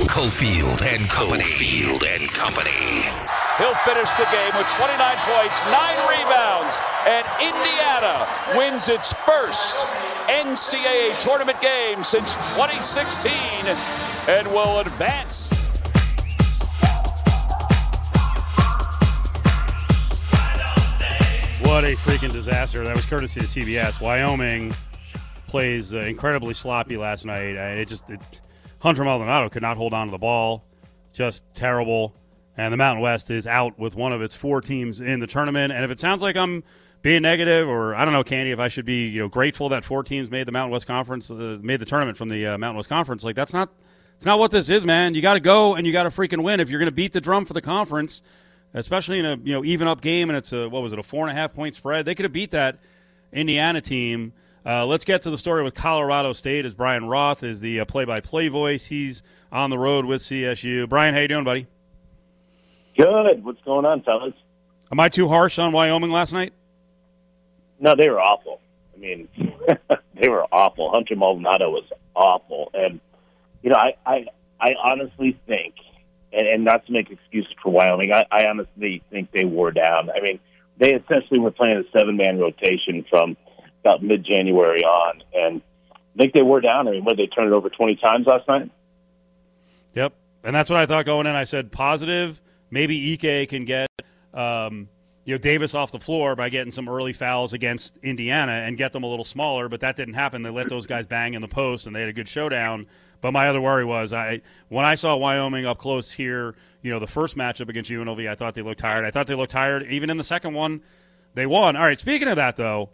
Cofield 0.05 0.85
and 0.85 1.09
Company. 1.09 1.43
Cofield 1.43 2.05
and 2.05 2.29
Company. 2.29 3.09
He'll 3.57 3.73
finish 3.81 4.11
the 4.13 4.27
game 4.31 4.53
with 4.55 4.67
29 4.77 5.17
points, 5.25 5.65
nine 5.71 5.97
rebounds, 6.07 6.79
and 7.07 7.25
Indiana 7.41 8.27
wins 8.55 8.87
its 8.89 9.13
first 9.13 9.87
NCAA 10.27 11.19
tournament 11.19 11.59
game 11.61 12.03
since 12.03 12.35
2016 12.55 13.31
and 14.29 14.47
will 14.47 14.79
advance. 14.79 15.51
What 21.61 21.83
a 21.83 21.95
freaking 21.95 22.31
disaster. 22.31 22.83
That 22.83 22.95
was 22.95 23.05
courtesy 23.05 23.39
of 23.39 23.47
CBS. 23.47 23.99
Wyoming 23.99 24.73
plays 25.47 25.93
uh, 25.93 25.99
incredibly 25.99 26.53
sloppy 26.53 26.97
last 26.97 27.25
night. 27.25 27.55
And 27.55 27.79
it 27.79 27.87
just, 27.87 28.09
it, 28.09 28.41
Hunter 28.79 29.03
Maldonado 29.03 29.49
could 29.49 29.61
not 29.61 29.77
hold 29.77 29.93
on 29.93 30.07
to 30.07 30.11
the 30.11 30.17
ball. 30.17 30.63
Just 31.13 31.43
terrible. 31.53 32.13
And 32.55 32.73
the 32.73 32.77
Mountain 32.77 33.01
West 33.01 33.29
is 33.29 33.47
out 33.47 33.77
with 33.77 33.95
one 33.95 34.11
of 34.11 34.21
its 34.21 34.35
four 34.35 34.61
teams 34.61 34.99
in 34.99 35.19
the 35.19 35.27
tournament. 35.27 35.73
And 35.73 35.83
if 35.83 35.91
it 35.91 35.99
sounds 35.99 36.21
like 36.21 36.35
I'm 36.35 36.63
being 37.01 37.21
negative, 37.21 37.67
or 37.67 37.95
I 37.95 38.03
don't 38.03 38.13
know, 38.13 38.23
Candee, 38.23 38.51
if 38.51 38.59
I 38.59 38.67
should 38.67 38.85
be 38.85 39.07
you 39.07 39.21
know 39.21 39.29
grateful 39.29 39.69
that 39.69 39.85
four 39.85 40.03
teams 40.03 40.31
made 40.31 40.47
the 40.47 40.51
Mountain 40.51 40.71
West 40.71 40.87
Conference, 40.87 41.29
uh, 41.29 41.59
made 41.61 41.79
the 41.79 41.85
tournament 41.85 42.17
from 42.17 42.29
the 42.29 42.47
uh, 42.47 42.57
Mountain 42.57 42.77
West 42.77 42.89
Conference, 42.89 43.23
like 43.23 43.35
that's 43.35 43.53
not, 43.53 43.69
it's 44.15 44.25
not 44.25 44.39
what 44.39 44.51
this 44.51 44.69
is, 44.69 44.85
man. 44.85 45.13
You 45.13 45.21
got 45.21 45.35
to 45.35 45.39
go 45.39 45.75
and 45.75 45.85
you 45.85 45.93
got 45.93 46.03
to 46.03 46.09
freaking 46.09 46.43
win 46.43 46.59
if 46.59 46.69
you're 46.69 46.79
going 46.79 46.87
to 46.87 46.91
beat 46.95 47.13
the 47.13 47.21
drum 47.21 47.45
for 47.45 47.53
the 47.53 47.61
conference 47.61 48.23
especially 48.73 49.19
in 49.19 49.25
a 49.25 49.37
you 49.43 49.53
know 49.53 49.63
even 49.63 49.87
up 49.87 50.01
game 50.01 50.29
and 50.29 50.37
it's 50.37 50.51
a 50.51 50.67
what 50.69 50.83
was 50.83 50.93
it 50.93 50.99
a 50.99 51.03
four 51.03 51.27
and 51.27 51.35
a 51.35 51.39
half 51.39 51.53
point 51.53 51.73
spread 51.73 52.05
they 52.05 52.15
could 52.15 52.25
have 52.25 52.33
beat 52.33 52.51
that 52.51 52.79
indiana 53.31 53.81
team 53.81 54.33
uh, 54.67 54.85
let's 54.85 55.05
get 55.05 55.21
to 55.23 55.29
the 55.29 55.37
story 55.37 55.63
with 55.63 55.73
colorado 55.73 56.33
state 56.33 56.65
as 56.65 56.75
brian 56.75 57.05
roth 57.07 57.41
is 57.43 57.61
the 57.61 57.79
uh, 57.79 57.85
play-by-play 57.85 58.47
voice 58.49 58.85
he's 58.85 59.23
on 59.51 59.69
the 59.69 59.79
road 59.79 60.05
with 60.05 60.21
csu 60.21 60.87
brian 60.89 61.13
how 61.15 61.21
you 61.21 61.27
doing 61.27 61.43
buddy 61.43 61.65
Good. 62.97 63.43
What's 63.43 63.61
going 63.61 63.85
on, 63.85 64.01
fellas? 64.03 64.33
am 64.91 64.99
i 64.99 65.07
too 65.09 65.27
harsh 65.27 65.57
on 65.59 65.71
wyoming 65.71 66.11
last 66.11 66.33
night 66.33 66.53
No, 67.79 67.93
they 67.95 68.09
were 68.09 68.19
awful. 68.19 68.59
I 68.95 68.99
mean, 68.99 69.27
they 70.19 70.27
were 70.27 70.45
awful. 70.51 70.89
Hunter 70.91 71.15
Maldonado 71.15 71.69
was 71.69 71.83
awful, 72.15 72.71
and 72.73 72.99
you 73.61 73.69
know, 73.69 73.75
I 73.75 73.93
I, 74.05 74.25
I 74.59 74.69
honestly 74.83 75.39
think, 75.45 75.75
and, 76.33 76.47
and 76.47 76.63
not 76.65 76.87
to 76.87 76.91
make 76.91 77.11
excuses 77.11 77.53
for 77.61 77.71
Wyoming, 77.71 78.11
I, 78.11 78.25
I 78.31 78.47
honestly 78.47 79.03
think 79.11 79.29
they 79.31 79.45
wore 79.45 79.69
down. 79.71 80.09
I 80.09 80.19
mean, 80.21 80.39
they 80.79 80.95
essentially 80.95 81.39
were 81.39 81.51
playing 81.51 81.77
a 81.77 81.99
seven 81.99 82.17
man 82.17 82.39
rotation 82.39 83.05
from 83.07 83.37
about 83.83 84.03
mid 84.03 84.25
January 84.25 84.83
on, 84.83 85.23
and 85.33 85.61
I 85.93 86.17
think 86.17 86.33
they 86.33 86.41
were 86.41 86.61
down. 86.61 86.87
I 86.87 86.91
mean, 86.91 87.03
what 87.03 87.17
they 87.17 87.27
turned 87.27 87.47
it 87.47 87.53
over 87.53 87.69
twenty 87.69 87.95
times 87.95 88.27
last 88.27 88.47
night? 88.47 88.69
Yep. 89.95 90.13
And 90.43 90.55
that's 90.55 90.69
what 90.69 90.79
I 90.79 90.85
thought 90.85 91.05
going 91.05 91.27
in. 91.27 91.35
I 91.35 91.43
said 91.43 91.71
positive. 91.71 92.41
Maybe 92.69 93.13
Ike 93.13 93.49
can 93.49 93.65
get 93.65 93.89
um, 94.33 94.89
you 95.25 95.33
know 95.33 95.37
Davis 95.37 95.73
off 95.73 95.91
the 95.91 95.99
floor 95.99 96.35
by 96.35 96.49
getting 96.49 96.71
some 96.71 96.87
early 96.87 97.13
fouls 97.13 97.51
against 97.53 97.97
Indiana 97.97 98.51
and 98.51 98.77
get 98.77 98.93
them 98.93 99.03
a 99.03 99.07
little 99.07 99.25
smaller, 99.25 99.67
but 99.67 99.81
that 99.81 99.95
didn't 99.95 100.13
happen. 100.13 100.41
They 100.41 100.49
let 100.49 100.69
those 100.69 100.85
guys 100.85 101.05
bang 101.05 101.33
in 101.33 101.41
the 101.41 101.47
post 101.47 101.85
and 101.85 101.95
they 101.95 101.99
had 101.99 102.09
a 102.09 102.13
good 102.13 102.29
showdown. 102.29 102.87
But 103.19 103.31
my 103.31 103.47
other 103.49 103.59
worry 103.59 103.83
was 103.83 104.13
I 104.13 104.41
when 104.69 104.85
I 104.85 104.95
saw 104.95 105.17
Wyoming 105.17 105.65
up 105.65 105.79
close 105.79 106.11
here, 106.13 106.55
you 106.81 106.91
know, 106.91 106.99
the 106.99 107.07
first 107.07 107.35
matchup 107.35 107.67
against 107.67 107.91
UNLV, 107.91 108.29
I 108.29 108.35
thought 108.35 108.53
they 108.53 108.61
looked 108.61 108.79
tired. 108.79 109.03
I 109.03 109.11
thought 109.11 109.27
they 109.27 109.35
looked 109.35 109.51
tired. 109.51 109.87
Even 109.87 110.09
in 110.09 110.17
the 110.17 110.23
second 110.23 110.53
one, 110.53 110.81
they 111.33 111.45
won. 111.45 111.75
All 111.75 111.83
right, 111.83 111.99
speaking 111.99 112.27
of 112.29 112.37
that 112.37 112.55
though, 112.55 112.89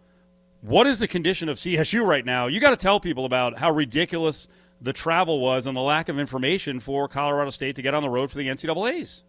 what 0.64 0.88
is 0.88 1.00
the 1.00 1.08
condition 1.10 1.50
of 1.50 1.58
CSU 1.58 2.06
right 2.06 2.26
now? 2.26 2.48
You 2.48 2.62
got 2.62 2.70
to 2.70 2.78
tell 2.78 3.00
people 3.00 3.26
about 3.26 3.58
how 3.58 3.70
ridiculous 3.72 4.48
the 4.82 4.94
travel 4.94 5.42
was 5.42 5.68
and 5.68 5.76
the 5.76 5.82
lack 5.82 6.08
of 6.08 6.18
information 6.18 6.80
for 6.80 7.10
Colorado 7.10 7.50
State 7.50 7.76
to 7.76 7.82
get 7.82 7.94
on 7.94 8.02
the 8.02 8.10
road 8.10 8.32
for 8.32 8.38
the 8.38 8.48
NCAA's. 8.48 9.26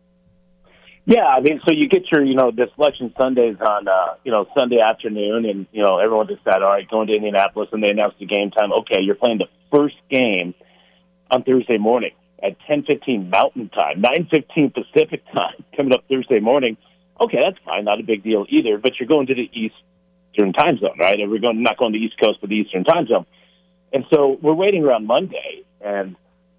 Yeah, 1.06 1.26
I 1.26 1.40
mean, 1.40 1.60
so 1.66 1.74
you 1.74 1.88
get 1.88 2.02
your, 2.10 2.24
you 2.24 2.34
know, 2.34 2.52
the 2.52 2.68
selection 2.76 3.12
Sundays 3.20 3.56
on, 3.60 3.88
uh, 3.88 4.14
you 4.24 4.30
know, 4.30 4.46
Sunday 4.56 4.78
afternoon, 4.78 5.44
and 5.44 5.66
you 5.72 5.82
know, 5.82 5.98
everyone 5.98 6.28
decided, 6.28 6.62
all 6.62 6.70
right, 6.70 6.88
going 6.88 7.08
to 7.08 7.14
Indianapolis, 7.14 7.68
and 7.72 7.82
they 7.82 7.90
announced 7.90 8.18
the 8.20 8.26
game 8.26 8.50
time. 8.52 8.72
Okay, 8.72 9.00
you're 9.02 9.16
playing 9.16 9.38
the 9.38 9.48
first 9.70 9.96
game 10.08 10.54
on 11.30 11.42
Thursday 11.42 11.78
morning 11.78 12.12
at 12.42 12.56
10:15 12.70 13.28
Mountain 13.28 13.70
Time, 13.70 14.00
9:15 14.00 14.72
Pacific 14.72 15.22
Time, 15.34 15.64
coming 15.76 15.92
up 15.92 16.04
Thursday 16.08 16.40
morning. 16.40 16.78
Okay, 17.20 17.38
that's 17.42 17.62
fine, 17.64 17.84
not 17.84 18.00
a 18.00 18.04
big 18.04 18.22
deal 18.22 18.46
either. 18.48 18.78
But 18.78 18.92
you're 18.98 19.08
going 19.08 19.26
to 19.26 19.34
the 19.34 19.50
Eastern 20.34 20.52
Time 20.52 20.78
Zone, 20.78 20.96
right? 20.98 21.18
And 21.18 21.30
we're 21.30 21.38
going 21.38 21.62
not 21.62 21.78
going 21.78 21.92
to 21.92 21.98
the 21.98 22.04
East 22.04 22.18
Coast, 22.18 22.38
but 22.40 22.50
the 22.50 22.56
Eastern 22.56 22.84
Time 22.84 23.06
Zone. 23.06 23.26
And 23.92 24.04
so 24.12 24.36
we're 24.40 24.54
waiting 24.54 24.84
around 24.84 25.06
Monday 25.06 25.62
and 25.80 26.16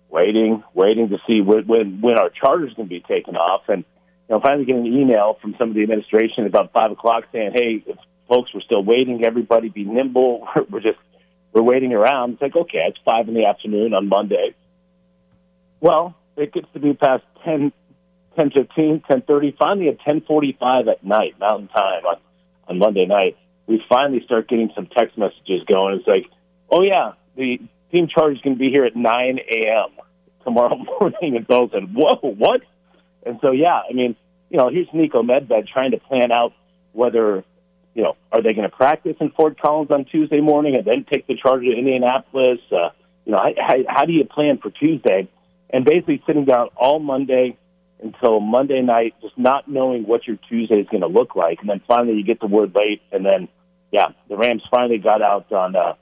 waiting, 0.10 0.64
waiting 0.74 1.10
to 1.10 1.18
see 1.28 1.42
when 1.42 1.68
when, 1.68 2.02
when 2.02 2.18
our 2.18 2.30
charter's 2.30 2.74
going 2.74 2.88
to 2.88 2.94
be 2.94 3.02
taken 3.02 3.36
off, 3.36 3.64
and 3.68 3.84
you 4.30 4.36
know, 4.36 4.42
finally 4.42 4.66
getting 4.66 4.88
an 4.88 4.94
email 4.94 5.38
from 5.42 5.56
some 5.60 5.70
of 5.70 5.76
the 5.76 5.84
administration 5.84 6.46
about 6.46 6.72
five 6.72 6.92
o'clock 6.92 7.26
saying, 7.32 7.52
"Hey, 7.54 7.84
folks, 8.30 8.54
we're 8.54 8.62
still 8.62 8.84
waiting. 8.84 9.24
Everybody, 9.24 9.70
be 9.70 9.84
nimble. 9.84 10.48
We're 10.70 10.80
just 10.80 11.00
we're 11.54 11.64
waiting 11.64 11.94
around." 11.94 12.34
It's 12.34 12.42
like, 12.42 12.56
okay, 12.56 12.84
it's 12.88 12.98
five 13.06 13.28
in 13.28 13.34
the 13.34 13.46
afternoon 13.46 13.94
on 13.94 14.08
Monday. 14.08 14.56
Well, 15.82 16.16
it 16.38 16.54
gets 16.54 16.68
to 16.74 16.80
be 16.80 16.94
past 16.94 17.24
ten, 17.44 17.72
ten 18.38 18.52
fifteen, 18.52 19.04
ten 19.10 19.22
thirty. 19.22 19.56
Finally, 19.60 19.90
at 19.90 20.00
ten 20.00 20.22
forty-five 20.22 20.88
at 20.88 21.04
night, 21.04 21.36
Mountain 21.40 21.68
Time 21.68 22.06
on 22.06 22.18
on 22.68 22.80
Monday 22.80 23.06
night, 23.06 23.38
we 23.68 23.84
finally 23.90 24.22
start 24.26 24.48
getting 24.48 24.72
some 24.76 24.88
text 24.88 25.18
messages 25.18 25.64
going. 25.72 25.96
It's 25.96 26.08
like, 26.08 26.26
"Oh 26.70 26.82
yeah, 26.82 27.14
the 27.36 27.60
team 27.92 28.08
charge 28.08 28.36
is 28.36 28.42
going 28.42 28.56
to 28.56 28.60
be 28.60 28.70
here 28.70 28.86
at 28.86 28.96
nine 28.96 29.40
a.m. 29.40 29.90
tomorrow 30.44 30.76
morning." 31.00 31.36
And 31.36 31.48
Bill 31.48 31.70
said, 31.72 31.94
"Whoa, 31.94 32.20
what?" 32.22 32.62
And 33.26 33.40
so, 33.42 33.52
yeah, 33.52 33.82
I 33.90 33.94
mean, 33.94 34.16
you 34.50 34.58
know, 34.58 34.70
here's 34.70 34.88
Niko 34.90 35.24
Medved 35.26 35.68
trying 35.68 35.92
to 35.92 35.98
plan 35.98 36.32
out 36.32 36.54
whether, 36.94 37.44
you 37.94 38.04
know, 38.04 38.16
are 38.32 38.42
they 38.42 38.54
going 38.54 38.70
to 38.70 38.76
practice 38.76 39.18
in 39.20 39.32
Fort 39.32 39.60
Collins 39.60 39.92
on 39.92 40.06
Tuesday 40.06 40.40
morning 40.40 40.76
and 40.76 40.86
then 40.86 41.06
take 41.12 41.28
the 41.28 41.36
charge 41.36 41.64
to 41.64 41.72
Indianapolis? 41.72 42.60
Uh, 42.72 42.90
you 43.26 43.32
know, 43.32 43.40
how, 43.58 43.76
how 43.88 44.06
do 44.06 44.14
you 44.14 44.24
plan 44.26 44.60
for 44.60 44.70
Tuesday? 44.70 45.28
And 45.72 45.84
basically 45.84 46.22
sitting 46.28 46.46
down 46.46 46.70
all 46.76 47.00
Monday 47.00 47.58
until 48.02 48.40
Monday 48.40 48.82
night, 48.82 49.16
just 49.22 49.38
not 49.38 49.68
knowing 49.68 50.04
what 50.06 50.28
your 50.28 50.38
Tuesday 50.48 50.76
is 50.76 50.88
going 50.88 51.02
to 51.02 51.08
look 51.08 51.36
like. 51.36 51.60
And 51.62 51.70
then 51.70 51.82
finally 51.88 52.16
you 52.16 52.24
get 52.24 52.40
the 52.40 52.48
word 52.48 52.76
late. 52.76 53.02
And 53.12 53.26
then, 53.26 53.48
yeah, 53.96 54.08
the 54.28 54.36
Rams 54.36 54.62
finally 54.70 54.98
got 54.98 55.22
out 55.22 55.50
on 55.54 55.74
uh, 55.74 55.94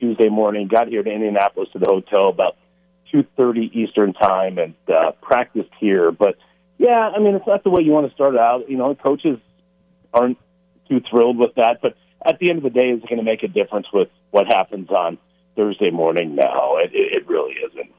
Tuesday 0.00 0.30
morning, 0.30 0.68
got 0.68 0.88
here 0.88 1.02
to 1.02 1.10
Indianapolis 1.10 1.68
to 1.74 1.78
the 1.78 1.86
hotel 1.86 2.30
about 2.30 2.56
2.30 3.12 3.70
Eastern 3.74 4.14
time 4.14 4.56
and 4.56 4.74
uh, 4.88 5.12
practiced 5.20 5.68
here. 5.78 6.10
But, 6.12 6.36
yeah, 6.78 7.10
I 7.14 7.18
mean, 7.18 7.34
it's 7.34 7.46
not 7.46 7.62
the 7.62 7.68
way 7.68 7.82
you 7.82 7.92
want 7.92 8.08
to 8.08 8.14
start 8.14 8.38
out. 8.38 8.70
You 8.70 8.78
know, 8.78 8.94
coaches 8.94 9.38
aren't 10.14 10.38
too 10.88 11.02
thrilled 11.10 11.36
with 11.36 11.54
that. 11.56 11.80
But 11.82 11.94
at 12.24 12.38
the 12.38 12.48
end 12.48 12.56
of 12.56 12.64
the 12.64 12.70
day, 12.70 12.88
is 12.88 13.02
it 13.02 13.08
going 13.10 13.18
to 13.18 13.22
make 13.22 13.42
a 13.42 13.48
difference 13.48 13.86
with 13.92 14.08
what 14.30 14.46
happens 14.46 14.88
on 14.88 15.18
Thursday 15.54 15.90
morning? 15.90 16.34
No, 16.34 16.78
it, 16.78 16.92
it 16.94 17.28
really 17.28 17.52
isn't. 17.52 17.92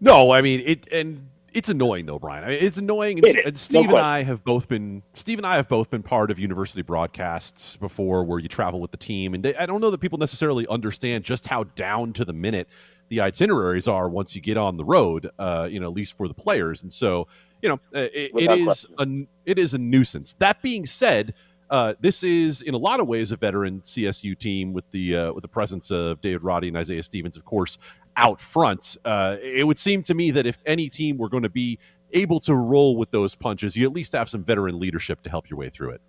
No, 0.00 0.32
I 0.32 0.42
mean 0.42 0.60
it, 0.66 0.88
and 0.92 1.28
it's 1.54 1.68
annoying 1.68 2.06
though, 2.06 2.18
Brian. 2.18 2.44
I 2.44 2.48
mean, 2.48 2.58
it's 2.60 2.76
annoying. 2.76 3.18
And, 3.18 3.26
It 3.26 3.44
and 3.46 3.58
Steve 3.58 3.86
No 3.86 3.90
and 3.90 4.00
I 4.00 4.22
have 4.24 4.44
both 4.44 4.68
been 4.68 5.02
Steve 5.12 5.38
and 5.38 5.46
I 5.46 5.56
have 5.56 5.68
both 5.68 5.88
been 5.90 6.02
part 6.02 6.30
of 6.30 6.38
university 6.38 6.82
broadcasts 6.82 7.76
before, 7.76 8.24
where 8.24 8.38
you 8.40 8.48
travel 8.48 8.80
with 8.80 8.90
the 8.90 8.96
team, 8.96 9.34
and 9.34 9.44
they, 9.44 9.54
I 9.54 9.64
don't 9.66 9.80
know 9.80 9.90
that 9.90 10.00
people 10.00 10.18
necessarily 10.18 10.66
understand 10.66 11.24
just 11.24 11.46
how 11.46 11.64
down 11.64 12.12
to 12.14 12.24
the 12.24 12.32
minute 12.32 12.68
the 13.08 13.20
itineraries 13.20 13.86
are 13.86 14.08
once 14.08 14.34
you 14.34 14.40
get 14.40 14.56
on 14.56 14.76
the 14.76 14.84
road. 14.84 15.30
Uh, 15.38 15.68
you 15.70 15.80
know, 15.80 15.86
at 15.86 15.94
least 15.94 16.16
for 16.16 16.28
the 16.28 16.34
players, 16.34 16.82
and 16.82 16.92
so 16.92 17.28
you 17.62 17.68
know, 17.68 17.80
uh, 17.94 18.08
it, 18.12 18.32
it 18.34 18.50
is 18.50 18.86
a 18.98 19.06
it 19.46 19.58
is 19.58 19.72
a 19.74 19.78
nuisance. 19.78 20.34
That 20.34 20.60
being 20.60 20.86
said. 20.86 21.34
Uh, 21.74 21.92
this 21.98 22.22
is, 22.22 22.62
in 22.62 22.72
a 22.72 22.78
lot 22.78 23.00
of 23.00 23.08
ways, 23.08 23.32
a 23.32 23.36
veteran 23.36 23.80
CSU 23.80 24.38
team 24.38 24.72
with 24.72 24.88
the 24.92 25.16
uh, 25.16 25.32
with 25.32 25.42
the 25.42 25.48
presence 25.48 25.90
of 25.90 26.20
David 26.20 26.44
Roddy 26.44 26.68
and 26.68 26.76
Isaiah 26.76 27.02
Stevens. 27.02 27.36
Of 27.36 27.44
course, 27.44 27.78
out 28.16 28.40
front. 28.40 28.96
Uh, 29.04 29.38
it 29.42 29.66
would 29.66 29.76
seem 29.76 30.04
to 30.04 30.14
me 30.14 30.30
that 30.30 30.46
if 30.46 30.62
any 30.66 30.88
team 30.88 31.18
were 31.18 31.28
going 31.28 31.42
to 31.42 31.48
be 31.48 31.80
able 32.12 32.38
to 32.38 32.54
roll 32.54 32.96
with 32.96 33.10
those 33.10 33.34
punches, 33.34 33.74
you 33.74 33.84
at 33.84 33.92
least 33.92 34.12
have 34.12 34.28
some 34.28 34.44
veteran 34.44 34.78
leadership 34.78 35.20
to 35.24 35.30
help 35.30 35.50
your 35.50 35.58
way 35.58 35.68
through 35.68 35.90
it. 35.90 36.00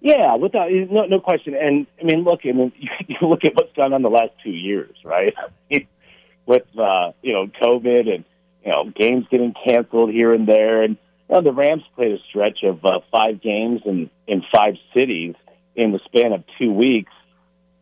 Yeah, 0.00 0.34
without 0.36 0.70
no 0.72 1.04
no 1.04 1.20
question. 1.20 1.54
And 1.54 1.86
I 2.00 2.04
mean, 2.04 2.24
look, 2.24 2.40
I 2.44 2.52
mean, 2.52 2.72
you, 2.78 2.88
you 3.20 3.28
look 3.28 3.44
at 3.44 3.54
what's 3.56 3.74
gone 3.74 3.92
on 3.92 4.00
the 4.00 4.08
last 4.08 4.32
two 4.42 4.52
years, 4.52 4.96
right? 5.04 5.34
With 6.46 6.64
uh, 6.78 7.12
you 7.20 7.34
know 7.34 7.46
COVID 7.60 8.08
and 8.10 8.24
you 8.64 8.72
know 8.72 8.90
games 8.96 9.26
getting 9.30 9.52
canceled 9.66 10.12
here 10.12 10.32
and 10.32 10.48
there, 10.48 10.82
and 10.82 10.96
know, 11.34 11.42
the 11.42 11.52
Rams 11.52 11.82
played 11.94 12.12
a 12.12 12.18
stretch 12.28 12.60
of 12.62 12.84
uh, 12.84 13.00
five 13.12 13.42
games 13.42 13.82
in 13.84 14.10
in 14.26 14.42
five 14.52 14.74
cities 14.94 15.34
in 15.76 15.92
the 15.92 16.00
span 16.06 16.32
of 16.32 16.44
two 16.58 16.72
weeks 16.72 17.12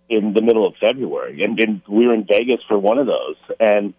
in 0.09 0.34
the 0.34 0.42
middle 0.42 0.66
of 0.66 0.74
February, 0.80 1.42
and, 1.42 1.59
and 1.59 1.82
we 1.88 2.07
were 2.07 2.14
in 2.14 2.26
Vegas 2.26 2.61
for 2.68 2.78
one 2.78 2.99
of 2.99 3.07
those, 3.07 3.36
and 3.59 3.94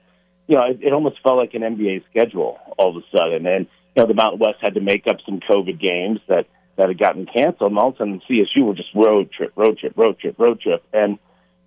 you 0.47 0.55
know 0.55 0.65
it, 0.65 0.79
it 0.81 0.93
almost 0.93 1.21
felt 1.21 1.37
like 1.37 1.53
an 1.53 1.61
NBA 1.61 2.03
schedule 2.09 2.57
all 2.77 2.95
of 2.95 3.03
a 3.03 3.17
sudden, 3.17 3.45
and 3.45 3.67
you 3.95 4.01
know 4.01 4.07
the 4.07 4.13
Mountain 4.13 4.39
West 4.39 4.59
had 4.61 4.75
to 4.75 4.81
make 4.81 5.07
up 5.07 5.17
some 5.25 5.39
COVID 5.39 5.79
games 5.79 6.19
that 6.27 6.47
that 6.77 6.89
had 6.89 6.99
gotten 6.99 7.25
canceled, 7.25 7.71
and 7.71 7.79
all 7.79 7.89
of 7.89 7.95
a 7.95 7.97
sudden 7.97 8.21
CSU 8.29 8.65
were 8.65 8.75
just 8.75 8.93
road 8.95 9.31
trip, 9.31 9.51
road 9.55 9.77
trip, 9.79 9.93
road 9.97 10.19
trip, 10.19 10.35
road 10.37 10.61
trip, 10.61 10.83
and 10.93 11.19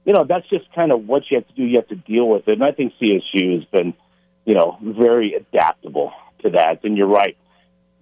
you 0.04 0.12
know 0.12 0.24
that's 0.24 0.48
just 0.48 0.72
kind 0.74 0.92
of 0.92 1.06
what 1.06 1.24
you 1.30 1.38
have 1.38 1.48
to 1.48 1.54
do. 1.54 1.64
You 1.64 1.76
have 1.76 1.88
to 1.88 1.96
deal 1.96 2.28
with 2.28 2.48
it, 2.48 2.52
and 2.52 2.64
I 2.64 2.72
think 2.72 2.94
CSU 3.00 3.56
has 3.56 3.64
been, 3.66 3.94
you 4.44 4.54
know, 4.54 4.78
very 4.80 5.34
adaptable 5.34 6.12
to 6.42 6.50
that. 6.50 6.84
And 6.84 6.96
you're 6.96 7.08
right, 7.08 7.36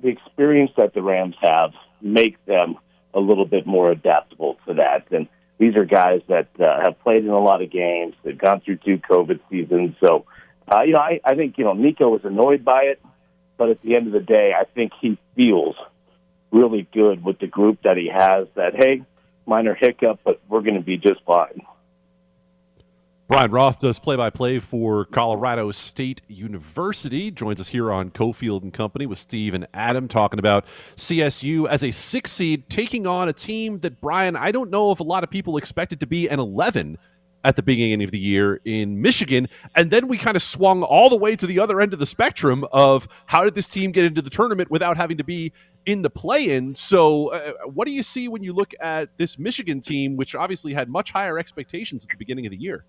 the 0.02 0.08
experience 0.08 0.70
that 0.76 0.94
the 0.94 1.02
Rams 1.02 1.36
have 1.40 1.72
make 2.00 2.44
them 2.46 2.76
a 3.14 3.20
little 3.20 3.46
bit 3.46 3.66
more 3.66 3.90
adaptable 3.90 4.56
to 4.66 4.74
that. 4.74 5.06
And 5.10 5.28
these 5.58 5.74
are 5.76 5.84
guys 5.84 6.20
that 6.28 6.48
uh, 6.60 6.80
have 6.80 7.00
played 7.00 7.24
in 7.24 7.30
a 7.30 7.40
lot 7.40 7.62
of 7.62 7.70
games. 7.70 8.14
They've 8.22 8.38
gone 8.38 8.60
through 8.60 8.76
two 8.76 8.98
COVID 8.98 9.40
seasons, 9.50 9.96
so 10.00 10.24
uh, 10.70 10.82
you 10.82 10.92
know 10.92 11.00
I, 11.00 11.20
I 11.24 11.34
think 11.34 11.58
you 11.58 11.64
know 11.64 11.74
Niko 11.74 12.10
was 12.10 12.20
annoyed 12.24 12.64
by 12.64 12.82
it, 12.82 13.02
but 13.56 13.70
at 13.70 13.82
the 13.82 13.96
end 13.96 14.06
of 14.06 14.12
the 14.12 14.20
day, 14.20 14.52
I 14.58 14.64
think 14.64 14.92
he 15.00 15.18
feels 15.34 15.74
really 16.52 16.88
good 16.92 17.24
with 17.24 17.38
the 17.40 17.48
group 17.48 17.82
that 17.82 17.96
he 17.96 18.08
has. 18.08 18.46
That 18.54 18.76
hey, 18.76 19.02
minor 19.46 19.74
hiccup, 19.74 20.20
but 20.24 20.40
we're 20.48 20.62
going 20.62 20.76
to 20.76 20.80
be 20.80 20.96
just 20.96 21.22
fine. 21.24 21.62
Brian 23.28 23.50
Roth 23.50 23.78
does 23.78 23.98
play-by-play 23.98 24.58
for 24.58 25.04
Colorado 25.04 25.70
State 25.70 26.22
University. 26.28 27.30
Joins 27.30 27.60
us 27.60 27.68
here 27.68 27.92
on 27.92 28.10
Cofield 28.10 28.62
and 28.62 28.72
Company 28.72 29.04
with 29.04 29.18
Steve 29.18 29.52
and 29.52 29.68
Adam 29.74 30.08
talking 30.08 30.38
about 30.38 30.64
CSU 30.96 31.68
as 31.68 31.84
a 31.84 31.90
six 31.90 32.32
seed 32.32 32.70
taking 32.70 33.06
on 33.06 33.28
a 33.28 33.34
team 33.34 33.80
that 33.80 34.00
Brian 34.00 34.34
I 34.34 34.50
don't 34.50 34.70
know 34.70 34.92
if 34.92 35.00
a 35.00 35.02
lot 35.02 35.24
of 35.24 35.30
people 35.30 35.58
expected 35.58 36.00
to 36.00 36.06
be 36.06 36.26
an 36.26 36.40
eleven 36.40 36.96
at 37.44 37.56
the 37.56 37.62
beginning 37.62 38.02
of 38.02 38.12
the 38.12 38.18
year 38.18 38.62
in 38.64 39.02
Michigan. 39.02 39.46
And 39.74 39.90
then 39.90 40.08
we 40.08 40.16
kind 40.16 40.34
of 40.34 40.42
swung 40.42 40.82
all 40.82 41.10
the 41.10 41.16
way 41.18 41.36
to 41.36 41.46
the 41.46 41.60
other 41.60 41.82
end 41.82 41.92
of 41.92 41.98
the 41.98 42.06
spectrum 42.06 42.64
of 42.72 43.06
how 43.26 43.44
did 43.44 43.54
this 43.54 43.68
team 43.68 43.92
get 43.92 44.06
into 44.06 44.22
the 44.22 44.30
tournament 44.30 44.70
without 44.70 44.96
having 44.96 45.18
to 45.18 45.24
be 45.24 45.52
in 45.84 46.00
the 46.00 46.08
play 46.08 46.48
in. 46.48 46.74
So, 46.74 47.34
uh, 47.34 47.52
what 47.66 47.86
do 47.86 47.92
you 47.92 48.02
see 48.02 48.26
when 48.28 48.42
you 48.42 48.54
look 48.54 48.72
at 48.80 49.10
this 49.18 49.38
Michigan 49.38 49.82
team, 49.82 50.16
which 50.16 50.34
obviously 50.34 50.72
had 50.72 50.88
much 50.88 51.12
higher 51.12 51.38
expectations 51.38 52.04
at 52.04 52.08
the 52.08 52.16
beginning 52.16 52.46
of 52.46 52.52
the 52.52 52.58
year? 52.58 52.86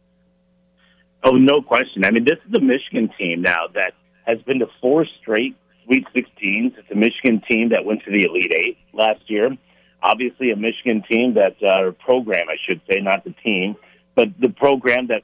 Oh, 1.23 1.31
no 1.31 1.61
question. 1.61 2.05
I 2.05 2.11
mean, 2.11 2.23
this 2.23 2.37
is 2.47 2.53
a 2.55 2.61
Michigan 2.61 3.09
team 3.17 3.41
now 3.41 3.67
that 3.73 3.93
has 4.25 4.41
been 4.43 4.59
to 4.59 4.67
four 4.81 5.05
straight 5.21 5.55
Sweet 5.85 6.05
16s. 6.15 6.77
It's 6.77 6.91
a 6.91 6.95
Michigan 6.95 7.41
team 7.49 7.69
that 7.69 7.83
went 7.83 8.03
to 8.03 8.11
the 8.11 8.23
Elite 8.23 8.53
Eight 8.55 8.77
last 8.93 9.21
year. 9.27 9.49
Obviously, 10.03 10.51
a 10.51 10.55
Michigan 10.55 11.03
team 11.09 11.33
that, 11.33 11.61
uh, 11.63 11.91
program, 12.03 12.43
I 12.47 12.55
should 12.65 12.79
say, 12.89 13.01
not 13.01 13.23
the 13.23 13.33
team, 13.43 13.75
but 14.15 14.27
the 14.39 14.49
program 14.49 15.07
that 15.07 15.23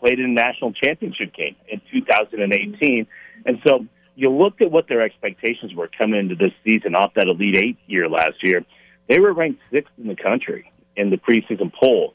played 0.00 0.18
in 0.18 0.24
a 0.24 0.28
national 0.28 0.72
championship 0.72 1.34
game 1.34 1.54
in 1.68 1.80
2018. 1.92 3.06
And 3.44 3.58
so 3.64 3.86
you 4.16 4.30
looked 4.30 4.62
at 4.62 4.70
what 4.70 4.88
their 4.88 5.02
expectations 5.02 5.74
were 5.74 5.88
coming 5.88 6.18
into 6.18 6.34
this 6.34 6.52
season 6.64 6.94
off 6.94 7.12
that 7.14 7.28
Elite 7.28 7.56
Eight 7.56 7.78
year 7.86 8.08
last 8.08 8.42
year. 8.42 8.64
They 9.08 9.20
were 9.20 9.32
ranked 9.32 9.60
sixth 9.72 9.92
in 9.98 10.08
the 10.08 10.16
country 10.16 10.72
in 10.96 11.10
the 11.10 11.16
preseason 11.16 11.72
poll. 11.72 12.14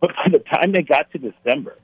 But 0.00 0.10
by 0.16 0.30
the 0.32 0.38
time 0.38 0.72
they 0.72 0.82
got 0.82 1.10
to 1.12 1.18
December, 1.18 1.76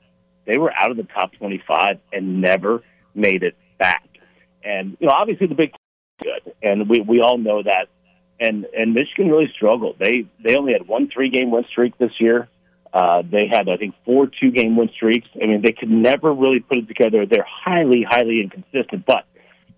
they 0.45 0.57
were 0.57 0.71
out 0.73 0.91
of 0.91 0.97
the 0.97 1.03
top 1.03 1.33
25 1.33 1.99
and 2.11 2.41
never 2.41 2.83
made 3.15 3.43
it 3.43 3.55
back. 3.79 4.07
And 4.63 4.97
you 4.99 5.07
know, 5.07 5.13
obviously 5.13 5.47
the 5.47 5.55
Big 5.55 5.71
good, 6.21 6.53
and 6.61 6.89
we 6.89 7.01
we 7.01 7.21
all 7.21 7.37
know 7.37 7.61
that. 7.63 7.87
And 8.39 8.65
and 8.77 8.93
Michigan 8.93 9.29
really 9.29 9.51
struggled. 9.55 9.97
They 9.99 10.25
they 10.43 10.55
only 10.55 10.73
had 10.73 10.87
one 10.87 11.09
three 11.13 11.29
game 11.29 11.51
win 11.51 11.65
streak 11.69 11.97
this 11.97 12.11
year. 12.19 12.49
Uh, 12.93 13.23
they 13.29 13.47
had 13.47 13.69
I 13.69 13.77
think 13.77 13.95
four 14.05 14.27
two 14.27 14.51
game 14.51 14.75
win 14.75 14.89
streaks. 14.95 15.27
I 15.41 15.45
mean, 15.45 15.61
they 15.61 15.71
could 15.71 15.89
never 15.89 16.33
really 16.33 16.59
put 16.59 16.77
it 16.77 16.87
together. 16.87 17.25
They're 17.25 17.47
highly 17.47 18.05
highly 18.07 18.41
inconsistent. 18.41 19.05
But 19.05 19.25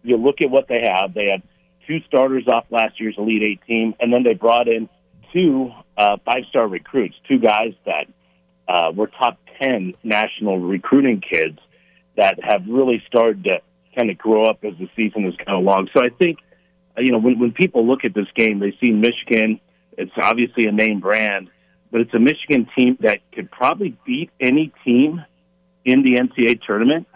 you 0.04 0.18
look 0.18 0.42
at 0.42 0.50
what 0.50 0.68
they 0.68 0.82
have. 0.84 1.14
They 1.14 1.28
had 1.28 1.44
two 1.88 2.00
starters 2.08 2.48
off 2.48 2.66
last 2.70 3.00
year's 3.00 3.16
Elite 3.18 3.44
Eight 3.44 3.60
team, 3.68 3.94
and 4.00 4.12
then 4.12 4.24
they 4.24 4.34
brought 4.34 4.68
in 4.68 4.90
two 5.34 5.72
uh, 5.98 6.18
five 6.26 6.44
star 6.50 6.68
recruits, 6.68 7.16
two 7.28 7.40
guys 7.40 7.74
that 7.86 8.08
uh, 8.68 8.92
were 8.96 9.08
top 9.08 9.38
10 9.62 9.94
national 10.04 10.60
recruiting 10.60 11.22
kids 11.22 11.60
that 12.18 12.40
have 12.44 12.64
really 12.68 13.04
started 13.08 13.44
to 13.44 13.60
kind 13.98 14.10
of 14.10 14.18
grow 14.18 14.46
up 14.46 14.60
as 14.64 14.74
the 14.80 14.90
season 14.96 15.24
has 15.24 15.36
gone 15.46 15.56
along. 15.56 15.90
So 15.96 16.04
I 16.04 16.10
think, 16.10 16.40
uh, 16.98 17.02
you 17.02 17.12
know, 17.12 17.20
when, 17.20 17.40
when 17.40 17.52
people 17.52 17.88
look 17.88 18.04
at 18.04 18.14
this 18.14 18.28
game, 18.36 18.60
they 18.60 18.76
see 18.82 18.92
Michigan. 18.92 19.60
It's 19.98 20.12
obviously 20.22 20.66
a 20.66 20.72
name 20.72 21.00
brand, 21.00 21.50
but 21.92 22.02
it's 22.02 22.14
a 22.14 22.20
Michigan 22.20 22.68
team 22.78 22.98
that 23.02 23.20
could 23.32 23.50
probably 23.52 23.98
beat 24.06 24.30
any 24.40 24.74
team 24.84 25.24
in 25.86 26.04
the 26.04 26.16
NCAA 26.16 26.62
tournament. 26.66 27.08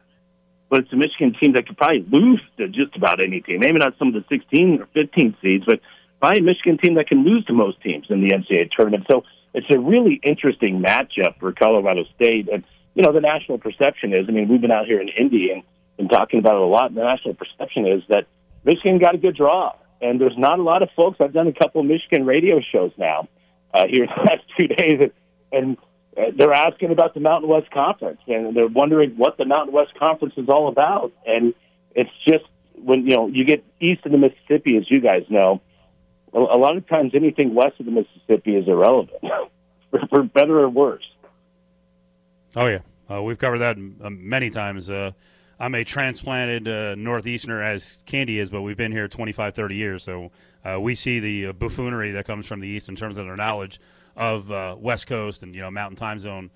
But 0.69 0.81
it's 0.81 0.93
a 0.93 0.95
Michigan 0.95 1.35
team 1.41 1.53
that 1.53 1.67
could 1.67 1.77
probably 1.77 2.05
lose 2.09 2.41
to 2.57 2.67
just 2.67 2.95
about 2.95 3.23
any 3.23 3.41
team. 3.41 3.59
Maybe 3.59 3.79
not 3.79 3.97
some 3.97 4.09
of 4.09 4.13
the 4.13 4.23
16 4.29 4.81
or 4.81 4.87
15 4.93 5.35
seeds, 5.41 5.65
but 5.65 5.79
probably 6.19 6.39
a 6.39 6.43
Michigan 6.43 6.77
team 6.77 6.95
that 6.95 7.07
can 7.07 7.23
lose 7.23 7.43
to 7.45 7.53
most 7.53 7.81
teams 7.81 8.05
in 8.09 8.21
the 8.21 8.29
NCAA 8.29 8.69
tournament. 8.71 9.05
So 9.09 9.23
it's 9.53 9.67
a 9.69 9.79
really 9.79 10.19
interesting 10.23 10.81
matchup 10.81 11.39
for 11.39 11.51
Colorado 11.51 12.03
State. 12.15 12.49
And, 12.51 12.63
you 12.95 13.03
know, 13.03 13.11
the 13.11 13.21
national 13.21 13.57
perception 13.57 14.13
is, 14.13 14.25
I 14.27 14.31
mean, 14.31 14.47
we've 14.47 14.61
been 14.61 14.71
out 14.71 14.85
here 14.85 15.01
in 15.01 15.09
Indy 15.09 15.51
and, 15.51 15.63
and 15.97 16.09
talking 16.09 16.39
about 16.39 16.55
it 16.55 16.61
a 16.61 16.65
lot. 16.65 16.87
And 16.87 16.97
The 16.97 17.03
national 17.03 17.33
perception 17.35 17.87
is 17.87 18.03
that 18.09 18.27
Michigan 18.63 18.99
got 18.99 19.15
a 19.15 19.17
good 19.17 19.35
draw. 19.35 19.73
And 20.01 20.19
there's 20.19 20.37
not 20.37 20.59
a 20.59 20.63
lot 20.63 20.81
of 20.81 20.89
folks. 20.95 21.17
I've 21.21 21.33
done 21.33 21.47
a 21.47 21.53
couple 21.53 21.81
of 21.81 21.87
Michigan 21.87 22.25
radio 22.25 22.61
shows 22.61 22.91
now 22.97 23.27
uh, 23.73 23.85
here 23.89 24.03
in 24.03 24.09
the 24.15 24.21
last 24.21 24.43
two 24.57 24.67
days, 24.67 24.99
and, 25.01 25.11
and 25.51 25.77
uh, 26.17 26.31
they're 26.35 26.53
asking 26.53 26.91
about 26.91 27.13
the 27.13 27.19
Mountain 27.19 27.49
West 27.49 27.69
Conference, 27.71 28.19
and 28.27 28.55
they're 28.55 28.67
wondering 28.67 29.11
what 29.17 29.37
the 29.37 29.45
Mountain 29.45 29.73
West 29.73 29.93
Conference 29.97 30.33
is 30.37 30.49
all 30.49 30.67
about. 30.67 31.11
And 31.25 31.53
it's 31.95 32.09
just 32.27 32.45
when 32.75 33.05
you 33.05 33.15
know 33.15 33.27
you 33.27 33.45
get 33.45 33.63
east 33.79 34.05
of 34.05 34.11
the 34.11 34.17
Mississippi, 34.17 34.77
as 34.77 34.89
you 34.89 35.01
guys 35.01 35.23
know, 35.29 35.61
a 36.33 36.57
lot 36.57 36.77
of 36.77 36.87
times 36.87 37.11
anything 37.15 37.55
west 37.55 37.79
of 37.79 37.85
the 37.85 37.91
Mississippi 37.91 38.55
is 38.55 38.67
irrelevant, 38.67 39.23
for 40.09 40.23
better 40.23 40.59
or 40.59 40.69
worse. 40.69 41.07
Oh 42.55 42.67
yeah, 42.67 42.79
uh, 43.09 43.21
we've 43.21 43.39
covered 43.39 43.59
that 43.59 43.77
um, 43.77 43.97
many 44.01 44.49
times. 44.49 44.89
Uh, 44.89 45.11
I'm 45.61 45.75
a 45.75 45.83
transplanted 45.83 46.67
uh, 46.67 46.95
northeasterner, 46.95 47.61
as 47.61 48.03
Candee 48.07 48.37
is, 48.37 48.49
but 48.49 48.61
we've 48.61 48.77
been 48.77 48.93
here 48.93 49.09
25, 49.09 49.53
30 49.53 49.75
years, 49.75 50.03
so 50.03 50.31
uh, 50.63 50.79
we 50.79 50.95
see 50.95 51.19
the 51.19 51.47
uh, 51.47 51.53
buffoonery 51.53 52.11
that 52.11 52.25
comes 52.25 52.45
from 52.45 52.61
the 52.61 52.67
east 52.67 52.87
in 52.87 52.95
terms 52.95 53.17
of 53.17 53.25
their 53.25 53.35
knowledge 53.35 53.79
of 54.15 54.49
uh, 54.51 54.75
West 54.79 55.07
Coast 55.07 55.43
and 55.43 55.53
you 55.53 55.61
know 55.61 55.71
Mountain 55.71 55.97
Time 55.97 56.19
Zone 56.19 56.49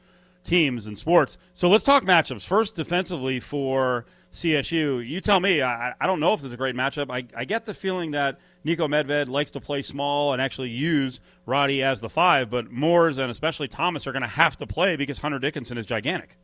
teams 0.44 0.88
and 0.88 0.98
sports. 0.98 1.38
So 1.54 1.70
let's 1.70 1.84
talk 1.84 2.04
matchups 2.04 2.46
first. 2.46 2.76
Defensively 2.76 3.40
for 3.40 4.06
CSU, 4.34 5.08
you 5.08 5.22
tell 5.22 5.40
me. 5.40 5.62
I, 5.62 5.94
I 6.02 6.08
don't 6.08 6.20
know 6.20 6.34
if 6.34 6.44
it's 6.44 6.54
a 6.54 6.58
great 6.58 6.76
matchup. 6.76 7.12
I, 7.12 7.26
I 7.38 7.46
get 7.46 7.66
the 7.66 7.74
feeling 7.74 8.12
that 8.12 8.40
Niko 8.66 8.90
Medved 8.90 9.28
likes 9.28 9.52
to 9.52 9.62
play 9.62 9.84
small 9.84 10.34
and 10.34 10.42
actually 10.42 10.70
use 10.70 11.20
Roddy 11.46 11.84
as 11.84 12.02
the 12.02 12.10
five, 12.10 12.50
but 12.50 12.72
Moors 12.72 13.20
and 13.20 13.30
especially 13.30 13.68
Thomas 13.68 14.08
are 14.08 14.12
going 14.12 14.24
to 14.24 14.28
have 14.28 14.58
to 14.58 14.68
play 14.68 14.96
because 14.96 15.20
Hunter 15.20 15.38
Dickinson 15.38 15.78
is 15.78 15.86
gigantic. 15.86 16.38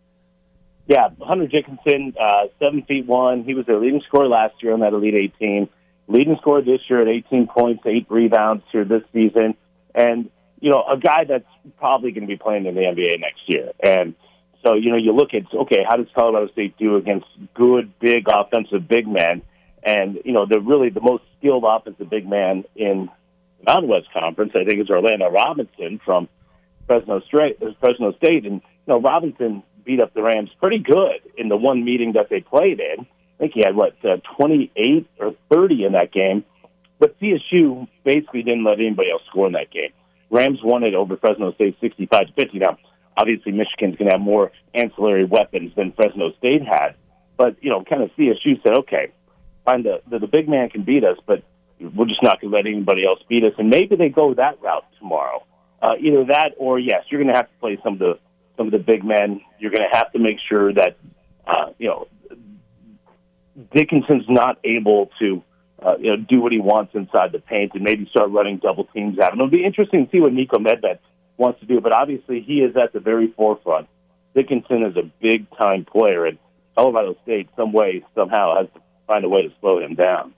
Yeah, 0.87 1.09
Hunter 1.19 1.47
Dickinson, 1.47 2.13
uh, 2.19 2.45
seven 2.59 2.83
feet 2.83 3.05
one. 3.07 3.43
He 3.43 3.55
was 3.55 3.65
their 3.65 3.79
leading 3.79 4.01
scorer 4.07 4.27
last 4.27 4.55
year 4.61 4.73
on 4.73 4.79
that 4.81 4.93
Elite 4.93 5.33
18. 5.39 5.69
Leading 6.07 6.35
scorer 6.41 6.61
this 6.61 6.81
year 6.89 7.01
at 7.01 7.07
18 7.07 7.47
points, 7.47 7.83
eight 7.85 8.07
rebounds 8.09 8.63
here 8.71 8.85
this 8.85 9.03
season, 9.13 9.55
and 9.93 10.31
you 10.59 10.71
know 10.71 10.83
a 10.91 10.97
guy 10.97 11.25
that's 11.27 11.45
probably 11.77 12.11
going 12.11 12.23
to 12.23 12.27
be 12.27 12.37
playing 12.37 12.65
in 12.65 12.73
the 12.73 12.81
NBA 12.81 13.19
next 13.19 13.41
year. 13.47 13.71
And 13.83 14.15
so 14.63 14.73
you 14.73 14.91
know 14.91 14.97
you 14.97 15.13
look 15.13 15.33
at 15.33 15.53
okay, 15.53 15.83
how 15.87 15.97
does 15.97 16.07
Colorado 16.13 16.51
State 16.51 16.77
do 16.77 16.95
against 16.95 17.27
good 17.53 17.97
big 17.99 18.25
offensive 18.27 18.87
big 18.87 19.07
men? 19.07 19.41
And, 19.83 20.19
you 20.25 20.33
know, 20.33 20.45
the 20.45 20.59
really 20.59 20.89
the 20.89 21.01
most 21.01 21.23
skilled 21.37 21.63
offensive 21.67 22.09
big 22.09 22.27
man 22.27 22.63
in 22.75 23.09
the 23.59 23.71
Mountain 23.71 23.89
West 23.89 24.07
Conference, 24.13 24.51
I 24.55 24.65
think, 24.65 24.81
is 24.81 24.89
Orlando 24.89 25.29
Robinson 25.29 25.99
from 26.03 26.27
Fresno 26.87 27.21
State. 27.21 27.59
Fresno 27.79 28.13
State. 28.13 28.45
And, 28.45 28.55
you 28.55 28.87
know, 28.87 28.99
Robinson 28.99 29.63
beat 29.85 30.01
up 30.01 30.13
the 30.13 30.21
Rams 30.21 30.49
pretty 30.59 30.79
good 30.79 31.21
in 31.37 31.49
the 31.49 31.57
one 31.57 31.83
meeting 31.85 32.13
that 32.13 32.29
they 32.29 32.41
played 32.41 32.79
in. 32.79 33.01
I 33.01 33.37
think 33.39 33.53
he 33.53 33.61
had, 33.61 33.75
what, 33.75 33.93
uh, 34.03 34.17
28 34.37 35.07
or 35.19 35.33
30 35.49 35.85
in 35.85 35.93
that 35.93 36.11
game. 36.11 36.43
But 36.99 37.17
CSU 37.19 37.87
basically 38.03 38.43
didn't 38.43 38.65
let 38.65 38.79
anybody 38.79 39.09
else 39.09 39.21
score 39.29 39.47
in 39.47 39.53
that 39.53 39.71
game. 39.71 39.91
Rams 40.29 40.59
won 40.61 40.83
it 40.83 40.93
over 40.93 41.15
Fresno 41.15 41.53
State 41.53 41.77
65 41.79 42.27
to 42.27 42.33
50. 42.33 42.59
Now, 42.59 42.77
obviously 43.19 43.51
Michigan's 43.51 43.97
going 43.97 44.09
to 44.09 44.17
have 44.17 44.21
more 44.21 44.51
ancillary 44.73 45.25
weapons 45.25 45.73
than 45.75 45.91
Fresno 45.91 46.31
State 46.37 46.61
had. 46.63 46.95
But 47.37 47.57
you 47.61 47.69
know, 47.69 47.83
kind 47.83 48.03
of 48.03 48.11
CSU 48.17 48.61
said, 48.63 48.77
okay, 48.79 49.11
find 49.65 49.85
the 49.85 50.01
the, 50.09 50.19
the 50.19 50.27
big 50.27 50.47
man 50.47 50.69
can 50.69 50.83
beat 50.83 51.03
us, 51.03 51.17
but 51.25 51.43
we're 51.79 52.05
just 52.05 52.23
not 52.23 52.41
going 52.41 52.51
to 52.51 52.57
let 52.57 52.65
anybody 52.65 53.05
else 53.05 53.19
beat 53.29 53.43
us. 53.43 53.53
And 53.57 53.69
maybe 53.69 53.95
they 53.95 54.09
go 54.09 54.33
that 54.33 54.61
route 54.61 54.85
tomorrow. 54.99 55.45
Uh, 55.81 55.93
either 56.01 56.25
that, 56.25 56.51
or 56.57 56.77
yes, 56.77 57.05
you're 57.09 57.21
going 57.21 57.33
to 57.33 57.37
have 57.37 57.47
to 57.47 57.59
play 57.59 57.77
some 57.83 57.93
of 57.93 57.99
the 57.99 58.19
some 58.57 58.67
of 58.67 58.73
the 58.73 58.79
big 58.79 59.03
men. 59.03 59.41
You're 59.59 59.71
going 59.71 59.87
to 59.89 59.97
have 59.97 60.11
to 60.11 60.19
make 60.19 60.37
sure 60.49 60.73
that 60.73 60.97
uh, 61.47 61.71
you 61.77 61.87
know 61.87 62.07
Dickinson's 63.73 64.25
not 64.27 64.59
able 64.65 65.09
to 65.19 65.41
uh, 65.81 65.95
you 65.97 66.11
know 66.11 66.17
do 66.17 66.41
what 66.41 66.51
he 66.51 66.59
wants 66.59 66.93
inside 66.95 67.31
the 67.31 67.39
paint 67.39 67.71
and 67.73 67.83
maybe 67.83 68.07
start 68.11 68.31
running 68.31 68.57
double 68.57 68.85
teams 68.85 69.17
at 69.19 69.31
him. 69.31 69.39
It'll 69.39 69.49
be 69.49 69.63
interesting 69.63 70.05
to 70.05 70.11
see 70.11 70.19
what 70.19 70.33
Niko 70.33 70.55
Medved 70.55 70.99
wants 71.39 71.59
to 71.61 71.65
do, 71.65 71.81
but 71.81 71.91
obviously 71.91 72.41
he 72.41 72.59
is 72.59 72.75
at 72.75 72.93
the 72.93 72.99
very 72.99 73.31
forefront. 73.31 73.87
Dickinson 74.35 74.83
is 74.83 74.95
a 74.95 75.09
big 75.21 75.49
time 75.57 75.85
player, 75.85 76.25
and 76.25 76.37
Colorado 76.75 77.15
State, 77.23 77.49
some 77.55 77.71
way, 77.73 78.03
somehow, 78.13 78.55
has 78.57 78.67
to 78.73 78.81
find 79.07 79.25
a 79.25 79.29
way 79.29 79.43
to 79.43 79.53
slow 79.59 79.79
him 79.79 79.95
down. 79.95 80.33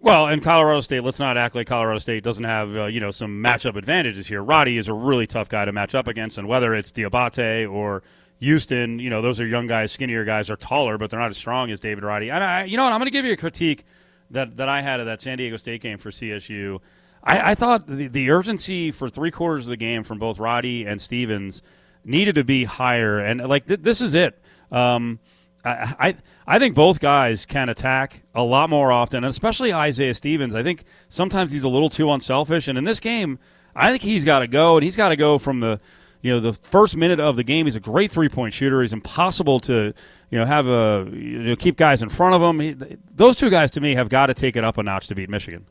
Well, 0.00 0.28
and 0.28 0.42
Colorado 0.42 0.80
State, 0.80 1.00
let's 1.00 1.18
not 1.18 1.36
act 1.36 1.54
like 1.54 1.66
Colorado 1.66 1.98
State 1.98 2.22
doesn't 2.22 2.44
have 2.44 2.76
uh, 2.76 2.84
you 2.86 3.00
know 3.00 3.10
some 3.10 3.42
matchup 3.42 3.76
advantages 3.76 4.28
here. 4.28 4.42
Roddy 4.42 4.76
is 4.76 4.88
a 4.88 4.92
really 4.92 5.26
tough 5.26 5.48
guy 5.48 5.64
to 5.64 5.72
match 5.72 5.94
up 5.94 6.06
against, 6.06 6.38
and 6.38 6.46
whether 6.46 6.74
it's 6.74 6.92
Diabate 6.92 7.70
or 7.70 8.02
Houstan, 8.40 9.00
you 9.00 9.10
know 9.10 9.22
those 9.22 9.40
are 9.40 9.46
young 9.46 9.66
guys, 9.66 9.90
skinnier 9.90 10.24
guys, 10.24 10.50
are 10.50 10.56
taller, 10.56 10.98
but 10.98 11.10
they're 11.10 11.18
not 11.18 11.30
as 11.30 11.36
strong 11.36 11.70
as 11.70 11.80
David 11.80 12.04
Roddy. 12.04 12.30
And 12.30 12.44
I, 12.44 12.64
you 12.64 12.76
know 12.76 12.84
what, 12.84 12.92
I'm 12.92 13.00
going 13.00 13.06
to 13.06 13.12
give 13.12 13.24
you 13.24 13.32
a 13.32 13.36
critique 13.36 13.84
that 14.30 14.56
that 14.58 14.68
I 14.68 14.82
had 14.82 15.00
of 15.00 15.06
that 15.06 15.20
San 15.20 15.38
Diego 15.38 15.56
State 15.56 15.82
game 15.82 15.98
for 15.98 16.10
CSU. 16.10 16.80
I, 17.22 17.52
I 17.52 17.54
thought 17.54 17.86
the, 17.86 18.08
the 18.08 18.30
urgency 18.30 18.90
for 18.90 19.08
three 19.08 19.30
quarters 19.30 19.66
of 19.66 19.70
the 19.70 19.76
game 19.76 20.02
from 20.02 20.18
both 20.18 20.38
Roddy 20.38 20.86
and 20.86 21.00
Stevens 21.00 21.62
needed 22.04 22.36
to 22.36 22.44
be 22.44 22.64
higher, 22.64 23.18
and 23.18 23.46
like 23.46 23.66
th- 23.66 23.80
this 23.80 24.00
is 24.00 24.14
it. 24.14 24.40
Um, 24.70 25.18
I, 25.64 26.14
I 26.46 26.58
think 26.58 26.74
both 26.74 27.00
guys 27.00 27.44
can 27.44 27.68
attack 27.68 28.22
a 28.34 28.42
lot 28.42 28.70
more 28.70 28.92
often, 28.92 29.24
especially 29.24 29.72
Isaiah 29.72 30.14
Stevens. 30.14 30.54
I 30.54 30.62
think 30.62 30.84
sometimes 31.08 31.52
he's 31.52 31.64
a 31.64 31.68
little 31.68 31.90
too 31.90 32.10
unselfish, 32.10 32.68
and 32.68 32.78
in 32.78 32.84
this 32.84 33.00
game, 33.00 33.38
I 33.74 33.90
think 33.90 34.02
he's 34.02 34.24
got 34.24 34.40
to 34.40 34.46
go, 34.46 34.76
and 34.76 34.84
he's 34.84 34.96
got 34.96 35.10
to 35.10 35.16
go 35.16 35.38
from 35.38 35.60
the 35.60 35.80
you 36.22 36.32
know 36.32 36.40
the 36.40 36.52
first 36.52 36.96
minute 36.96 37.20
of 37.20 37.36
the 37.36 37.44
game. 37.44 37.66
He's 37.66 37.76
a 37.76 37.80
great 37.80 38.10
three 38.10 38.28
point 38.28 38.54
shooter. 38.54 38.80
He's 38.80 38.92
impossible 38.92 39.60
to 39.60 39.92
you 40.30 40.38
know 40.38 40.44
have 40.44 40.66
a 40.66 41.08
you 41.12 41.42
know, 41.42 41.56
keep 41.56 41.76
guys 41.76 42.02
in 42.02 42.08
front 42.08 42.34
of 42.34 42.42
him. 42.42 42.60
He, 42.60 42.96
those 43.14 43.36
two 43.36 43.50
guys 43.50 43.70
to 43.72 43.80
me 43.80 43.94
have 43.94 44.08
got 44.08 44.26
to 44.26 44.34
take 44.34 44.56
it 44.56 44.64
up 44.64 44.78
a 44.78 44.82
notch 44.82 45.08
to 45.08 45.14
beat 45.14 45.28
Michigan. 45.28 45.66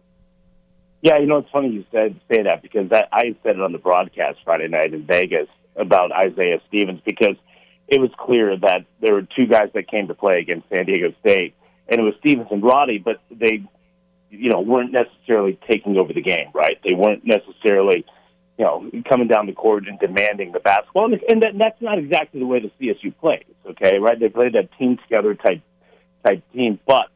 Yeah, 1.01 1.19
you 1.19 1.27
know 1.27 1.37
it's 1.37 1.49
funny 1.51 1.69
you 1.69 1.85
said 1.91 2.19
say 2.31 2.43
that 2.43 2.61
because 2.61 2.91
I, 2.91 3.03
I 3.11 3.35
said 3.43 3.55
it 3.55 3.61
on 3.61 3.71
the 3.71 3.77
broadcast 3.77 4.39
Friday 4.43 4.67
night 4.67 4.93
in 4.93 5.05
Vegas 5.05 5.47
about 5.75 6.11
Isaiah 6.11 6.59
Stevens 6.67 7.01
because 7.05 7.35
it 7.87 8.01
was 8.01 8.09
clear 8.17 8.57
that 8.57 8.85
there 8.99 9.13
were 9.13 9.21
two 9.21 9.45
guys 9.45 9.69
that 9.73 9.87
came 9.87 10.07
to 10.07 10.13
play 10.13 10.39
against 10.39 10.67
San 10.69 10.85
Diego 10.85 11.13
State, 11.21 11.55
and 11.87 11.99
it 11.99 12.03
was 12.03 12.13
Stevens 12.19 12.49
and 12.51 12.61
Roddy, 12.63 12.97
but 12.97 13.21
they, 13.31 13.63
you 14.29 14.49
know, 14.49 14.59
weren't 14.59 14.91
necessarily 14.91 15.57
taking 15.69 15.97
over 15.97 16.11
the 16.11 16.21
game, 16.21 16.47
right? 16.53 16.77
They 16.85 16.95
weren't 16.95 17.25
necessarily, 17.25 18.05
you 18.57 18.65
know, 18.65 18.91
coming 19.07 19.27
down 19.27 19.45
the 19.45 19.53
court 19.53 19.87
and 19.87 19.97
demanding 19.99 20.51
the 20.51 20.59
basketball, 20.59 21.13
and, 21.13 21.21
and 21.29 21.43
that, 21.43 21.57
that's 21.57 21.81
not 21.81 21.97
exactly 21.97 22.41
the 22.41 22.45
way 22.45 22.59
the 22.59 22.71
CSU 22.79 23.15
plays, 23.17 23.45
okay? 23.69 23.99
Right? 23.99 24.19
They 24.19 24.29
play 24.29 24.49
that 24.49 24.69
team 24.77 24.97
together 24.97 25.33
type 25.35 25.61
type 26.25 26.43
team, 26.51 26.79
but 26.85 27.07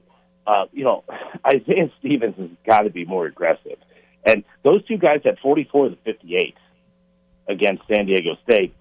uh, 0.47 0.65
you 0.71 0.83
know, 0.83 1.03
Isaiah 1.45 1.91
Stevens 1.99 2.35
has 2.37 2.49
got 2.65 2.81
to 2.81 2.89
be 2.89 3.05
more 3.05 3.25
aggressive, 3.25 3.77
and 4.25 4.43
those 4.63 4.85
two 4.85 4.97
guys 4.97 5.21
had 5.23 5.39
44 5.39 5.89
to 5.89 5.95
58 6.03 6.55
against 7.47 7.83
San 7.87 8.05
Diego 8.05 8.35
State 8.43 8.73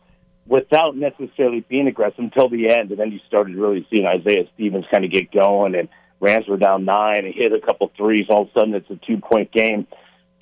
without 0.46 0.96
necessarily 0.96 1.64
being 1.68 1.86
aggressive 1.86 2.18
until 2.18 2.48
the 2.48 2.70
end. 2.70 2.90
And 2.90 2.98
then 2.98 3.12
you 3.12 3.20
started 3.26 3.56
really 3.56 3.86
seeing 3.90 4.06
Isaiah 4.06 4.44
Stevens 4.54 4.84
kind 4.90 5.04
of 5.04 5.10
get 5.10 5.30
going, 5.30 5.74
and 5.74 5.88
Rams 6.18 6.46
were 6.48 6.56
down 6.56 6.84
nine 6.84 7.24
and 7.24 7.34
hit 7.34 7.52
a 7.52 7.64
couple 7.64 7.90
threes. 7.96 8.26
All 8.28 8.42
of 8.42 8.48
a 8.48 8.52
sudden, 8.52 8.74
it's 8.74 8.90
a 8.90 8.96
two 9.06 9.18
point 9.18 9.52
game. 9.52 9.86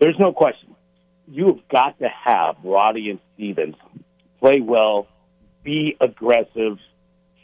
There's 0.00 0.18
no 0.18 0.32
question. 0.32 0.74
You 1.26 1.46
have 1.46 1.68
got 1.68 1.98
to 1.98 2.08
have 2.08 2.56
Roddy 2.64 3.10
and 3.10 3.20
Stevens 3.34 3.76
play 4.40 4.60
well, 4.60 5.06
be 5.62 5.96
aggressive, 6.00 6.78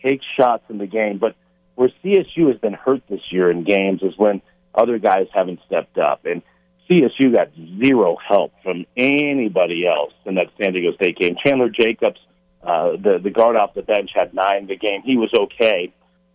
take 0.02 0.20
shots 0.36 0.64
in 0.70 0.78
the 0.78 0.86
game. 0.86 1.18
But 1.18 1.36
where 1.74 1.90
CSU 2.04 2.48
has 2.48 2.58
been 2.58 2.74
hurt 2.74 3.02
this 3.08 3.20
year 3.30 3.50
in 3.50 3.64
games 3.64 4.02
is 4.02 4.14
when 4.16 4.42
other 4.74 4.98
guys 4.98 5.26
haven't 5.32 5.60
stepped 5.66 5.98
up. 5.98 6.24
And 6.24 6.42
CSU 6.88 7.32
got 7.32 7.48
zero 7.82 8.16
help 8.16 8.52
from 8.62 8.86
anybody 8.96 9.86
else 9.86 10.12
in 10.24 10.34
that 10.36 10.48
San 10.60 10.72
Diego 10.72 10.94
State 10.94 11.16
game. 11.16 11.36
Chandler 11.44 11.70
Jacobs 11.70 12.20
uh, 12.64 12.92
the 12.92 13.18
the 13.22 13.30
guard 13.30 13.56
off 13.56 13.74
the 13.74 13.82
bench 13.82 14.10
had 14.14 14.32
nine 14.32 14.66
the 14.66 14.76
game. 14.76 15.02
He 15.04 15.16
was 15.16 15.30
okay, 15.38 15.92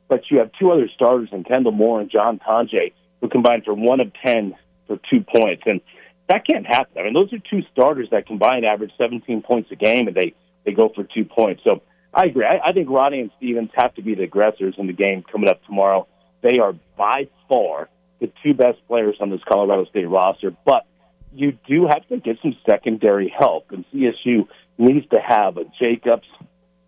but 0.08 0.22
you 0.30 0.38
have 0.38 0.52
two 0.60 0.72
other 0.72 0.88
starters 0.94 1.30
in 1.32 1.44
Kendall 1.44 1.72
Moore 1.72 2.02
and 2.02 2.12
John 2.12 2.40
Tonje 2.40 2.94
who 3.20 3.30
combined 3.30 3.66
for 3.66 3.74
one 3.74 4.00
of 4.00 4.12
ten 4.24 4.56
for 4.86 5.00
two 5.10 5.22
points, 5.22 5.64
and 5.66 5.82
that 6.28 6.46
can't 6.46 6.68
happen. 6.68 7.00
I 7.00 7.04
mean, 7.04 7.14
those 7.14 7.34
are 7.34 7.40
two 7.40 7.64
starters 7.72 8.10
that 8.12 8.28
combined 8.28 8.64
average 8.64 8.92
17 8.98 9.42
points 9.42 9.72
a 9.72 9.76
game, 9.76 10.08
and 10.08 10.16
they 10.16 10.36
they 10.66 10.72
go 10.72 10.92
for 10.94 11.04
two 11.04 11.26
points. 11.26 11.64
So 11.64 11.82
I 12.14 12.26
agree. 12.26 12.46
I, 12.46 12.60
I 12.70 12.74
think 12.74 12.90
Roddy 12.90 13.20
and 13.20 13.32
Stevens 13.38 13.70
have 13.76 13.94
to 13.96 14.02
be 14.02 14.16
the 14.16 14.24
aggressors 14.24 14.76
in 14.78 14.88
the 14.88 14.94
game 14.94 15.24
coming 15.32 15.50
up 15.50 15.64
tomorrow. 15.66 16.08
They 16.42 16.60
are 16.60 16.74
by 16.98 17.28
far 17.48 17.90
the 18.20 18.32
two 18.44 18.54
best 18.54 18.80
players 18.88 19.18
on 19.20 19.30
this 19.30 19.42
Colorado 19.48 19.86
State 19.86 20.10
roster, 20.10 20.52
but 20.66 20.86
you 21.34 21.58
do 21.68 21.88
have 21.88 22.08
to 22.08 22.18
get 22.18 22.38
some 22.42 22.56
secondary 22.68 23.34
help, 23.38 23.72
and 23.72 23.86
CSU 23.94 24.48
needs 24.78 25.08
to 25.14 25.20
have 25.20 25.58
a 25.58 25.66
Jacobs 25.82 26.28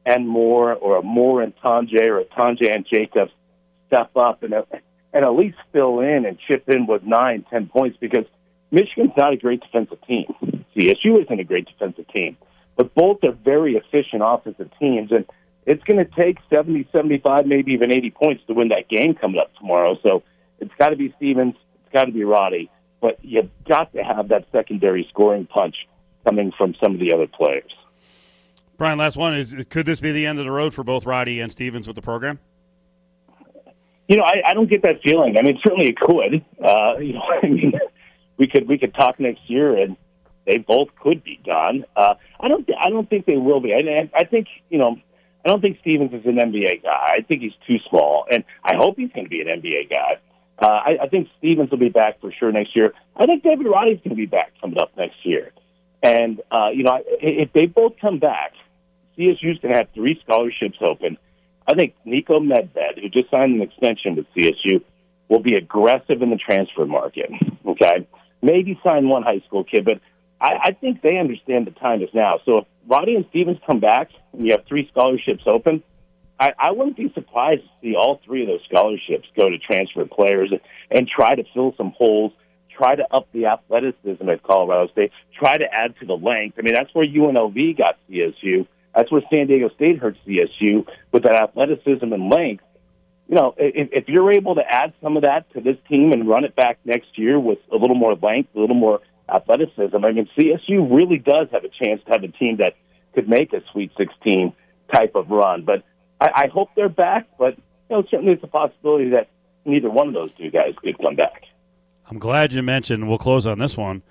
and 0.05 0.27
Moore, 0.27 0.73
or 0.73 0.97
a 0.97 1.03
Moore 1.03 1.41
and 1.41 1.55
Tonje, 1.57 2.07
or 2.07 2.19
a 2.19 2.25
Tonje 2.25 2.73
and 2.73 2.85
Jacobs 2.91 3.31
step 3.87 4.11
up 4.15 4.43
and 4.43 4.53
and 5.13 5.25
at 5.25 5.33
least 5.33 5.57
fill 5.73 5.99
in 5.99 6.25
and 6.25 6.37
chip 6.47 6.67
in 6.69 6.87
with 6.87 7.03
nine, 7.03 7.45
ten 7.49 7.67
points 7.67 7.97
because 7.99 8.25
Michigan's 8.71 9.11
not 9.17 9.33
a 9.33 9.37
great 9.37 9.61
defensive 9.61 9.99
team. 10.07 10.25
CSU 10.75 11.21
isn't 11.21 11.39
a 11.39 11.43
great 11.43 11.67
defensive 11.67 12.07
team, 12.07 12.37
but 12.75 12.93
both 12.95 13.23
are 13.23 13.31
very 13.31 13.75
efficient 13.75 14.21
offensive 14.25 14.69
teams, 14.79 15.11
and 15.11 15.25
it's 15.65 15.83
going 15.83 15.97
to 15.97 16.05
take 16.05 16.37
70, 16.49 16.87
75, 16.91 17.45
maybe 17.45 17.73
even 17.73 17.91
80 17.91 18.11
points 18.11 18.43
to 18.47 18.53
win 18.53 18.69
that 18.69 18.89
game 18.89 19.13
coming 19.13 19.39
up 19.39 19.53
tomorrow. 19.55 19.97
So 20.01 20.23
it's 20.59 20.73
got 20.79 20.89
to 20.89 20.95
be 20.95 21.13
Stevens, 21.17 21.55
it's 21.83 21.93
got 21.93 22.05
to 22.05 22.11
be 22.11 22.23
Roddy, 22.23 22.69
but 22.99 23.23
you've 23.23 23.49
got 23.67 23.93
to 23.93 24.03
have 24.03 24.29
that 24.29 24.45
secondary 24.51 25.07
scoring 25.09 25.45
punch 25.45 25.75
coming 26.25 26.51
from 26.57 26.75
some 26.81 26.93
of 26.93 26.99
the 26.99 27.13
other 27.13 27.27
players. 27.27 27.71
Brian, 28.77 28.97
last 28.97 29.15
one 29.17 29.35
is 29.35 29.65
could 29.69 29.85
this 29.85 29.99
be 29.99 30.11
the 30.11 30.25
end 30.25 30.39
of 30.39 30.45
the 30.45 30.51
road 30.51 30.73
for 30.73 30.83
both 30.83 31.05
Roddy 31.05 31.39
and 31.39 31.51
Stevens 31.51 31.85
with 31.85 31.95
the 31.95 32.01
program? 32.01 32.39
You 34.07 34.17
know, 34.17 34.23
I, 34.23 34.41
I 34.47 34.53
don't 34.53 34.69
get 34.69 34.81
that 34.81 35.01
feeling. 35.03 35.37
I 35.37 35.43
mean, 35.43 35.59
certainly 35.63 35.89
it 35.89 35.97
could. 35.97 36.43
Uh, 36.63 36.97
you 36.97 37.13
know, 37.13 37.21
I 37.43 37.47
mean, 37.47 37.73
we 38.37 38.47
could 38.47 38.67
we 38.67 38.79
could 38.79 38.93
talk 38.95 39.19
next 39.19 39.47
year 39.47 39.77
and 39.77 39.95
they 40.51 40.57
both 40.57 40.89
could 41.01 41.23
be 41.23 41.39
gone. 41.45 41.85
Uh, 41.95 42.15
I 42.39 42.49
don't. 42.49 42.67
I 42.77 42.89
don't 42.89 43.09
think 43.09 43.25
they 43.25 43.37
will 43.37 43.61
be. 43.61 43.73
I, 43.73 44.09
I 44.13 44.25
think 44.25 44.47
you 44.69 44.77
know. 44.77 44.97
I 45.43 45.49
don't 45.49 45.61
think 45.61 45.79
Stevens 45.81 46.13
is 46.13 46.23
an 46.25 46.35
NBA 46.35 46.83
guy. 46.83 47.15
I 47.17 47.21
think 47.21 47.41
he's 47.41 47.53
too 47.65 47.77
small, 47.89 48.25
and 48.29 48.43
I 48.63 48.75
hope 48.75 48.97
he's 48.97 49.11
going 49.11 49.25
to 49.25 49.29
be 49.29 49.41
an 49.41 49.47
NBA 49.47 49.89
guy. 49.89 50.19
Uh, 50.61 50.67
I, 50.67 50.97
I 51.03 51.07
think 51.07 51.29
Stevens 51.39 51.71
will 51.71 51.79
be 51.79 51.89
back 51.89 52.21
for 52.21 52.31
sure 52.31 52.51
next 52.51 52.75
year. 52.75 52.93
I 53.15 53.25
think 53.25 53.41
David 53.41 53.65
Roddy's 53.65 53.97
going 53.97 54.11
to 54.11 54.15
be 54.15 54.27
back 54.27 54.53
coming 54.61 54.77
up 54.77 54.95
next 54.95 55.25
year. 55.25 55.51
And, 56.03 56.41
uh, 56.51 56.69
you 56.71 56.83
know, 56.83 56.99
if 57.19 57.51
they 57.53 57.65
both 57.65 57.93
come 57.99 58.19
back, 58.19 58.53
CSU's 59.17 59.59
going 59.59 59.73
to 59.73 59.77
have 59.77 59.87
three 59.95 60.19
scholarships 60.23 60.77
open. 60.79 61.17
I 61.67 61.73
think 61.73 61.95
Niko 62.05 62.39
Medved, 62.39 63.01
who 63.01 63.09
just 63.09 63.31
signed 63.31 63.55
an 63.55 63.61
extension 63.61 64.15
with 64.15 64.27
CSU, 64.35 64.83
will 65.29 65.41
be 65.41 65.55
aggressive 65.55 66.21
in 66.21 66.29
the 66.29 66.37
transfer 66.37 66.85
market. 66.85 67.31
Okay, 67.65 68.07
maybe 68.41 68.79
sign 68.83 69.07
one 69.07 69.23
high 69.23 69.41
school 69.47 69.63
kid, 69.63 69.85
but 69.85 70.01
I, 70.41 70.55
I 70.63 70.71
think 70.73 71.01
they 71.01 71.17
understand 71.17 71.67
the 71.67 71.71
time 71.71 72.01
is 72.01 72.09
now. 72.13 72.39
So 72.45 72.57
if 72.59 72.65
Roddy 72.87 73.15
and 73.15 73.25
Stevens 73.29 73.59
come 73.65 73.79
back 73.79 74.09
and 74.33 74.45
you 74.45 74.51
have 74.51 74.65
three 74.67 74.89
scholarships 74.91 75.43
open, 75.45 75.83
I, 76.39 76.53
I 76.57 76.71
wouldn't 76.71 76.97
be 76.97 77.11
surprised 77.13 77.61
to 77.61 77.69
see 77.81 77.95
all 77.95 78.19
three 78.25 78.41
of 78.41 78.47
those 78.47 78.61
scholarships 78.67 79.27
go 79.37 79.49
to 79.49 79.59
transfer 79.59 80.05
players 80.05 80.51
and, 80.89 81.07
try 81.07 81.35
to 81.35 81.43
fill 81.53 81.73
some 81.77 81.91
holes 81.95 82.33
try 82.75 82.95
to 82.95 83.05
up 83.13 83.27
the 83.33 83.45
athleticism 83.45 84.27
at 84.29 84.43
Colorado 84.43 84.91
State, 84.91 85.11
try 85.37 85.57
to 85.57 85.65
add 85.71 85.93
to 85.99 86.05
the 86.05 86.15
length. 86.15 86.57
I 86.57 86.61
mean, 86.61 86.73
that's 86.73 86.93
where 86.93 87.05
UNLV 87.05 87.77
got 87.77 87.97
CSU. 88.09 88.67
That's 88.95 89.11
where 89.11 89.21
San 89.29 89.47
Diego 89.47 89.69
State 89.75 89.99
hurt 89.99 90.17
CSU 90.25 90.87
with 91.11 91.23
that 91.23 91.35
athleticism 91.35 92.11
and 92.11 92.29
length. 92.29 92.63
You 93.27 93.35
know, 93.35 93.53
if, 93.57 93.89
if 93.91 94.09
you're 94.09 94.31
able 94.31 94.55
to 94.55 94.61
add 94.61 94.93
some 95.01 95.15
of 95.15 95.23
that 95.23 95.51
to 95.53 95.61
this 95.61 95.77
team 95.87 96.11
and 96.11 96.27
run 96.27 96.43
it 96.43 96.55
back 96.55 96.79
next 96.83 97.17
year 97.17 97.39
with 97.39 97.59
a 97.71 97.77
little 97.77 97.95
more 97.95 98.15
length, 98.15 98.49
a 98.55 98.59
little 98.59 98.75
more 98.75 98.99
athleticism, 99.33 99.95
I 99.95 100.11
mean, 100.11 100.29
CSU 100.37 100.95
really 100.95 101.17
does 101.17 101.47
have 101.51 101.63
a 101.63 101.69
chance 101.69 102.01
to 102.05 102.11
have 102.11 102.23
a 102.23 102.27
team 102.27 102.57
that 102.57 102.75
could 103.13 103.27
make 103.27 103.53
a 103.53 103.61
Sweet 103.71 103.91
16 103.97 104.53
type 104.93 105.15
of 105.15 105.29
run. 105.29 105.63
But 105.63 105.83
I, 106.19 106.43
I 106.43 106.47
hope 106.47 106.69
they're 106.75 106.89
back. 106.89 107.27
But 107.37 107.57
you 107.57 107.97
know, 107.97 108.03
certainly 108.09 108.33
it's 108.33 108.43
a 108.43 108.47
possibility 108.47 109.09
that 109.09 109.29
neither 109.65 109.89
one 109.89 110.07
of 110.07 110.13
those 110.13 110.31
two 110.33 110.49
guys 110.49 110.73
could 110.81 110.97
come 110.99 111.15
back. 111.15 111.43
I'm 112.09 112.19
glad 112.19 112.53
you 112.53 112.61
mentioned. 112.61 113.07
We'll 113.07 113.17
close 113.17 113.47
on 113.47 113.59
this 113.59 113.77
one. 113.77 114.03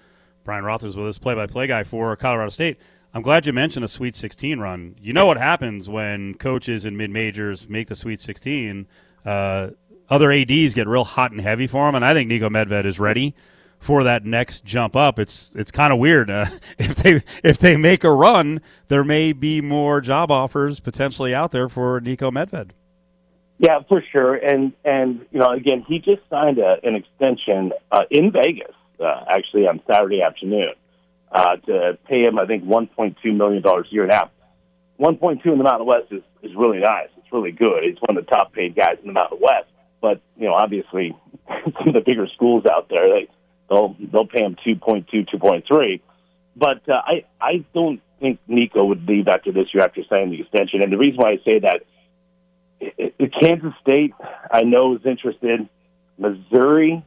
Brian 0.45 0.65
Rothers 0.65 0.97
with 0.97 1.07
us, 1.07 1.19
play-by-play 1.19 1.67
guy 1.67 1.85
for 1.85 2.17
Colorado 2.17 2.49
State. 2.49 2.79
I'm 3.13 3.23
glad 3.23 3.45
you 3.45 3.53
mentioned 3.53 3.85
a 3.85 3.89
Sweet 3.89 4.15
16 4.15 4.59
run. 4.59 4.97
You 5.01 5.13
know 5.13 5.27
what 5.27 5.37
happens 5.37 5.89
when 5.89 6.35
coaches 6.35 6.85
in 6.85 6.97
mid 6.97 7.11
majors 7.11 7.69
make 7.69 7.89
the 7.89 7.97
Sweet 7.97 8.21
16? 8.21 8.87
Uh, 9.25 9.71
other 10.09 10.33
ads 10.33 10.75
get 10.75 10.87
real 10.87 11.05
hot 11.05 11.31
and 11.31 11.41
heavy 11.41 11.67
for 11.67 11.89
him, 11.89 11.95
and 11.95 12.05
I 12.05 12.15
think 12.15 12.31
Niko 12.31 12.49
Medved 12.49 12.85
is 12.85 12.99
ready 12.99 13.35
for 13.81 14.05
that 14.05 14.25
next 14.25 14.65
jump 14.65 14.95
up. 14.95 15.19
It's 15.19 15.57
it's 15.57 15.73
kind 15.73 15.93
of 15.93 15.99
weird 15.99 16.31
uh, 16.31 16.47
if 16.79 16.97
they 16.97 17.23
if 17.43 17.59
they 17.59 17.77
make 17.77 18.05
a 18.05 18.13
run, 18.13 18.61
there 18.89 19.03
may 19.03 19.33
be 19.33 19.61
more 19.61 20.01
job 20.01 20.31
offers 20.31 20.79
potentially 20.79 21.35
out 21.35 21.51
there 21.51 21.69
for 21.69 22.01
Niko 22.01 22.31
Medved. 22.31 22.71
Yeah, 23.59 23.81
for 23.89 24.03
sure. 24.13 24.37
And 24.37 24.73
and 24.85 25.27
you 25.33 25.41
know, 25.41 25.51
again, 25.51 25.85
he 25.89 25.99
just 25.99 26.23
signed 26.31 26.59
a, 26.59 26.77
an 26.85 26.95
extension 26.95 27.73
uh, 27.91 28.05
in 28.11 28.31
Vegas 28.31 28.75
uh, 29.01 29.25
actually 29.29 29.67
on 29.67 29.81
Saturday 29.87 30.23
afternoon 30.23 30.75
uh, 31.33 31.57
to 31.57 31.99
pay 32.07 32.23
him, 32.23 32.39
I 32.39 32.47
think, 32.47 32.65
one 32.65 32.87
point 32.87 33.17
two 33.23 33.33
million 33.33 33.63
dollars 33.63 33.87
a 33.91 33.95
year. 33.95 34.07
Now, 34.07 34.31
one 34.97 35.17
point 35.17 35.43
two 35.43 35.53
in 35.53 35.59
the 35.59 35.65
Mountain 35.65 35.87
West 35.87 36.07
is 36.11 36.23
is 36.43 36.55
really 36.57 36.79
nice. 36.79 37.09
It's 37.19 37.33
really 37.33 37.53
good. 37.53 37.83
He's 37.85 37.99
one 38.01 38.17
of 38.17 38.25
the 38.25 38.31
top 38.31 38.53
paid 38.53 38.75
guys 38.75 38.97
in 39.01 39.07
the 39.07 39.13
Mountain 39.15 39.39
West. 39.41 39.69
But 40.01 40.21
you 40.37 40.47
know, 40.47 40.55
obviously, 40.55 41.15
some 41.49 41.89
of 41.89 41.95
the 41.95 42.03
bigger 42.05 42.29
schools 42.35 42.65
out 42.67 42.89
there, 42.89 43.09
they 43.09 43.29
they'll 43.71 43.97
they'll 44.13 44.27
pay 44.27 44.43
him 44.45 44.57
two 44.63 44.77
point 44.77 45.09
two, 45.09 45.25
two 45.25 45.39
point 45.39 45.65
three. 45.67 46.03
But 46.57 46.87
uh, 46.89 47.01
I 47.07 47.25
I 47.41 47.65
don't 47.73 48.03
think 48.21 48.39
Niko 48.49 48.87
would 48.89 49.09
leave 49.09 49.29
after 49.29 49.53
this 49.53 49.69
year 49.73 49.83
after 49.85 50.03
signing 50.11 50.31
the 50.31 50.41
extension. 50.41 50.83
And 50.83 50.93
the 50.93 50.99
reason 50.99 51.17
why 51.17 51.31
I 51.31 51.37
say 51.45 51.61
that, 51.61 51.83
it, 52.81 53.15
it, 53.19 53.33
Kansas 53.41 53.73
State 53.81 54.13
I 54.51 54.63
know 54.65 54.97
is 54.97 55.07
interested, 55.07 55.69
Missouri 56.19 57.03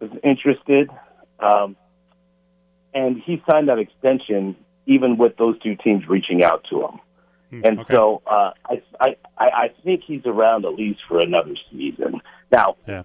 is 0.00 0.10
interested, 0.22 0.88
um, 1.40 1.74
and 2.94 3.20
he 3.20 3.42
signed 3.50 3.68
that 3.68 3.78
extension 3.78 4.54
even 4.86 5.16
with 5.16 5.36
those 5.36 5.58
two 5.60 5.76
teams 5.76 6.06
reaching 6.08 6.42
out 6.44 6.64
to 6.70 6.82
him. 6.82 7.00
Hmm, 7.50 7.60
And 7.64 7.78
okay. 7.80 7.94
so 7.94 8.22
uh, 8.26 8.52
I, 8.66 8.82
I 9.00 9.16
I 9.38 9.70
think 9.84 10.02
he's 10.06 10.26
around 10.26 10.64
at 10.64 10.74
least 10.74 11.00
for 11.08 11.18
another 11.18 11.54
season. 11.70 12.20
Now, 12.50 12.76
Yeah. 12.86 13.02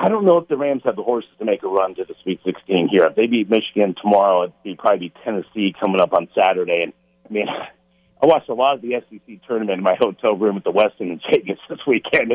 I 0.00 0.08
don't 0.08 0.24
know 0.24 0.38
if 0.38 0.48
the 0.48 0.56
Rams 0.56 0.82
have 0.84 0.96
the 0.96 1.02
horses 1.02 1.30
to 1.40 1.44
make 1.44 1.62
a 1.64 1.68
run 1.68 1.96
to 1.96 2.04
the 2.04 2.14
Sweet 2.22 2.40
16 2.44 2.88
here. 2.88 3.06
If 3.06 3.16
they 3.16 3.26
beat 3.26 3.50
Michigan 3.50 3.96
tomorrow, 4.00 4.52
it'd 4.64 4.78
probably 4.78 5.08
be 5.08 5.14
Tennessee 5.24 5.74
coming 5.78 6.00
up 6.00 6.12
on 6.12 6.28
Saturday. 6.36 6.82
And 6.84 6.92
I 7.28 7.32
mean, 7.32 7.46
I 8.22 8.26
watched 8.26 8.48
a 8.48 8.54
lot 8.54 8.74
of 8.74 8.82
the 8.82 8.94
SEC 9.08 9.46
tournament 9.46 9.78
in 9.78 9.84
my 9.84 9.96
hotel 9.98 10.36
room 10.36 10.56
at 10.56 10.64
the 10.64 10.72
Westin 10.72 11.12
in 11.12 11.20
Vegas 11.30 11.58
this 11.68 11.80
weekend, 11.86 12.32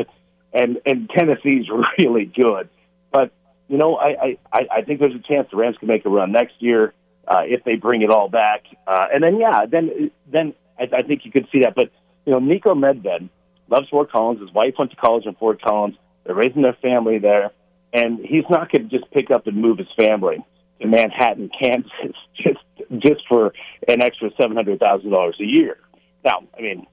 and 0.52 0.78
and 0.84 1.10
Tennessee's 1.10 1.66
really 1.98 2.26
good. 2.26 2.68
But 3.10 3.32
you 3.68 3.78
know, 3.78 3.96
I 3.96 4.36
I 4.52 4.60
I 4.70 4.82
think 4.82 5.00
there's 5.00 5.14
a 5.14 5.26
chance 5.26 5.48
the 5.50 5.56
Rams 5.56 5.76
can 5.78 5.88
make 5.88 6.04
a 6.04 6.10
run 6.10 6.32
next 6.32 6.54
year 6.58 6.92
uh, 7.26 7.42
if 7.44 7.64
they 7.64 7.76
bring 7.76 8.02
it 8.02 8.10
all 8.10 8.28
back. 8.28 8.64
Uh, 8.86 9.06
and 9.12 9.22
then 9.22 9.38
yeah, 9.38 9.64
then 9.66 10.10
then 10.30 10.54
I, 10.78 10.98
I 10.98 11.02
think 11.02 11.24
you 11.24 11.32
could 11.32 11.48
see 11.50 11.60
that. 11.60 11.74
But 11.74 11.90
you 12.26 12.32
know, 12.32 12.40
Niko 12.40 12.74
Medved 12.74 13.28
loves 13.70 13.88
Fort 13.88 14.10
Collins. 14.10 14.40
His 14.40 14.52
wife 14.52 14.74
went 14.78 14.90
to 14.90 14.96
college 14.96 15.24
in 15.26 15.34
Fort 15.34 15.62
Collins. 15.62 15.96
They're 16.24 16.34
raising 16.34 16.62
their 16.62 16.76
family 16.80 17.18
there, 17.18 17.50
and 17.92 18.18
he's 18.20 18.44
not 18.50 18.70
going 18.72 18.88
to 18.88 18.98
just 18.98 19.10
pick 19.12 19.30
up 19.30 19.46
and 19.46 19.56
move 19.56 19.78
his 19.78 19.88
family 19.96 20.38
to 20.80 20.86
Manhattan, 20.88 21.50
Kansas, 21.60 22.16
just 22.36 22.58
just 22.98 23.26
for 23.28 23.52
an 23.88 24.02
extra 24.02 24.30
seven 24.40 24.56
hundred 24.56 24.80
thousand 24.80 25.10
dollars 25.10 25.36
a 25.40 25.44
year. 25.44 25.78
Now, 26.24 26.42
I 26.56 26.62
mean, 26.62 26.86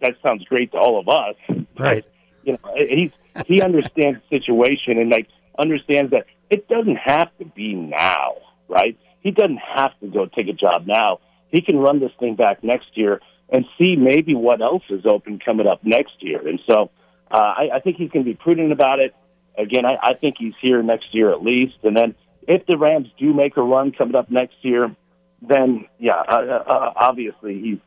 that 0.00 0.14
sounds 0.22 0.44
great 0.44 0.72
to 0.72 0.78
all 0.78 0.98
of 1.00 1.08
us, 1.08 1.36
Right. 1.78 2.04
you 2.44 2.52
know, 2.52 2.58
he's 2.76 3.10
he 3.46 3.62
understands 3.62 4.20
the 4.30 4.38
situation 4.38 4.98
and 4.98 5.10
like 5.10 5.26
understands 5.58 6.10
that 6.12 6.26
it 6.50 6.68
doesn't 6.68 6.96
have 6.96 7.28
to 7.38 7.44
be 7.44 7.74
now, 7.74 8.34
right? 8.68 8.98
He 9.20 9.30
doesn't 9.30 9.58
have 9.58 9.92
to 10.00 10.08
go 10.08 10.26
take 10.26 10.48
a 10.48 10.52
job 10.52 10.86
now. 10.86 11.20
He 11.50 11.60
can 11.62 11.76
run 11.78 12.00
this 12.00 12.12
thing 12.18 12.36
back 12.36 12.62
next 12.64 12.96
year 12.96 13.20
and 13.50 13.64
see 13.78 13.96
maybe 13.96 14.34
what 14.34 14.60
else 14.62 14.82
is 14.90 15.04
open 15.04 15.38
coming 15.38 15.66
up 15.66 15.80
next 15.84 16.14
year. 16.20 16.46
And 16.46 16.60
so 16.66 16.90
uh, 17.30 17.36
I, 17.36 17.68
I 17.74 17.80
think 17.80 17.96
he's 17.96 18.10
going 18.10 18.24
to 18.24 18.30
be 18.30 18.36
prudent 18.36 18.72
about 18.72 18.98
it. 18.98 19.14
Again, 19.58 19.84
I, 19.84 19.96
I 20.02 20.14
think 20.14 20.36
he's 20.38 20.54
here 20.60 20.82
next 20.82 21.14
year 21.14 21.30
at 21.32 21.42
least. 21.42 21.76
And 21.82 21.96
then 21.96 22.14
if 22.48 22.66
the 22.66 22.76
Rams 22.78 23.08
do 23.18 23.32
make 23.34 23.56
a 23.56 23.62
run 23.62 23.92
coming 23.92 24.14
up 24.14 24.30
next 24.30 24.56
year, 24.62 24.94
then 25.42 25.86
yeah, 25.98 26.14
uh, 26.16 26.62
uh, 26.66 26.92
obviously 26.96 27.60
he's 27.60 27.78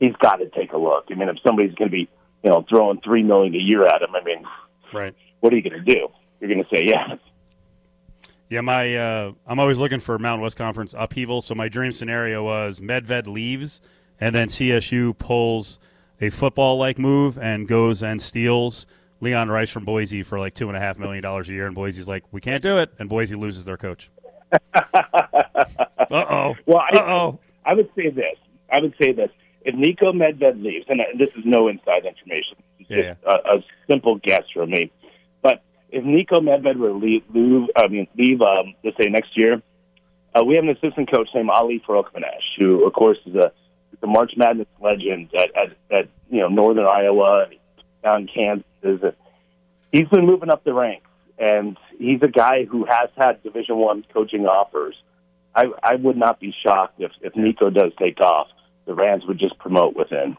he's 0.00 0.16
got 0.16 0.36
to 0.36 0.48
take 0.50 0.72
a 0.72 0.78
look. 0.78 1.06
I 1.10 1.14
mean, 1.14 1.28
if 1.28 1.36
somebody's 1.44 1.74
going 1.74 1.90
to 1.90 1.92
be 1.92 2.08
you 2.42 2.50
know 2.50 2.64
throwing 2.68 3.00
three 3.00 3.22
million 3.22 3.54
a 3.54 3.58
year 3.58 3.84
at 3.86 4.02
him, 4.02 4.14
I 4.14 4.22
mean, 4.24 4.44
Right. 4.92 5.14
what 5.40 5.52
are 5.52 5.56
you 5.56 5.62
going 5.68 5.84
to 5.84 5.94
do? 5.94 6.08
You're 6.40 6.50
going 6.50 6.64
to 6.64 6.76
say 6.76 6.84
yes. 6.86 7.18
Yeah, 8.48 8.60
my 8.60 8.96
uh, 8.96 9.32
I'm 9.46 9.58
always 9.58 9.78
looking 9.78 9.98
for 10.00 10.18
Mountain 10.18 10.42
West 10.42 10.56
Conference 10.56 10.94
upheaval. 10.96 11.42
So 11.42 11.54
my 11.54 11.68
dream 11.68 11.90
scenario 11.92 12.44
was 12.44 12.78
Medved 12.80 13.26
leaves, 13.26 13.80
and 14.20 14.34
then 14.34 14.48
CSU 14.48 15.18
pulls 15.18 15.80
a 16.20 16.30
football-like 16.30 16.98
move 16.98 17.38
and 17.38 17.68
goes 17.68 18.02
and 18.02 18.20
steals 18.20 18.86
Leon 19.20 19.48
Rice 19.48 19.70
from 19.70 19.84
Boise 19.84 20.22
for 20.22 20.38
like 20.38 20.54
two 20.54 20.68
and 20.68 20.76
a 20.76 20.80
half 20.80 20.98
million 20.98 21.22
dollars 21.22 21.48
a 21.48 21.52
year, 21.52 21.66
and 21.66 21.74
Boise's 21.74 22.08
like, 22.08 22.24
we 22.32 22.40
can't 22.40 22.62
do 22.62 22.78
it, 22.78 22.90
and 22.98 23.08
Boise 23.08 23.34
loses 23.34 23.64
their 23.64 23.76
coach. 23.76 24.10
uh 24.74 24.92
oh. 26.10 26.56
Well, 26.66 26.82
I, 26.90 26.96
Uh 26.96 27.04
oh. 27.06 27.38
I 27.64 27.74
would 27.74 27.88
say 27.96 28.10
this. 28.10 28.36
I 28.70 28.80
would 28.80 28.94
say 29.00 29.12
this. 29.12 29.30
If 29.62 29.74
Niko 29.74 30.12
Medved 30.12 30.62
leaves, 30.62 30.86
and 30.88 31.00
this 31.18 31.28
is 31.36 31.44
no 31.44 31.68
inside 31.68 32.04
information, 32.04 32.56
it's 32.78 32.90
Yeah, 32.90 33.14
just 33.14 33.20
A, 33.24 33.56
a 33.56 33.64
simple 33.88 34.16
guess 34.16 34.44
from 34.54 34.70
me. 34.70 34.92
But 35.42 35.62
if 35.90 36.04
Niko 36.04 36.38
Medved 36.40 36.76
were 36.76 36.88
to 36.88 36.94
leave, 36.94 37.22
leave 37.34 37.68
I 37.76 37.88
mean, 37.88 38.06
leave, 38.16 38.40
um, 38.42 38.74
let's 38.84 38.96
say 39.02 39.08
next 39.08 39.36
year, 39.36 39.60
uh, 40.34 40.44
we 40.44 40.54
have 40.54 40.64
an 40.64 40.70
assistant 40.70 41.10
coach 41.10 41.28
named 41.34 41.50
Ali 41.50 41.82
Farokhmanesh, 41.86 42.58
who, 42.58 42.86
of 42.86 42.92
course, 42.92 43.18
is 43.26 43.34
a, 43.34 43.50
a 44.02 44.06
March 44.06 44.32
Madness 44.36 44.66
legend 44.80 45.30
at, 45.34 45.50
at, 45.56 45.76
at 45.90 46.08
you 46.30 46.40
know 46.40 46.48
Northern 46.48 46.86
Iowa, 46.86 47.46
down 48.02 48.28
Kansas. 48.32 48.64
He's 49.92 50.08
been 50.08 50.26
moving 50.26 50.50
up 50.50 50.64
the 50.64 50.74
ranks, 50.74 51.08
and 51.38 51.76
he's 51.98 52.20
a 52.22 52.28
guy 52.28 52.64
who 52.64 52.84
has 52.84 53.08
had 53.16 53.42
Division 53.42 53.76
One 53.76 54.04
coaching 54.12 54.46
offers. 54.46 54.94
I, 55.54 55.66
I 55.82 55.94
would 55.94 56.16
not 56.16 56.38
be 56.38 56.54
shocked 56.62 57.00
if, 57.00 57.12
if 57.22 57.32
Niko 57.32 57.72
does 57.72 57.92
take 57.98 58.20
off. 58.20 58.48
The 58.84 58.94
Rams 58.94 59.24
would 59.26 59.38
just 59.38 59.58
promote 59.58 59.96
within. 59.96 60.36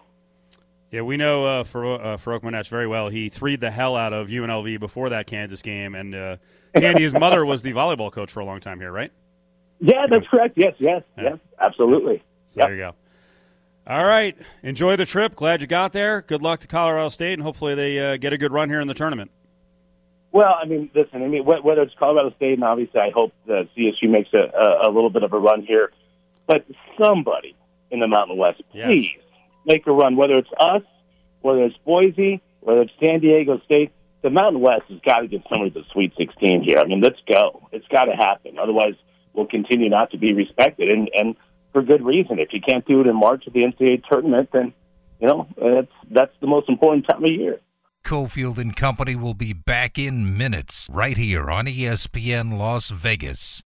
Yeah, 0.92 1.02
we 1.02 1.18
know 1.18 1.46
uh, 1.46 1.64
Faro- 1.66 1.96
uh, 1.96 2.18
Farouk 2.18 2.70
very 2.70 2.88
well. 2.88 3.10
He 3.10 3.28
threed 3.28 3.60
the 3.60 3.72
hell 3.72 3.96
out 3.96 4.14
of 4.14 4.30
UNLV 4.30 4.80
before 4.80 5.10
that 5.10 5.28
Kansas 5.28 5.62
game, 5.62 5.96
and 5.96 6.16
uh, 6.16 6.38
his 6.74 7.14
mother 7.20 7.46
was 7.46 7.62
the 7.62 7.74
volleyball 7.74 8.12
coach 8.12 8.32
for 8.32 8.40
a 8.40 8.46
long 8.46 8.60
time 8.62 8.80
here, 8.80 8.92
right? 8.92 9.12
Yeah, 9.80 10.08
that's 10.10 10.28
correct. 10.28 10.54
Yes, 10.56 10.76
yes, 10.80 11.04
Yeah. 11.18 11.24
yes, 11.24 11.38
absolutely. 11.60 12.24
So 12.46 12.62
there 12.62 12.72
you 12.76 12.78
go. 12.78 12.96
All 13.88 14.04
right. 14.06 14.36
Enjoy 14.64 14.98
the 14.98 15.06
trip. 15.06 15.36
Glad 15.36 15.62
you 15.62 15.68
got 15.68 15.94
there. 15.94 16.22
Good 16.22 16.42
luck 16.42 16.60
to 16.60 16.68
Colorado 16.68 17.08
State, 17.10 17.34
and 17.34 17.42
hopefully 17.42 17.74
they 17.74 17.98
uh, 18.00 18.18
get 18.18 18.34
a 18.34 18.38
good 18.38 18.52
run 18.52 18.70
here 18.70 18.82
in 18.82 18.88
the 18.88 18.94
tournament. 18.94 19.32
Well, 20.34 20.54
I 20.62 20.66
mean, 20.66 20.90
listen. 20.94 21.24
I 21.24 21.28
mean, 21.28 21.46
whether 21.46 21.82
it's 21.82 21.94
Colorado 21.98 22.36
State, 22.36 22.54
and 22.54 22.64
obviously, 22.66 23.00
I 23.00 23.12
hope 23.12 23.32
that 23.48 23.70
CSU 23.78 24.10
makes 24.10 24.30
a, 24.34 24.40
a, 24.56 24.90
a 24.90 24.92
little 24.92 25.10
bit 25.10 25.24
of 25.24 25.32
a 25.32 25.40
run 25.40 25.64
here. 25.64 25.92
But 26.48 26.66
somebody 27.02 27.56
in 27.90 28.02
the 28.02 28.08
Mountain 28.08 28.38
West, 28.38 28.62
Yes. 28.74 28.88
please 28.88 29.12
make 29.66 29.88
a 29.88 29.92
run. 29.94 30.18
Whether 30.18 30.38
it's 30.38 30.50
us, 30.60 30.82
whether 31.42 31.64
it's 31.64 31.78
Boise, 31.86 32.42
whether 32.60 32.82
it's 32.82 32.92
San 33.04 33.22
Diego 33.22 33.62
State, 33.66 33.92
the 34.22 34.30
Mountain 34.30 34.62
West 34.62 34.84
has 34.90 35.00
got 35.06 35.20
to 35.22 35.28
get 35.28 35.44
somebody 35.50 35.72
to 35.72 35.80
the 35.80 35.86
Sweet 35.94 36.12
16 36.18 36.64
here. 36.64 36.80
I 36.80 36.86
mean, 36.86 37.00
let's 37.00 37.20
go. 37.32 37.70
It's 37.72 37.88
got 37.88 38.06
to 38.06 38.14
happen. 38.16 38.60
Otherwise, 38.60 38.96
we'll 39.34 39.46
continue 39.48 39.90
not 39.90 40.12
to 40.12 40.18
be 40.18 40.34
respected, 40.34 40.90
and 40.90 41.10
and 41.16 41.36
for 41.78 41.84
good 41.84 42.04
reason. 42.04 42.40
If 42.40 42.50
you 42.54 42.60
can't 42.60 42.86
do 42.86 43.02
it 43.02 43.08
in 43.08 43.16
March 43.16 43.44
at 43.46 43.54
the 43.54 43.60
NCAA 43.60 44.04
tournament, 44.10 44.50
then 44.52 44.74
you 45.22 45.28
know 45.28 45.48
that's 45.58 45.92
that's 46.10 46.32
the 46.42 46.48
most 46.48 46.70
important 46.70 47.06
time 47.08 47.24
of 47.24 47.30
year. 47.32 47.60
Cofield 48.04 48.58
and 48.58 48.76
Company 48.76 49.16
will 49.16 49.36
be 49.36 49.54
back 49.54 50.00
in 50.00 50.36
minutes 50.38 50.90
right 50.92 51.18
here 51.18 51.52
on 51.52 51.66
ESPN 51.66 52.58
Las 52.58 52.90
Vegas. 52.90 53.62